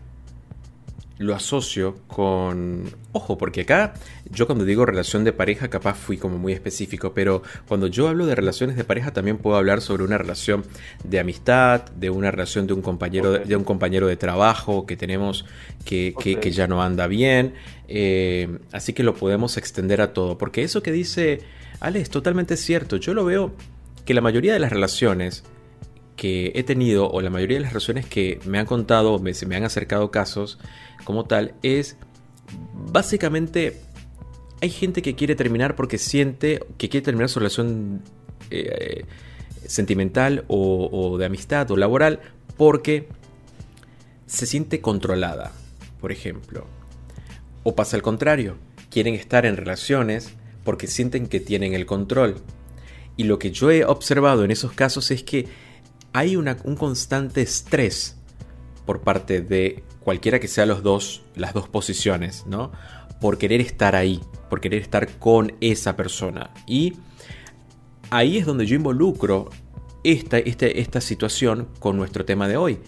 lo 1.20 1.36
asocio 1.36 1.97
con... 2.08 2.84
Ojo, 3.12 3.38
porque 3.38 3.62
acá 3.62 3.93
yo 4.32 4.47
cuando 4.47 4.66
digo 4.66 4.86
relación 4.86 5.24
de 5.24 5.32
pareja 5.32 5.70
capaz 5.70 5.93
fui 5.95 6.18
como 6.18 6.38
muy 6.38 6.54
específico, 6.54 7.14
pero 7.14 7.43
cuando 7.68 7.88
yo 7.88 8.08
hablo 8.08 8.26
de 8.26 8.34
relaciones 8.34 8.76
de 8.76 8.84
pareja 8.84 9.12
también 9.12 9.38
puedo 9.38 9.56
hablar 9.56 9.82
sobre 9.82 10.04
una 10.04 10.18
relación 10.18 10.66
de 11.04 11.20
amistad, 11.20 11.84
de 11.91 12.10
una 12.10 12.32
relación 12.32 12.66
de 12.66 12.74
un 12.74 12.82
compañero, 12.82 13.32
de, 13.32 13.56
un 13.56 13.64
compañero 13.64 14.08
de 14.08 14.18
trabajo 14.18 14.86
que 14.88 14.97
tenemos 14.97 15.45
que, 15.86 16.16
que, 16.20 16.51
ya 16.51 16.68
no 16.68 16.82
anda 16.82 17.08
bien. 17.08 17.54
Eh, 17.88 18.58
así 18.72 18.93
que 18.93 19.04
lo 19.04 19.14
podemos 19.14 19.58
extender 19.58 20.01
a 20.01 20.14
todo, 20.14 20.38
porque 20.38 20.64
eso 20.64 20.82
que 20.82 20.91
dice 20.91 21.41
Ale 21.80 22.00
es 22.00 22.10
totalmente 22.10 22.58
cierto. 22.58 22.98
Yo 22.98 23.14
lo 23.14 23.26
veo 23.26 23.54
que 24.06 24.14
la 24.14 24.22
mayoría 24.22 24.54
de 24.54 24.60
las 24.60 24.72
relaciones 24.72 25.44
que 26.16 26.52
he 26.56 26.64
tenido 26.64 27.10
o 27.10 27.22
la 27.22 27.30
mayoría 27.30 27.58
de 27.58 27.64
las 27.64 27.74
relaciones 27.74 28.06
que 28.06 28.40
me 28.46 28.60
han 28.60 28.66
contado, 28.66 29.20
me, 29.20 29.34
se 29.34 29.46
me 29.46 29.56
han 29.56 29.64
acercado 29.64 30.12
casos 30.12 30.60
como 31.04 31.26
tal, 31.26 31.56
es 31.64 31.98
básicamente 32.92 33.82
hay 34.62 34.70
gente 34.70 35.02
que 35.02 35.16
quiere 35.16 35.36
terminar 35.36 35.76
porque 35.76 35.98
siente 35.98 36.66
que 36.78 36.88
quiere 36.90 37.04
terminar 37.04 37.30
su 37.30 37.40
relación 37.40 38.02
eh, 38.50 39.06
sentimental 39.66 40.46
o, 40.48 41.18
de 41.18 41.26
amistad 41.26 41.70
o 41.72 41.78
laboral 41.78 42.20
porque 42.58 43.08
se 44.26 44.46
siente 44.46 44.82
controlada, 44.82 45.52
por 46.00 46.12
ejemplo. 46.12 46.66
O 47.64 47.76
pasa 47.76 47.98
al 47.98 48.02
contrario, 48.04 48.58
quieren 48.90 49.16
estar 49.16 49.46
en 49.46 49.58
relaciones 49.58 50.34
porque 50.64 50.88
sienten 50.88 51.28
que 51.28 51.39
tienen 51.39 51.74
el 51.74 51.86
control. 51.86 52.38
Y 53.16 53.24
lo 53.24 53.39
que 53.39 53.51
yo 53.51 53.72
he 53.72 53.86
observado 53.86 54.43
en 54.43 54.51
esos 54.51 54.74
casos 54.74 55.11
es 55.11 55.24
que 55.24 55.47
hay 56.14 56.36
un 56.36 56.76
constante 56.78 57.41
estrés 57.41 58.18
por 58.86 59.01
parte 59.01 59.41
de 59.41 59.84
cualquiera 59.99 60.39
que 60.39 60.47
sea 60.47 60.66
los 60.66 60.84
dos, 60.84 61.24
las 61.36 61.53
dos 61.53 61.68
posiciones, 61.68 62.45
¿no? 62.45 62.72
Por 63.22 63.38
querer 63.38 63.61
estar 63.61 63.95
ahí, 63.95 64.22
por 64.49 64.61
querer 64.61 64.82
estar 64.82 65.18
con 65.18 65.53
esa 65.61 65.95
persona. 65.95 66.51
Y 66.68 66.93
ahí 68.09 68.38
es 68.38 68.45
donde 68.45 68.66
yo 68.66 68.76
involucro 68.76 69.49
esta, 70.03 70.38
este, 70.38 70.82
esta 70.82 71.01
situación 71.01 71.70
con 71.80 71.97
nuestro 71.97 72.26
tema 72.26 72.47
de 72.47 72.57
hoy. 72.57 72.80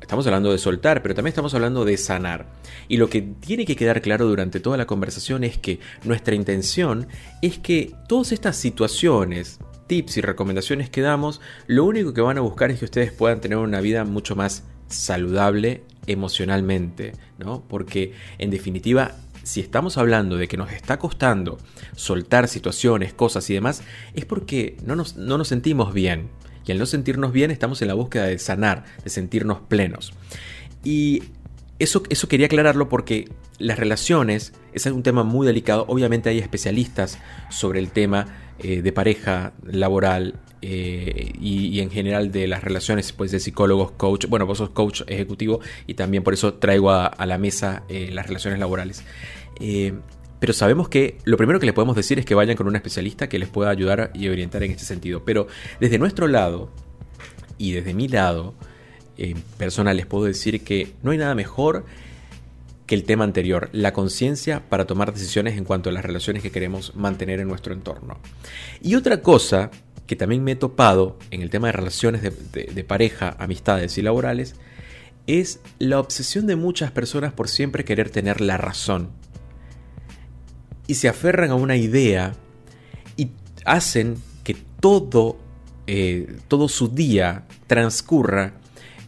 Estamos 0.00 0.26
hablando 0.26 0.52
de 0.52 0.58
soltar, 0.58 1.02
pero 1.02 1.14
también 1.14 1.30
estamos 1.30 1.54
hablando 1.54 1.84
de 1.84 1.96
sanar. 1.96 2.46
Y 2.88 2.98
lo 2.98 3.08
que 3.08 3.22
tiene 3.22 3.64
que 3.64 3.76
quedar 3.76 4.02
claro 4.02 4.26
durante 4.26 4.60
toda 4.60 4.76
la 4.76 4.86
conversación 4.86 5.42
es 5.42 5.58
que 5.58 5.80
nuestra 6.04 6.34
intención 6.34 7.08
es 7.42 7.58
que 7.58 7.92
todas 8.08 8.32
estas 8.32 8.56
situaciones, 8.56 9.58
tips 9.86 10.18
y 10.18 10.20
recomendaciones 10.20 10.90
que 10.90 11.00
damos, 11.00 11.40
lo 11.66 11.84
único 11.84 12.12
que 12.12 12.20
van 12.20 12.38
a 12.38 12.42
buscar 12.42 12.70
es 12.70 12.78
que 12.78 12.84
ustedes 12.84 13.12
puedan 13.12 13.40
tener 13.40 13.58
una 13.58 13.80
vida 13.80 14.04
mucho 14.04 14.36
más 14.36 14.64
saludable 14.88 15.82
emocionalmente, 16.06 17.12
¿no? 17.38 17.64
Porque 17.66 18.12
en 18.38 18.50
definitiva, 18.50 19.12
si 19.42 19.60
estamos 19.60 19.96
hablando 19.98 20.36
de 20.36 20.46
que 20.46 20.56
nos 20.56 20.72
está 20.72 20.98
costando 20.98 21.58
soltar 21.94 22.48
situaciones, 22.48 23.12
cosas 23.12 23.48
y 23.50 23.54
demás, 23.54 23.82
es 24.14 24.24
porque 24.24 24.76
no 24.84 24.94
nos, 24.94 25.16
no 25.16 25.38
nos 25.38 25.48
sentimos 25.48 25.92
bien. 25.92 26.28
Y 26.66 26.72
al 26.72 26.78
no 26.78 26.86
sentirnos 26.86 27.32
bien 27.32 27.50
estamos 27.50 27.80
en 27.82 27.88
la 27.88 27.94
búsqueda 27.94 28.24
de 28.24 28.38
sanar, 28.38 28.84
de 29.04 29.10
sentirnos 29.10 29.60
plenos. 29.60 30.12
Y 30.84 31.22
eso, 31.78 32.02
eso 32.08 32.28
quería 32.28 32.46
aclararlo 32.46 32.88
porque 32.88 33.28
las 33.58 33.78
relaciones 33.78 34.52
es 34.72 34.86
un 34.86 35.02
tema 35.02 35.22
muy 35.22 35.46
delicado. 35.46 35.84
Obviamente 35.88 36.28
hay 36.28 36.38
especialistas 36.38 37.18
sobre 37.50 37.78
el 37.78 37.90
tema 37.90 38.26
eh, 38.58 38.82
de 38.82 38.92
pareja 38.92 39.52
laboral 39.64 40.34
eh, 40.62 41.32
y, 41.40 41.80
en 41.80 41.90
general 41.90 42.32
de 42.32 42.46
las 42.46 42.64
relaciones 42.64 43.12
pues, 43.12 43.30
de 43.30 43.40
psicólogos, 43.40 43.92
coach. 43.92 44.26
Bueno, 44.26 44.46
vos 44.46 44.58
sos 44.58 44.70
coach 44.70 45.02
ejecutivo 45.06 45.60
y 45.86 45.94
también 45.94 46.22
por 46.22 46.34
eso 46.34 46.54
traigo 46.54 46.90
a, 46.90 47.26
la 47.26 47.38
mesa 47.38 47.84
eh, 47.88 48.10
las 48.12 48.26
relaciones 48.26 48.58
laborales. 48.58 49.04
Pero 50.38 50.52
sabemos 50.52 50.88
que 50.88 51.18
lo 51.24 51.36
primero 51.36 51.58
que 51.60 51.66
les 51.66 51.74
podemos 51.74 51.96
decir 51.96 52.18
es 52.18 52.24
que 52.24 52.34
vayan 52.34 52.56
con 52.56 52.66
un 52.66 52.76
especialista 52.76 53.28
que 53.28 53.38
les 53.38 53.48
pueda 53.48 53.70
ayudar 53.70 54.10
y 54.14 54.28
orientar 54.28 54.62
en 54.62 54.72
este 54.72 54.84
sentido. 54.84 55.24
Pero 55.24 55.46
desde 55.80 55.98
nuestro 55.98 56.28
lado 56.28 56.70
y 57.58 57.72
desde 57.72 57.94
mi 57.94 58.08
lado 58.08 58.54
personal 59.56 59.96
les 59.96 60.06
puedo 60.06 60.24
decir 60.24 60.62
que 60.62 60.92
no 61.02 61.10
hay 61.10 61.18
nada 61.18 61.34
mejor 61.34 61.84
que 62.86 62.94
el 62.94 63.04
tema 63.04 63.24
anterior, 63.24 63.68
la 63.72 63.92
conciencia 63.92 64.68
para 64.68 64.86
tomar 64.86 65.12
decisiones 65.12 65.56
en 65.56 65.64
cuanto 65.64 65.90
a 65.90 65.92
las 65.92 66.04
relaciones 66.04 66.42
que 66.42 66.52
queremos 66.52 66.94
mantener 66.94 67.40
en 67.40 67.48
nuestro 67.48 67.74
entorno. 67.74 68.18
Y 68.80 68.94
otra 68.94 69.22
cosa 69.22 69.70
que 70.06 70.16
también 70.16 70.44
me 70.44 70.52
he 70.52 70.56
topado 70.56 71.18
en 71.30 71.42
el 71.42 71.50
tema 71.50 71.66
de 71.66 71.72
relaciones 71.72 72.22
de, 72.22 72.84
pareja, 72.84 73.36
amistades 73.40 73.98
y 73.98 74.02
laborales, 74.02 74.54
es 75.26 75.60
la 75.80 75.98
obsesión 75.98 76.46
de 76.46 76.54
muchas 76.54 76.92
personas 76.92 77.32
por 77.32 77.48
siempre 77.48 77.84
querer 77.84 78.10
tener 78.10 78.40
la 78.40 78.56
razón. 78.56 79.10
Y 80.86 80.94
se 80.94 81.08
aferran 81.08 81.50
a 81.50 81.54
una 81.54 81.76
idea 81.76 82.34
y 83.16 83.30
hacen 83.64 84.16
que 84.44 84.56
todo, 84.80 85.38
eh, 85.86 86.36
todo 86.48 86.68
su 86.68 86.88
día 86.88 87.46
transcurra 87.66 88.54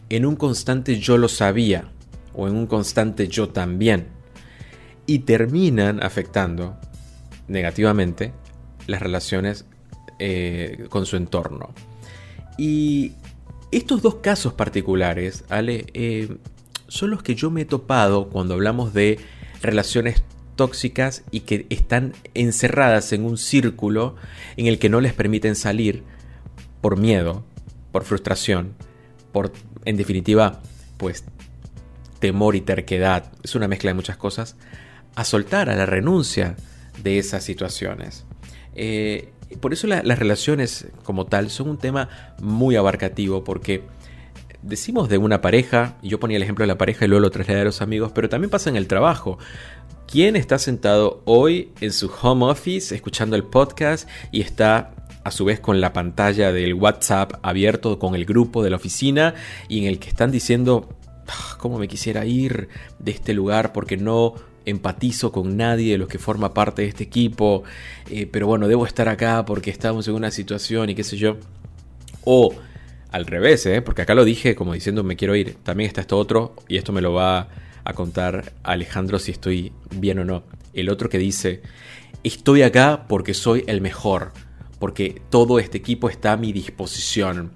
en 0.09 0.25
un 0.25 0.35
constante 0.35 0.99
yo 0.99 1.17
lo 1.17 1.29
sabía 1.29 1.91
o 2.33 2.47
en 2.47 2.55
un 2.55 2.67
constante 2.67 3.27
yo 3.27 3.49
también. 3.49 4.07
Y 5.05 5.19
terminan 5.19 6.03
afectando 6.03 6.77
negativamente 7.47 8.33
las 8.87 9.01
relaciones 9.01 9.65
eh, 10.19 10.85
con 10.89 11.05
su 11.05 11.15
entorno. 11.15 11.73
Y 12.57 13.13
estos 13.71 14.01
dos 14.01 14.15
casos 14.15 14.53
particulares, 14.53 15.45
Ale, 15.49 15.85
eh, 15.93 16.37
son 16.87 17.11
los 17.11 17.23
que 17.23 17.35
yo 17.35 17.51
me 17.51 17.61
he 17.61 17.65
topado 17.65 18.29
cuando 18.29 18.55
hablamos 18.55 18.93
de 18.93 19.19
relaciones 19.61 20.23
tóxicas 20.59 21.23
y 21.31 21.41
que 21.41 21.65
están 21.69 22.11
encerradas 22.33 23.13
en 23.13 23.23
un 23.23 23.37
círculo 23.37 24.17
en 24.57 24.67
el 24.67 24.77
que 24.77 24.89
no 24.89 24.99
les 24.99 25.13
permiten 25.13 25.55
salir 25.55 26.03
por 26.81 26.97
miedo, 26.97 27.45
por 27.93 28.03
frustración, 28.03 28.73
por, 29.31 29.53
en 29.85 29.95
definitiva, 29.95 30.61
pues 30.97 31.23
temor 32.19 32.57
y 32.57 32.61
terquedad, 32.61 33.31
es 33.41 33.55
una 33.55 33.69
mezcla 33.69 33.91
de 33.91 33.93
muchas 33.93 34.17
cosas, 34.17 34.57
a 35.15 35.23
soltar, 35.23 35.69
a 35.69 35.77
la 35.77 35.85
renuncia 35.85 36.57
de 37.01 37.19
esas 37.19 37.45
situaciones. 37.45 38.25
Eh, 38.75 39.31
por 39.61 39.71
eso 39.71 39.87
las 39.87 40.19
relaciones 40.19 40.89
como 41.05 41.25
tal 41.25 41.49
son 41.49 41.69
un 41.69 41.77
tema 41.77 42.09
muy 42.41 42.75
abarcativo 42.75 43.45
porque 43.45 43.85
decimos 44.61 45.07
de 45.07 45.17
una 45.17 45.39
pareja, 45.39 45.95
yo 46.01 46.19
ponía 46.19 46.35
el 46.35 46.43
ejemplo 46.43 46.63
de 46.63 46.67
la 46.67 46.77
pareja 46.77 47.05
y 47.05 47.07
luego 47.07 47.21
lo 47.21 47.31
trasladé 47.31 47.61
a 47.61 47.63
los 47.63 47.81
amigos, 47.81 48.11
pero 48.13 48.27
también 48.27 48.49
pasa 48.49 48.69
en 48.69 48.75
el 48.75 48.87
trabajo. 48.87 49.37
¿Quién 50.11 50.35
está 50.35 50.57
sentado 50.57 51.21
hoy 51.25 51.69
en 51.81 51.93
su 51.93 52.11
home 52.19 52.45
office 52.45 52.95
escuchando 52.95 53.35
el 53.35 53.43
podcast 53.43 54.09
y 54.31 54.41
está 54.41 54.95
a 55.23 55.29
su 55.29 55.45
vez 55.45 55.59
con 55.59 55.81
la 55.81 55.93
pantalla 55.93 56.51
del 56.51 56.73
WhatsApp 56.73 57.33
abierto 57.43 57.99
con 57.99 58.15
el 58.15 58.25
grupo 58.25 58.63
de 58.63 58.71
la 58.71 58.77
oficina 58.77 59.35
y 59.67 59.77
en 59.77 59.85
el 59.85 59.99
que 59.99 60.09
están 60.09 60.31
diciendo 60.31 60.89
ah, 61.27 61.57
cómo 61.59 61.77
me 61.77 61.87
quisiera 61.87 62.25
ir 62.25 62.69
de 62.97 63.11
este 63.11 63.35
lugar 63.35 63.71
porque 63.71 63.97
no 63.97 64.33
empatizo 64.65 65.31
con 65.31 65.55
nadie 65.57 65.91
de 65.91 65.99
los 65.99 66.07
que 66.07 66.17
forma 66.17 66.55
parte 66.55 66.81
de 66.81 66.87
este 66.87 67.03
equipo, 67.03 67.61
eh, 68.09 68.25
pero 68.25 68.47
bueno, 68.47 68.67
debo 68.67 68.87
estar 68.87 69.09
acá 69.09 69.45
porque 69.45 69.69
estamos 69.69 70.07
en 70.07 70.15
una 70.15 70.31
situación 70.31 70.89
y 70.89 70.95
qué 70.95 71.03
sé 71.03 71.17
yo. 71.17 71.37
O 72.23 72.55
al 73.11 73.27
revés, 73.27 73.63
¿eh? 73.67 73.83
porque 73.83 74.01
acá 74.01 74.15
lo 74.15 74.25
dije 74.25 74.55
como 74.55 74.73
diciendo 74.73 75.03
me 75.03 75.15
quiero 75.15 75.35
ir. 75.35 75.57
También 75.61 75.87
está 75.87 76.01
esto 76.01 76.17
otro 76.17 76.55
y 76.67 76.77
esto 76.77 76.91
me 76.93 77.01
lo 77.01 77.13
va 77.13 77.47
a 77.89 77.93
contar 77.93 78.53
Alejandro 78.63 79.19
si 79.19 79.31
estoy 79.31 79.73
bien 79.95 80.19
o 80.19 80.25
no. 80.25 80.43
El 80.73 80.89
otro 80.89 81.09
que 81.09 81.17
dice, 81.17 81.61
estoy 82.23 82.61
acá 82.61 83.05
porque 83.07 83.33
soy 83.33 83.63
el 83.67 83.81
mejor, 83.81 84.31
porque 84.79 85.21
todo 85.29 85.59
este 85.59 85.77
equipo 85.77 86.09
está 86.09 86.33
a 86.33 86.37
mi 86.37 86.53
disposición. 86.53 87.51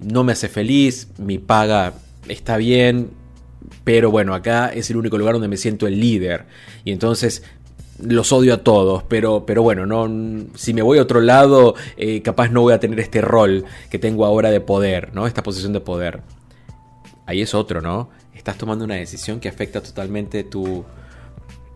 No 0.00 0.24
me 0.24 0.32
hace 0.32 0.48
feliz, 0.48 1.08
mi 1.18 1.38
paga 1.38 1.94
está 2.28 2.56
bien, 2.56 3.10
pero 3.84 4.10
bueno, 4.10 4.34
acá 4.34 4.68
es 4.68 4.90
el 4.90 4.96
único 4.96 5.18
lugar 5.18 5.34
donde 5.34 5.48
me 5.48 5.56
siento 5.56 5.86
el 5.86 6.00
líder. 6.00 6.46
Y 6.84 6.92
entonces 6.92 7.42
los 8.00 8.32
odio 8.32 8.54
a 8.54 8.58
todos, 8.58 9.02
pero, 9.04 9.46
pero 9.46 9.62
bueno, 9.62 9.86
no, 9.86 10.46
si 10.54 10.74
me 10.74 10.82
voy 10.82 10.98
a 10.98 11.02
otro 11.02 11.20
lado, 11.20 11.74
eh, 11.96 12.22
capaz 12.22 12.48
no 12.48 12.62
voy 12.62 12.72
a 12.72 12.80
tener 12.80 12.98
este 13.00 13.20
rol 13.20 13.64
que 13.90 13.98
tengo 13.98 14.24
ahora 14.24 14.50
de 14.50 14.60
poder, 14.60 15.14
¿no? 15.14 15.26
Esta 15.26 15.42
posición 15.42 15.72
de 15.72 15.80
poder. 15.80 16.22
Ahí 17.26 17.40
es 17.40 17.54
otro, 17.54 17.80
¿no? 17.80 18.10
Estás 18.44 18.58
tomando 18.58 18.84
una 18.84 18.96
decisión 18.96 19.40
que 19.40 19.48
afecta 19.48 19.82
totalmente 19.82 20.44
tu, 20.44 20.84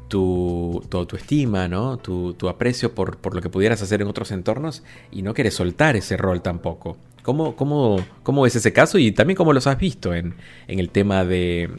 tu, 0.09 0.85
tu 0.91 1.17
estima, 1.17 1.67
¿no? 1.67 1.97
Tu, 1.97 2.35
tu 2.35 2.47
aprecio 2.47 2.95
por, 2.95 3.17
por, 3.17 3.35
lo 3.35 3.41
que 3.41 3.49
pudieras 3.49 3.81
hacer 3.81 4.03
en 4.03 4.09
otros 4.09 4.33
entornos 4.33 4.83
y 5.11 5.23
no 5.23 5.33
quieres 5.33 5.55
soltar 5.55 5.97
ese 5.97 6.19
rol 6.19 6.43
tampoco. 6.43 6.99
¿Cómo, 7.23 7.57
cómo, 7.57 7.97
cómo 8.23 8.45
es 8.45 8.55
ese 8.55 8.75
caso 8.75 8.99
y 8.99 9.13
también 9.13 9.39
cómo 9.39 9.55
los 9.55 9.67
has 9.67 9.79
visto 9.79 10.13
en, 10.13 10.35
en 10.67 10.79
el 10.79 10.91
tema 10.91 11.25
de, 11.25 11.71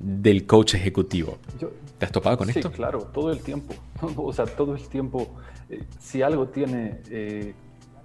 del 0.00 0.46
coach 0.46 0.76
ejecutivo? 0.76 1.36
¿Te 1.98 2.06
has 2.06 2.10
topado 2.12 2.38
con 2.38 2.48
esto? 2.48 2.70
Sí, 2.70 2.74
claro, 2.74 3.10
todo 3.12 3.32
el 3.32 3.40
tiempo. 3.40 3.74
o 4.16 4.32
sea, 4.32 4.46
todo 4.46 4.74
el 4.74 4.88
tiempo. 4.88 5.28
Eh, 5.68 5.84
si 6.00 6.22
algo 6.22 6.48
tiene 6.48 7.02
eh, 7.10 7.52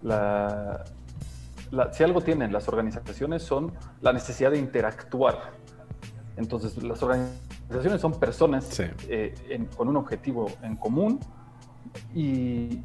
la, 0.03 0.83
si 1.93 2.03
algo 2.03 2.19
tienen 2.19 2.51
las 2.51 2.67
organizaciones 2.67 3.43
son 3.43 3.71
la 4.01 4.11
necesidad 4.11 4.51
de 4.51 4.59
interactuar. 4.59 5.55
Entonces, 6.37 6.81
las 6.83 7.01
organizaciones 7.01 7.99
son 7.99 8.19
personas 8.19 8.79
eh, 9.07 9.67
con 9.75 9.87
un 9.87 9.97
objetivo 9.97 10.49
en 10.61 10.75
común 10.75 11.19
y, 12.13 12.81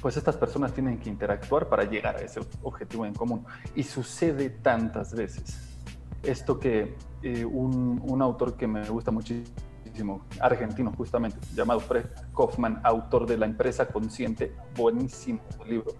pues 0.00 0.16
estas 0.16 0.36
personas 0.36 0.72
tienen 0.72 0.98
que 0.98 1.10
interactuar 1.10 1.68
para 1.68 1.84
llegar 1.84 2.16
a 2.16 2.20
ese 2.20 2.40
objetivo 2.62 3.04
en 3.04 3.14
común. 3.14 3.44
Y 3.74 3.82
sucede 3.82 4.50
tantas 4.50 5.14
veces. 5.14 5.76
Esto 6.22 6.58
que 6.58 6.94
eh, 7.22 7.44
un, 7.44 8.18
autor 8.22 8.56
que 8.56 8.66
me 8.66 8.88
gusta 8.88 9.10
muchísimo, 9.10 10.22
argentino 10.40 10.92
justamente, 10.96 11.38
llamado 11.54 11.80
Fred 11.80 12.06
Kaufman, 12.34 12.80
autor 12.84 13.26
de 13.26 13.36
La 13.36 13.46
empresa 13.46 13.86
consciente, 13.86 14.52
buenísimo 14.76 15.40
libro. 15.66 15.92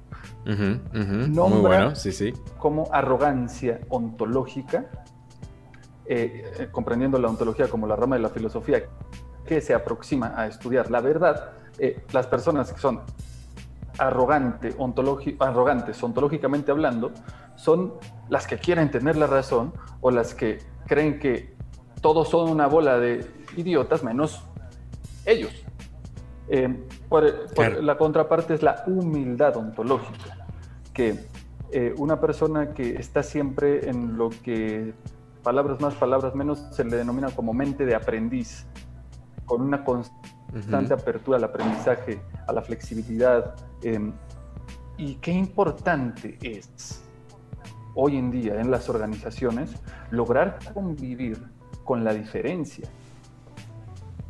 Muy 0.44 1.60
bueno, 1.60 1.94
sí, 1.94 2.12
sí. 2.12 2.32
Como 2.58 2.88
arrogancia 2.92 3.80
ontológica, 3.88 4.90
eh, 6.08 6.52
eh, 6.58 6.68
comprendiendo 6.70 7.18
la 7.18 7.28
ontología 7.28 7.68
como 7.68 7.86
la 7.86 7.96
rama 7.96 8.16
de 8.16 8.22
la 8.22 8.30
filosofía 8.30 8.82
que 9.46 9.60
se 9.60 9.74
aproxima 9.74 10.34
a 10.36 10.46
estudiar 10.46 10.90
la 10.90 11.00
verdad, 11.00 11.52
las 12.12 12.26
personas 12.26 12.72
que 12.72 12.80
son 12.80 13.02
arrogante, 13.98 14.74
arrogantes, 15.38 16.02
ontológicamente 16.02 16.70
hablando, 16.70 17.12
son 17.56 17.94
las 18.28 18.46
que 18.46 18.58
quieren 18.58 18.90
tener 18.90 19.16
la 19.16 19.26
razón 19.26 19.72
o 20.00 20.10
las 20.10 20.34
que 20.34 20.58
creen 20.86 21.18
que 21.18 21.54
todos 22.00 22.28
son 22.28 22.50
una 22.50 22.66
bola 22.66 22.98
de 22.98 23.26
idiotas 23.56 24.02
menos 24.02 24.44
ellos. 25.26 25.52
Eh, 26.48 26.84
la 27.82 27.98
contraparte 27.98 28.54
es 28.54 28.62
la 28.62 28.84
humildad 28.86 29.56
ontológica, 29.56 30.46
que 30.94 31.26
eh, 31.72 31.94
una 31.98 32.20
persona 32.20 32.72
que 32.72 32.96
está 32.96 33.22
siempre 33.22 33.90
en 33.90 34.16
lo 34.16 34.30
que 34.30 34.94
palabras 35.42 35.80
más, 35.80 35.94
palabras 35.94 36.34
menos, 36.34 36.58
se 36.72 36.84
le 36.84 36.96
denomina 36.96 37.30
como 37.30 37.52
mente 37.52 37.86
de 37.86 37.94
aprendiz, 37.94 38.66
con 39.44 39.62
una 39.62 39.84
constante 39.84 40.94
apertura 40.94 41.38
al 41.38 41.44
aprendizaje, 41.44 42.20
a 42.46 42.52
la 42.52 42.62
flexibilidad, 42.62 43.54
Em, 43.82 44.12
y 44.96 45.14
qué 45.16 45.30
importante 45.30 46.36
es 46.42 47.02
hoy 47.94 48.16
en 48.16 48.30
día 48.30 48.60
en 48.60 48.70
las 48.70 48.88
organizaciones 48.88 49.72
lograr 50.10 50.58
convivir 50.74 51.38
con 51.84 52.02
la 52.02 52.12
diferencia. 52.12 52.88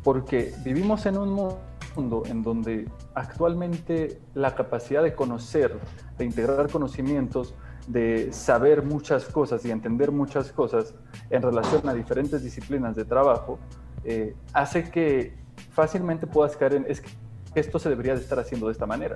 Porque 0.03 0.53
vivimos 0.63 1.05
en 1.07 1.17
un 1.17 1.57
mundo 1.95 2.23
en 2.27 2.43
donde 2.43 2.87
actualmente 3.15 4.21
la 4.35 4.53
capacidad 4.53 5.01
de 5.01 5.15
conocer, 5.15 5.79
de 6.17 6.25
integrar 6.25 6.69
conocimientos, 6.69 7.55
de 7.89 8.31
saber 8.31 8.83
muchas 8.83 9.25
cosas 9.25 9.65
y 9.65 9.71
entender 9.71 10.11
muchas 10.11 10.51
cosas 10.51 10.93
en 11.31 11.41
relación 11.41 11.89
a 11.89 11.93
diferentes 11.93 12.43
disciplinas 12.43 12.95
de 12.95 13.03
trabajo, 13.03 13.57
eh, 14.03 14.35
hace 14.53 14.91
que 14.91 15.33
fácilmente 15.71 16.27
puedas 16.27 16.55
caer 16.55 16.75
en, 16.75 16.85
es 16.87 17.01
que 17.01 17.09
esto 17.55 17.79
se 17.79 17.89
debería 17.89 18.13
de 18.13 18.21
estar 18.21 18.37
haciendo 18.37 18.67
de 18.67 18.73
esta 18.73 18.85
manera 18.85 19.15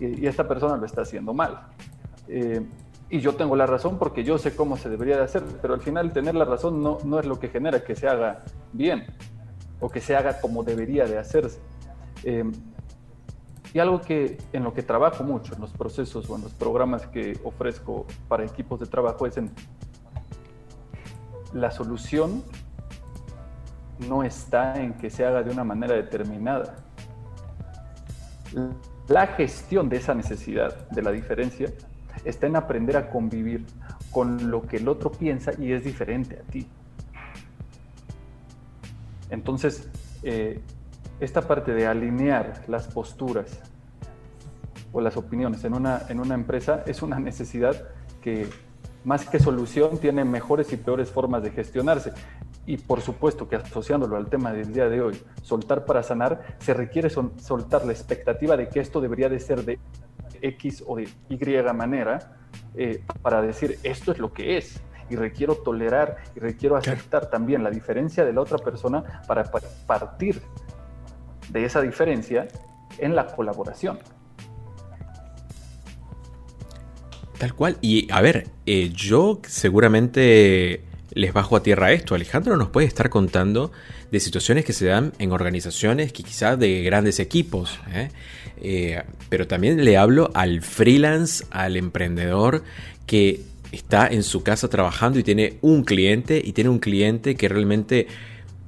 y, 0.00 0.26
esta 0.26 0.48
persona 0.48 0.76
lo 0.76 0.84
está 0.84 1.02
haciendo 1.02 1.32
mal. 1.32 1.68
Eh, 2.26 2.66
y 3.08 3.20
yo 3.20 3.36
tengo 3.36 3.54
la 3.54 3.66
razón 3.66 3.98
porque 3.98 4.24
yo 4.24 4.36
sé 4.36 4.54
cómo 4.54 4.76
se 4.76 4.90
debería 4.90 5.16
de 5.16 5.22
hacer, 5.22 5.44
pero 5.62 5.74
al 5.74 5.80
final 5.80 6.12
tener 6.12 6.34
la 6.34 6.44
razón 6.44 6.82
no, 6.82 6.98
no 7.04 7.20
es 7.20 7.26
lo 7.26 7.38
que 7.38 7.48
genera 7.48 7.84
que 7.84 7.94
se 7.94 8.08
haga 8.08 8.42
bien 8.72 9.06
o 9.80 9.88
que 9.88 10.00
se 10.00 10.16
haga 10.16 10.40
como 10.40 10.64
debería 10.64 11.04
de 11.04 11.18
hacerse. 11.18 11.60
Eh, 12.24 12.44
y 13.74 13.78
algo 13.78 14.00
que 14.00 14.38
en 14.52 14.64
lo 14.64 14.72
que 14.72 14.82
trabajo 14.82 15.24
mucho 15.24 15.54
en 15.54 15.60
los 15.60 15.72
procesos 15.72 16.28
o 16.30 16.36
en 16.36 16.42
los 16.42 16.54
programas 16.54 17.06
que 17.06 17.38
ofrezco 17.44 18.06
para 18.28 18.44
equipos 18.44 18.80
de 18.80 18.86
trabajo 18.86 19.26
es 19.26 19.36
en 19.36 19.50
la 21.52 21.70
solución 21.70 22.42
no 24.06 24.22
está 24.22 24.80
en 24.80 24.94
que 24.94 25.10
se 25.10 25.24
haga 25.24 25.42
de 25.42 25.50
una 25.50 25.64
manera 25.64 25.94
determinada. 25.94 26.76
La 29.08 29.26
gestión 29.28 29.88
de 29.88 29.96
esa 29.96 30.14
necesidad, 30.14 30.88
de 30.90 31.02
la 31.02 31.10
diferencia, 31.10 31.72
está 32.24 32.46
en 32.46 32.56
aprender 32.56 32.96
a 32.96 33.10
convivir 33.10 33.66
con 34.10 34.50
lo 34.50 34.62
que 34.62 34.76
el 34.76 34.88
otro 34.88 35.10
piensa 35.10 35.52
y 35.58 35.72
es 35.72 35.84
diferente 35.84 36.38
a 36.38 36.50
ti. 36.50 36.66
Entonces, 39.30 39.88
eh, 40.22 40.60
esta 41.20 41.42
parte 41.42 41.72
de 41.72 41.86
alinear 41.86 42.64
las 42.68 42.86
posturas 42.88 43.60
o 44.92 45.00
las 45.00 45.16
opiniones 45.16 45.64
en 45.64 45.74
una, 45.74 46.02
en 46.08 46.20
una 46.20 46.34
empresa 46.34 46.82
es 46.86 47.02
una 47.02 47.18
necesidad 47.18 47.88
que 48.20 48.48
más 49.04 49.26
que 49.26 49.38
solución 49.38 49.98
tiene 49.98 50.24
mejores 50.24 50.72
y 50.72 50.76
peores 50.76 51.10
formas 51.10 51.42
de 51.42 51.50
gestionarse. 51.50 52.12
Y 52.66 52.76
por 52.76 53.00
supuesto 53.00 53.48
que 53.48 53.56
asociándolo 53.56 54.16
al 54.16 54.28
tema 54.28 54.52
del 54.52 54.72
día 54.72 54.88
de 54.88 55.00
hoy, 55.00 55.18
soltar 55.42 55.84
para 55.84 56.02
sanar, 56.02 56.56
se 56.58 56.74
requiere 56.74 57.08
soltar 57.08 57.86
la 57.86 57.92
expectativa 57.92 58.56
de 58.56 58.68
que 58.68 58.80
esto 58.80 59.00
debería 59.00 59.28
de 59.28 59.40
ser 59.40 59.64
de 59.64 59.78
X 60.42 60.84
o 60.86 60.96
de 60.96 61.08
Y 61.28 61.72
manera 61.72 62.36
eh, 62.74 63.02
para 63.22 63.40
decir 63.40 63.78
esto 63.82 64.12
es 64.12 64.18
lo 64.18 64.32
que 64.32 64.58
es 64.58 64.80
y 65.10 65.16
requiero 65.16 65.56
tolerar 65.56 66.18
y 66.36 66.40
requiero 66.40 66.76
aceptar 66.76 67.30
también 67.30 67.64
la 67.64 67.70
diferencia 67.70 68.24
de 68.24 68.32
la 68.32 68.42
otra 68.42 68.58
persona 68.58 69.22
para 69.26 69.44
partir 69.86 70.42
de 71.50 71.64
esa 71.64 71.80
diferencia 71.82 72.48
en 72.98 73.14
la 73.14 73.26
colaboración. 73.26 73.98
Tal 77.38 77.54
cual. 77.54 77.78
Y 77.80 78.10
a 78.10 78.20
ver, 78.20 78.48
eh, 78.66 78.90
yo 78.92 79.40
seguramente 79.46 80.82
les 81.12 81.32
bajo 81.32 81.56
a 81.56 81.62
tierra 81.62 81.92
esto. 81.92 82.14
Alejandro 82.14 82.56
nos 82.56 82.68
puede 82.70 82.86
estar 82.86 83.10
contando 83.10 83.72
de 84.10 84.20
situaciones 84.20 84.64
que 84.64 84.72
se 84.72 84.86
dan 84.86 85.12
en 85.18 85.32
organizaciones 85.32 86.12
que 86.12 86.22
quizás 86.22 86.58
de 86.58 86.82
grandes 86.82 87.20
equipos. 87.20 87.78
¿eh? 87.92 88.08
Eh, 88.60 89.02
pero 89.28 89.46
también 89.46 89.84
le 89.84 89.96
hablo 89.96 90.30
al 90.34 90.62
freelance, 90.62 91.44
al 91.50 91.76
emprendedor 91.76 92.64
que 93.06 93.42
está 93.72 94.06
en 94.08 94.22
su 94.22 94.42
casa 94.42 94.68
trabajando 94.68 95.18
y 95.18 95.22
tiene 95.22 95.58
un 95.60 95.84
cliente 95.84 96.40
y 96.42 96.52
tiene 96.52 96.70
un 96.70 96.78
cliente 96.78 97.36
que 97.36 97.48
realmente 97.48 98.06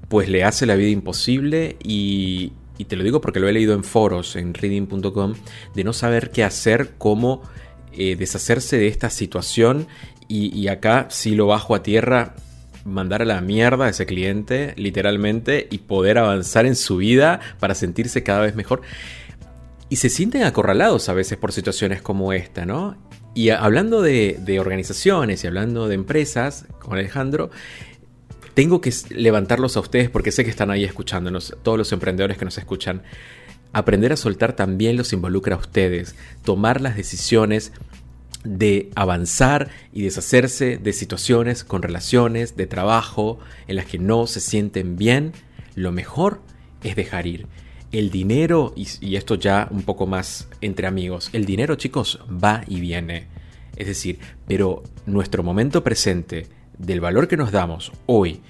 pues 0.08 0.28
le 0.28 0.44
hace 0.44 0.66
la 0.66 0.74
vida 0.74 0.90
imposible 0.90 1.76
y, 1.82 2.52
y 2.80 2.86
te 2.86 2.96
lo 2.96 3.04
digo 3.04 3.20
porque 3.20 3.40
lo 3.40 3.48
he 3.48 3.52
leído 3.52 3.74
en 3.74 3.84
foros, 3.84 4.36
en 4.36 4.54
reading.com, 4.54 5.34
de 5.74 5.84
no 5.84 5.92
saber 5.92 6.30
qué 6.30 6.44
hacer, 6.44 6.92
cómo 6.96 7.42
eh, 7.92 8.16
deshacerse 8.16 8.78
de 8.78 8.88
esta 8.88 9.10
situación 9.10 9.86
y, 10.28 10.68
acá 10.68 11.08
si 11.10 11.34
lo 11.34 11.48
bajo 11.48 11.74
a 11.74 11.82
tierra, 11.82 12.36
mandar 12.86 13.20
a 13.20 13.26
la 13.26 13.42
mierda 13.42 13.84
a 13.84 13.88
ese 13.90 14.06
cliente, 14.06 14.72
literalmente, 14.76 15.68
y 15.70 15.78
poder 15.78 16.16
avanzar 16.16 16.64
en 16.64 16.76
su 16.76 16.96
vida 16.96 17.40
para 17.58 17.74
sentirse 17.74 18.22
cada 18.22 18.40
vez 18.40 18.54
mejor. 18.54 18.80
Y 19.90 19.96
se 19.96 20.08
sienten 20.08 20.44
acorralados 20.44 21.10
a 21.10 21.12
veces 21.12 21.36
por 21.36 21.52
situaciones 21.52 22.00
como 22.00 22.32
esta, 22.32 22.64
¿no? 22.64 22.96
Y 23.34 23.50
hablando 23.50 24.00
de, 24.00 24.38
de 24.40 24.58
organizaciones 24.58 25.44
y 25.44 25.48
hablando 25.48 25.86
de 25.86 25.96
empresas, 25.96 26.64
con 26.78 26.96
Alejandro, 26.96 27.50
tengo 28.60 28.82
que 28.82 28.92
levantarlos 29.08 29.78
a 29.78 29.80
ustedes 29.80 30.10
porque 30.10 30.32
sé 30.32 30.44
que 30.44 30.50
están 30.50 30.70
ahí 30.70 30.84
escuchándonos, 30.84 31.56
todos 31.62 31.78
los 31.78 31.92
emprendedores 31.92 32.36
que 32.36 32.44
nos 32.44 32.58
escuchan. 32.58 33.02
Aprender 33.72 34.12
a 34.12 34.18
soltar 34.18 34.52
también 34.52 34.98
los 34.98 35.14
involucra 35.14 35.56
a 35.56 35.58
ustedes, 35.58 36.14
tomar 36.44 36.82
las 36.82 36.94
decisiones 36.94 37.72
de 38.44 38.90
avanzar 38.96 39.70
y 39.94 40.02
deshacerse 40.02 40.76
de 40.76 40.92
situaciones 40.92 41.64
con 41.64 41.80
relaciones 41.80 42.54
de 42.54 42.66
trabajo 42.66 43.38
en 43.66 43.76
las 43.76 43.86
que 43.86 43.98
no 43.98 44.26
se 44.26 44.40
sienten 44.40 44.98
bien, 44.98 45.32
lo 45.74 45.90
mejor 45.90 46.42
es 46.84 46.96
dejar 46.96 47.26
ir. 47.26 47.46
El 47.92 48.10
dinero, 48.10 48.74
y, 48.76 49.16
esto 49.16 49.36
ya 49.36 49.68
un 49.70 49.84
poco 49.84 50.06
más 50.06 50.48
entre 50.60 50.86
amigos, 50.86 51.30
el 51.32 51.46
dinero 51.46 51.76
chicos 51.76 52.20
va 52.28 52.62
y 52.66 52.78
viene. 52.80 53.26
Es 53.76 53.86
decir, 53.86 54.18
pero 54.46 54.82
nuestro 55.06 55.42
momento 55.42 55.82
presente, 55.82 56.59
del 56.80 57.00
valor 57.00 57.28
que 57.28 57.36
nos 57.36 57.52
damos 57.52 57.92
hoy, 58.06 58.40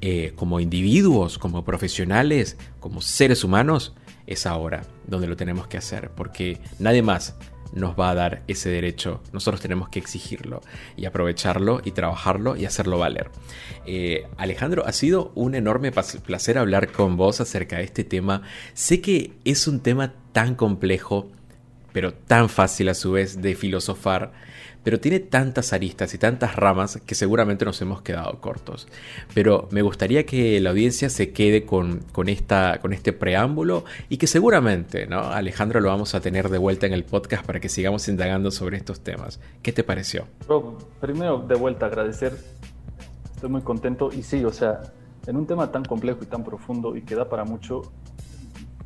eh, 0.00 0.32
como 0.34 0.60
individuos, 0.60 1.38
como 1.38 1.64
profesionales, 1.64 2.56
como 2.80 3.00
seres 3.00 3.44
humanos, 3.44 3.94
es 4.26 4.46
ahora 4.46 4.82
donde 5.06 5.26
lo 5.26 5.36
tenemos 5.36 5.66
que 5.68 5.76
hacer, 5.76 6.10
porque 6.10 6.58
nadie 6.78 7.02
más 7.02 7.36
nos 7.72 7.98
va 7.98 8.10
a 8.10 8.14
dar 8.14 8.42
ese 8.46 8.70
derecho. 8.70 9.22
Nosotros 9.32 9.60
tenemos 9.60 9.88
que 9.88 9.98
exigirlo 9.98 10.62
y 10.96 11.04
aprovecharlo 11.04 11.80
y 11.84 11.90
trabajarlo 11.90 12.56
y 12.56 12.64
hacerlo 12.64 12.98
valer. 12.98 13.30
Eh, 13.86 14.26
Alejandro, 14.36 14.86
ha 14.86 14.92
sido 14.92 15.32
un 15.34 15.54
enorme 15.54 15.92
placer 15.92 16.58
hablar 16.58 16.90
con 16.92 17.16
vos 17.16 17.40
acerca 17.40 17.76
de 17.76 17.84
este 17.84 18.04
tema. 18.04 18.42
Sé 18.74 19.00
que 19.00 19.32
es 19.44 19.68
un 19.68 19.80
tema 19.80 20.14
tan 20.32 20.54
complejo, 20.54 21.30
pero 21.92 22.14
tan 22.14 22.48
fácil 22.48 22.88
a 22.88 22.94
su 22.94 23.12
vez 23.12 23.42
de 23.42 23.54
filosofar 23.54 24.32
pero 24.86 25.00
tiene 25.00 25.18
tantas 25.18 25.72
aristas 25.72 26.14
y 26.14 26.18
tantas 26.18 26.54
ramas 26.54 27.00
que 27.04 27.16
seguramente 27.16 27.64
nos 27.64 27.82
hemos 27.82 28.02
quedado 28.02 28.40
cortos. 28.40 28.86
Pero 29.34 29.66
me 29.72 29.82
gustaría 29.82 30.24
que 30.24 30.60
la 30.60 30.70
audiencia 30.70 31.10
se 31.10 31.32
quede 31.32 31.66
con, 31.66 32.04
esta, 32.28 32.78
con 32.80 32.92
este 32.92 33.12
preámbulo 33.12 33.82
y 34.08 34.18
que 34.18 34.28
seguramente, 34.28 35.08
¿no? 35.08 35.22
Alejandro, 35.22 35.80
lo 35.80 35.88
vamos 35.88 36.14
a 36.14 36.20
tener 36.20 36.50
de 36.50 36.58
vuelta 36.58 36.86
en 36.86 36.92
el 36.92 37.02
podcast 37.02 37.44
para 37.44 37.58
que 37.58 37.68
sigamos 37.68 38.06
indagando 38.06 38.52
sobre 38.52 38.76
estos 38.76 39.00
temas. 39.00 39.40
¿Qué 39.60 39.72
te 39.72 39.82
pareció? 39.82 40.28
primero, 41.00 41.40
de 41.40 41.56
vuelta, 41.56 41.86
agradecer. 41.86 42.38
Estoy 43.34 43.50
muy 43.50 43.62
contento 43.62 44.10
y 44.12 44.22
sí, 44.22 44.44
o 44.44 44.52
sea, 44.52 44.82
en 45.26 45.36
un 45.36 45.48
tema 45.48 45.72
tan 45.72 45.84
complejo 45.84 46.20
y 46.22 46.26
tan 46.26 46.44
profundo 46.44 46.94
y 46.94 47.02
que 47.02 47.16
da 47.16 47.28
para 47.28 47.44
mucho, 47.44 47.90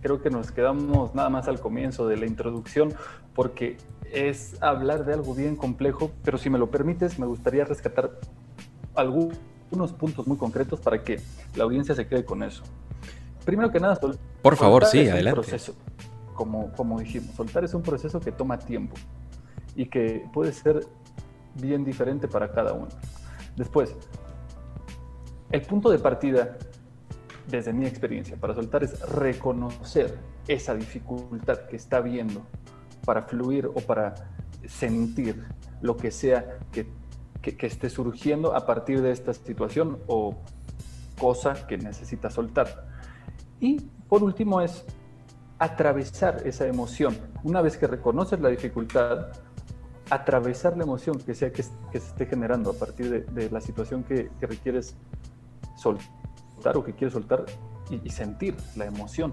creo 0.00 0.22
que 0.22 0.30
nos 0.30 0.50
quedamos 0.50 1.14
nada 1.14 1.28
más 1.28 1.48
al 1.48 1.60
comienzo 1.60 2.06
de 2.08 2.16
la 2.16 2.26
introducción 2.26 2.94
porque 3.34 3.76
es 4.12 4.60
hablar 4.60 5.04
de 5.04 5.14
algo 5.14 5.34
bien 5.34 5.56
complejo, 5.56 6.10
pero 6.24 6.38
si 6.38 6.50
me 6.50 6.58
lo 6.58 6.70
permites, 6.70 7.18
me 7.18 7.26
gustaría 7.26 7.64
rescatar 7.64 8.10
algunos 8.94 9.92
puntos 9.92 10.26
muy 10.26 10.36
concretos 10.36 10.80
para 10.80 11.02
que 11.02 11.20
la 11.54 11.64
audiencia 11.64 11.94
se 11.94 12.06
quede 12.06 12.24
con 12.24 12.42
eso. 12.42 12.62
Primero 13.44 13.70
que 13.70 13.80
nada, 13.80 13.98
por 14.42 14.56
favor, 14.56 14.84
sí, 14.86 15.08
adelante. 15.08 15.40
Proceso. 15.40 15.74
Como, 16.34 16.72
como 16.72 16.98
dijimos, 16.98 17.34
soltar 17.34 17.64
es 17.64 17.74
un 17.74 17.82
proceso 17.82 18.20
que 18.20 18.32
toma 18.32 18.58
tiempo 18.58 18.96
y 19.76 19.86
que 19.86 20.24
puede 20.32 20.52
ser 20.52 20.86
bien 21.54 21.84
diferente 21.84 22.28
para 22.28 22.50
cada 22.50 22.72
uno. 22.72 22.88
Después, 23.56 23.94
el 25.50 25.62
punto 25.62 25.90
de 25.90 25.98
partida, 25.98 26.56
desde 27.50 27.72
mi 27.72 27.86
experiencia, 27.86 28.36
para 28.36 28.54
soltar 28.54 28.84
es 28.84 29.00
reconocer 29.00 30.16
esa 30.46 30.74
dificultad 30.74 31.66
que 31.68 31.76
está 31.76 32.00
viendo 32.00 32.46
para 33.04 33.22
fluir 33.22 33.66
o 33.66 33.80
para 33.80 34.14
sentir 34.66 35.44
lo 35.80 35.96
que 35.96 36.10
sea 36.10 36.58
que, 36.72 36.86
esté 37.42 37.88
surgiendo 37.88 38.54
a 38.54 38.66
partir 38.66 39.00
de 39.00 39.12
esta 39.12 39.32
situación 39.32 39.98
o 40.06 40.36
cosa 41.18 41.66
que 41.66 41.78
necesita 41.78 42.30
soltar. 42.30 42.86
Y 43.60 43.80
por 44.08 44.22
último 44.22 44.60
es 44.60 44.84
atravesar 45.58 46.42
esa 46.46 46.66
emoción. 46.66 47.16
Una 47.42 47.62
vez 47.62 47.76
que 47.78 47.86
reconoces 47.86 48.40
la 48.40 48.50
dificultad, 48.50 49.28
atravesar 50.10 50.76
la 50.76 50.84
emoción 50.84 51.18
que 51.18 51.34
sea 51.34 51.50
que, 51.52 51.62
se 51.62 51.72
esté 51.92 52.26
generando 52.26 52.70
a 52.70 52.74
partir 52.74 53.26
de, 53.26 53.50
la 53.50 53.60
situación 53.60 54.04
que, 54.04 54.30
requieres 54.40 54.96
soltar 55.76 56.19
o 56.74 56.84
que 56.84 56.92
quieres 56.94 57.12
soltar 57.12 57.44
y 57.90 58.10
sentir 58.10 58.56
la 58.76 58.86
emoción. 58.86 59.32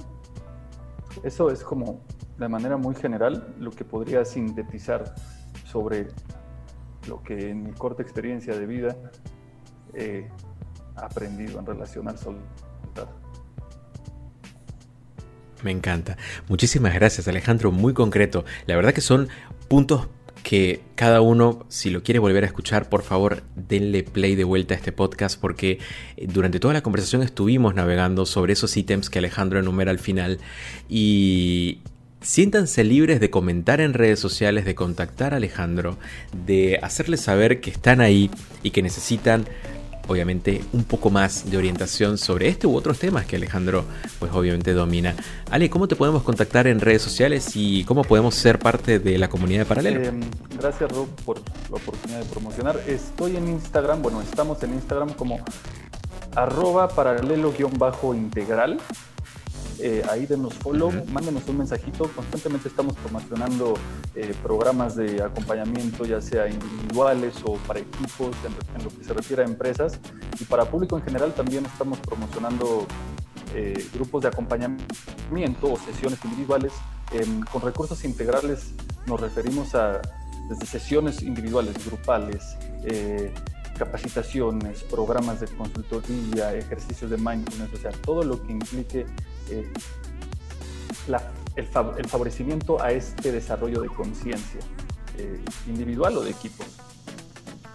Eso 1.23 1.49
es 1.49 1.63
como 1.63 2.01
de 2.37 2.47
manera 2.47 2.77
muy 2.77 2.95
general 2.95 3.53
lo 3.59 3.71
que 3.71 3.83
podría 3.83 4.23
sintetizar 4.25 5.15
sobre 5.65 6.07
lo 7.07 7.21
que 7.23 7.49
en 7.49 7.63
mi 7.63 7.71
corta 7.71 8.01
experiencia 8.01 8.57
de 8.57 8.65
vida 8.65 8.95
he 9.93 10.29
aprendido 10.95 11.59
en 11.59 11.65
relación 11.65 12.07
al 12.07 12.17
soltar. 12.17 13.07
Me 15.63 15.71
encanta. 15.71 16.17
Muchísimas 16.47 16.93
gracias 16.93 17.27
Alejandro, 17.27 17.71
muy 17.71 17.93
concreto. 17.93 18.45
La 18.67 18.75
verdad 18.75 18.93
que 18.93 19.01
son 19.01 19.27
puntos 19.67 20.07
que 20.47 20.79
cada 20.95 21.19
uno, 21.19 21.65
si 21.67 21.89
lo 21.89 22.03
quiere 22.03 22.19
volver 22.19 22.45
a 22.45 22.47
escuchar, 22.47 22.87
por 22.87 23.01
favor, 23.01 23.43
denle 23.57 24.03
play 24.03 24.35
de 24.35 24.45
vuelta 24.45 24.75
a 24.75 24.77
este 24.77 24.93
podcast 24.93 25.37
porque 25.37 25.79
eh, 26.15 26.25
durante 26.25 26.61
toda 26.61 26.73
la 26.73 26.81
conversación 26.81 27.21
estuvimos 27.21 27.75
navegando 27.75 28.25
sobre 28.25 28.53
esos 28.53 28.77
ítems 28.77 29.09
que 29.09 29.19
Alejandro 29.19 29.59
enumera 29.59 29.91
al 29.91 29.99
final 29.99 30.39
y, 30.87 31.79
Siéntanse 32.21 32.83
libres 32.83 33.19
de 33.19 33.29
comentar 33.29 33.79
en 33.79 33.93
redes 33.93 34.19
sociales, 34.19 34.65
de 34.65 34.73
contactar 34.73 35.33
a 35.33 35.37
Alejandro, 35.37 35.97
de 36.45 36.79
hacerles 36.81 37.21
saber 37.21 37.61
que 37.61 37.69
están 37.69 38.01
ahí 38.01 38.31
y 38.63 38.71
que 38.71 38.81
necesitan 38.81 39.45
obviamente 40.07 40.63
un 40.73 40.83
poco 40.83 41.09
más 41.09 41.49
de 41.49 41.57
orientación 41.57 42.17
sobre 42.17 42.47
este 42.47 42.67
u 42.67 42.75
otros 42.75 42.99
temas 42.99 43.25
que 43.25 43.35
Alejandro 43.35 43.85
pues 44.19 44.31
obviamente 44.33 44.73
domina. 44.73 45.15
Ale, 45.51 45.69
¿cómo 45.69 45.87
te 45.87 45.95
podemos 45.95 46.23
contactar 46.23 46.67
en 46.67 46.79
redes 46.79 47.01
sociales 47.01 47.51
y 47.55 47.83
cómo 47.83 48.03
podemos 48.03 48.35
ser 48.35 48.59
parte 48.59 48.99
de 48.99 49.17
la 49.17 49.29
comunidad 49.29 49.59
de 49.59 49.65
Paralelo? 49.65 50.03
Em, 50.03 50.21
gracias 50.57 50.91
Rob 50.91 51.07
por 51.25 51.39
la 51.69 51.77
oportunidad 51.77 52.19
de 52.19 52.25
promocionar. 52.25 52.79
Estoy 52.87 53.35
en 53.35 53.47
Instagram, 53.47 54.01
bueno, 54.01 54.21
estamos 54.21 54.61
en 54.63 54.73
Instagram 54.73 55.13
como 55.13 55.39
arroba 56.35 56.87
paralelo-integral. 56.89 58.79
Eh, 59.79 60.03
ahí 60.09 60.25
denos 60.25 60.53
follow, 60.55 60.91
mándenos 61.07 61.47
un 61.47 61.59
mensajito. 61.59 62.09
Constantemente 62.15 62.67
estamos 62.67 62.95
promocionando 62.95 63.75
eh, 64.15 64.33
programas 64.41 64.95
de 64.95 65.21
acompañamiento, 65.21 66.05
ya 66.05 66.21
sea 66.21 66.47
individuales 66.47 67.35
o 67.43 67.55
para 67.67 67.79
equipos, 67.79 68.35
en, 68.75 68.83
lo 68.83 68.89
que 68.89 69.03
se 69.03 69.13
refiere 69.13 69.43
a 69.43 69.45
empresas. 69.45 69.99
Y 70.39 70.45
para 70.45 70.65
público 70.65 70.97
en 70.97 71.03
general 71.03 71.33
también 71.33 71.65
estamos 71.65 71.99
promocionando 71.99 72.87
eh, 73.55 73.85
grupos 73.93 74.23
de 74.23 74.29
acompañamiento 74.29 75.73
o 75.73 75.77
sesiones 75.77 76.19
individuales 76.25 76.73
con 77.53 77.61
recursos 77.61 78.03
integrales 78.03 78.73
nos 79.07 79.21
referimos 79.21 79.73
a 79.73 80.01
desde 80.49 80.65
sesiones 80.65 81.21
individuales, 81.21 81.73
grupales, 81.85 82.57
eh, 82.83 83.33
capacitaciones, 83.77 84.83
programas 84.83 85.39
de 85.39 85.47
consultoría, 85.47 86.53
ejercicios 86.53 87.11
de 87.11 87.17
mindfulness, 87.17 87.73
o 87.73 87.77
sea, 87.77 87.91
todo 87.91 88.23
lo 88.23 88.41
que 88.41 88.51
implique 88.51 89.05
eh, 89.49 89.71
el, 91.55 92.07
favorecimiento 92.07 92.81
a 92.81 92.91
este 92.91 93.31
desarrollo 93.31 93.81
de 93.81 93.89
conciencia 93.89 94.59
eh, 95.17 95.39
individual 95.67 96.17
o 96.17 96.21
de 96.21 96.31
equipo. 96.31 96.63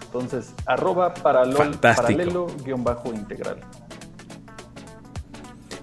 Entonces, 0.05 0.53
arroba 0.65 1.13
paralelo-integral. 1.13 3.59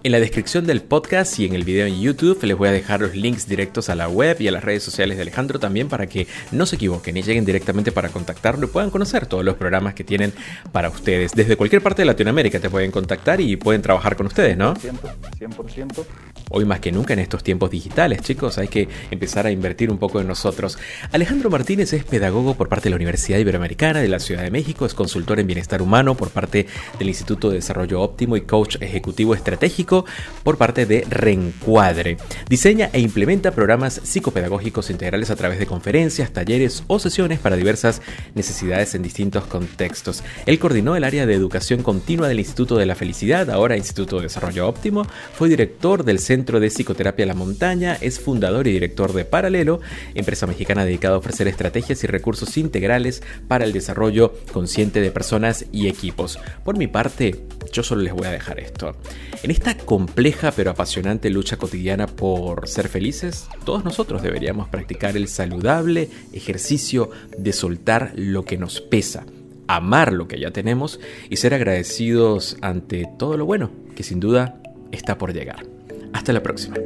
En 0.02 0.12
la 0.12 0.20
descripción 0.20 0.66
del 0.66 0.80
podcast 0.80 1.38
y 1.38 1.44
en 1.44 1.54
el 1.54 1.62
video 1.62 1.86
en 1.86 2.00
YouTube 2.00 2.42
les 2.44 2.56
voy 2.56 2.68
a 2.68 2.72
dejar 2.72 3.02
los 3.02 3.14
links 3.14 3.46
directos 3.46 3.90
a 3.90 3.94
la 3.94 4.08
web 4.08 4.40
y 4.40 4.48
a 4.48 4.52
las 4.52 4.64
redes 4.64 4.82
sociales 4.82 5.18
de 5.18 5.22
Alejandro 5.22 5.58
también 5.60 5.88
para 5.88 6.06
que 6.06 6.26
no 6.52 6.64
se 6.64 6.76
equivoquen 6.76 7.18
y 7.18 7.22
lleguen 7.22 7.44
directamente 7.44 7.92
para 7.92 8.08
contactarlo 8.08 8.64
y 8.66 8.70
puedan 8.70 8.88
conocer 8.88 9.26
todos 9.26 9.44
los 9.44 9.56
programas 9.56 9.92
que 9.92 10.02
tienen 10.02 10.32
para 10.72 10.88
ustedes. 10.88 11.32
Desde 11.32 11.54
cualquier 11.54 11.82
parte 11.82 12.00
de 12.00 12.06
Latinoamérica 12.06 12.58
te 12.58 12.70
pueden 12.70 12.90
contactar 12.90 13.42
y 13.42 13.56
pueden 13.56 13.82
trabajar 13.82 14.16
con 14.16 14.24
ustedes, 14.24 14.56
¿no? 14.56 14.74
100%. 14.74 16.06
Hoy 16.52 16.64
más 16.64 16.80
que 16.80 16.90
nunca 16.90 17.12
en 17.12 17.20
estos 17.20 17.44
tiempos 17.44 17.70
digitales, 17.70 18.22
chicos, 18.22 18.58
hay 18.58 18.66
que 18.66 18.88
empezar 19.12 19.46
a 19.46 19.52
invertir 19.52 19.88
un 19.88 19.98
poco 19.98 20.20
en 20.20 20.26
nosotros. 20.26 20.78
Alejandro 21.12 21.48
Martínez 21.48 21.92
es 21.92 22.02
pedagogo 22.02 22.54
por 22.54 22.68
parte 22.68 22.84
de 22.84 22.90
la 22.90 22.96
Universidad 22.96 23.38
Iberoamericana 23.38 24.00
de 24.00 24.08
la 24.08 24.18
Ciudad 24.18 24.42
de 24.42 24.50
México, 24.50 24.84
es 24.84 24.92
consultor 24.92 25.38
en 25.38 25.46
bienestar 25.46 25.80
humano 25.80 26.16
por 26.16 26.30
parte 26.30 26.66
del 26.98 27.06
Instituto 27.06 27.50
de 27.50 27.56
Desarrollo 27.56 28.00
Óptimo 28.00 28.36
y 28.36 28.40
coach 28.40 28.78
ejecutivo 28.80 29.36
estratégico 29.36 30.06
por 30.42 30.58
parte 30.58 30.86
de 30.86 31.06
Reencuadre. 31.08 32.16
Diseña 32.48 32.90
e 32.92 32.98
implementa 32.98 33.52
programas 33.52 34.00
psicopedagógicos 34.02 34.90
integrales 34.90 35.30
a 35.30 35.36
través 35.36 35.60
de 35.60 35.66
conferencias, 35.66 36.32
talleres 36.32 36.82
o 36.88 36.98
sesiones 36.98 37.38
para 37.38 37.54
diversas 37.54 38.02
necesidades 38.34 38.96
en 38.96 39.02
distintos 39.02 39.44
contextos. 39.44 40.24
Él 40.46 40.58
coordinó 40.58 40.96
el 40.96 41.04
área 41.04 41.26
de 41.26 41.34
educación 41.34 41.84
continua 41.84 42.26
del 42.26 42.40
Instituto 42.40 42.76
de 42.76 42.86
la 42.86 42.96
Felicidad, 42.96 43.50
ahora 43.50 43.76
Instituto 43.76 44.16
de 44.16 44.24
Desarrollo 44.24 44.66
Óptimo, 44.66 45.06
fue 45.34 45.48
director 45.48 46.02
del 46.02 46.18
Centro 46.40 46.58
de 46.58 46.70
Psicoterapia 46.70 47.26
La 47.26 47.34
Montaña, 47.34 47.98
es 48.00 48.18
fundador 48.18 48.66
y 48.66 48.72
director 48.72 49.12
de 49.12 49.26
Paralelo, 49.26 49.80
empresa 50.14 50.46
mexicana 50.46 50.86
dedicada 50.86 51.16
a 51.16 51.18
ofrecer 51.18 51.48
estrategias 51.48 52.02
y 52.02 52.06
recursos 52.06 52.56
integrales 52.56 53.22
para 53.46 53.66
el 53.66 53.74
desarrollo 53.74 54.32
consciente 54.50 55.02
de 55.02 55.10
personas 55.10 55.66
y 55.70 55.88
equipos. 55.88 56.38
Por 56.64 56.78
mi 56.78 56.86
parte, 56.86 57.44
yo 57.74 57.82
solo 57.82 58.00
les 58.00 58.14
voy 58.14 58.26
a 58.26 58.30
dejar 58.30 58.58
esto. 58.58 58.96
En 59.42 59.50
esta 59.50 59.76
compleja 59.76 60.50
pero 60.52 60.70
apasionante 60.70 61.28
lucha 61.28 61.58
cotidiana 61.58 62.06
por 62.06 62.66
ser 62.66 62.88
felices, 62.88 63.46
todos 63.66 63.84
nosotros 63.84 64.22
deberíamos 64.22 64.66
practicar 64.70 65.18
el 65.18 65.28
saludable 65.28 66.08
ejercicio 66.32 67.10
de 67.36 67.52
soltar 67.52 68.12
lo 68.14 68.46
que 68.46 68.56
nos 68.56 68.80
pesa, 68.80 69.26
amar 69.68 70.14
lo 70.14 70.26
que 70.26 70.40
ya 70.40 70.52
tenemos 70.52 71.00
y 71.28 71.36
ser 71.36 71.52
agradecidos 71.52 72.56
ante 72.62 73.06
todo 73.18 73.36
lo 73.36 73.44
bueno 73.44 73.70
que 73.94 74.04
sin 74.04 74.20
duda 74.20 74.58
está 74.90 75.18
por 75.18 75.34
llegar. 75.34 75.69
Hasta 76.12 76.32
la 76.32 76.42
próxima. 76.42 76.76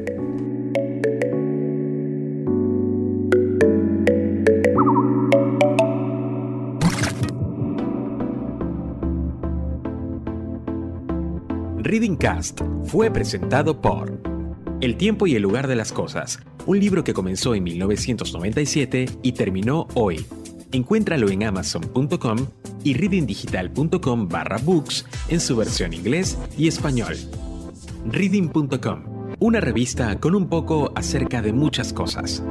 Reading 11.94 12.16
Cast 12.16 12.60
fue 12.86 13.10
presentado 13.10 13.80
por 13.80 14.20
El 14.80 14.96
tiempo 14.96 15.26
y 15.26 15.36
el 15.36 15.42
lugar 15.42 15.68
de 15.68 15.76
las 15.76 15.92
cosas, 15.92 16.40
un 16.66 16.80
libro 16.80 17.04
que 17.04 17.14
comenzó 17.14 17.54
en 17.54 17.62
1997 17.62 19.06
y 19.22 19.32
terminó 19.32 19.86
hoy. 19.94 20.26
Encuéntralo 20.72 21.28
en 21.28 21.44
amazon.com 21.44 22.38
y 22.82 22.94
readingdigital.com 22.94 24.28
barra 24.28 24.58
books 24.58 25.06
en 25.28 25.38
su 25.38 25.56
versión 25.56 25.92
inglés 25.92 26.36
y 26.58 26.68
español. 26.68 27.14
Reading.com, 28.10 29.04
una 29.40 29.60
revista 29.60 30.18
con 30.20 30.34
un 30.34 30.48
poco 30.48 30.92
acerca 30.94 31.42
de 31.42 31.52
muchas 31.52 31.92
cosas. 31.92 32.42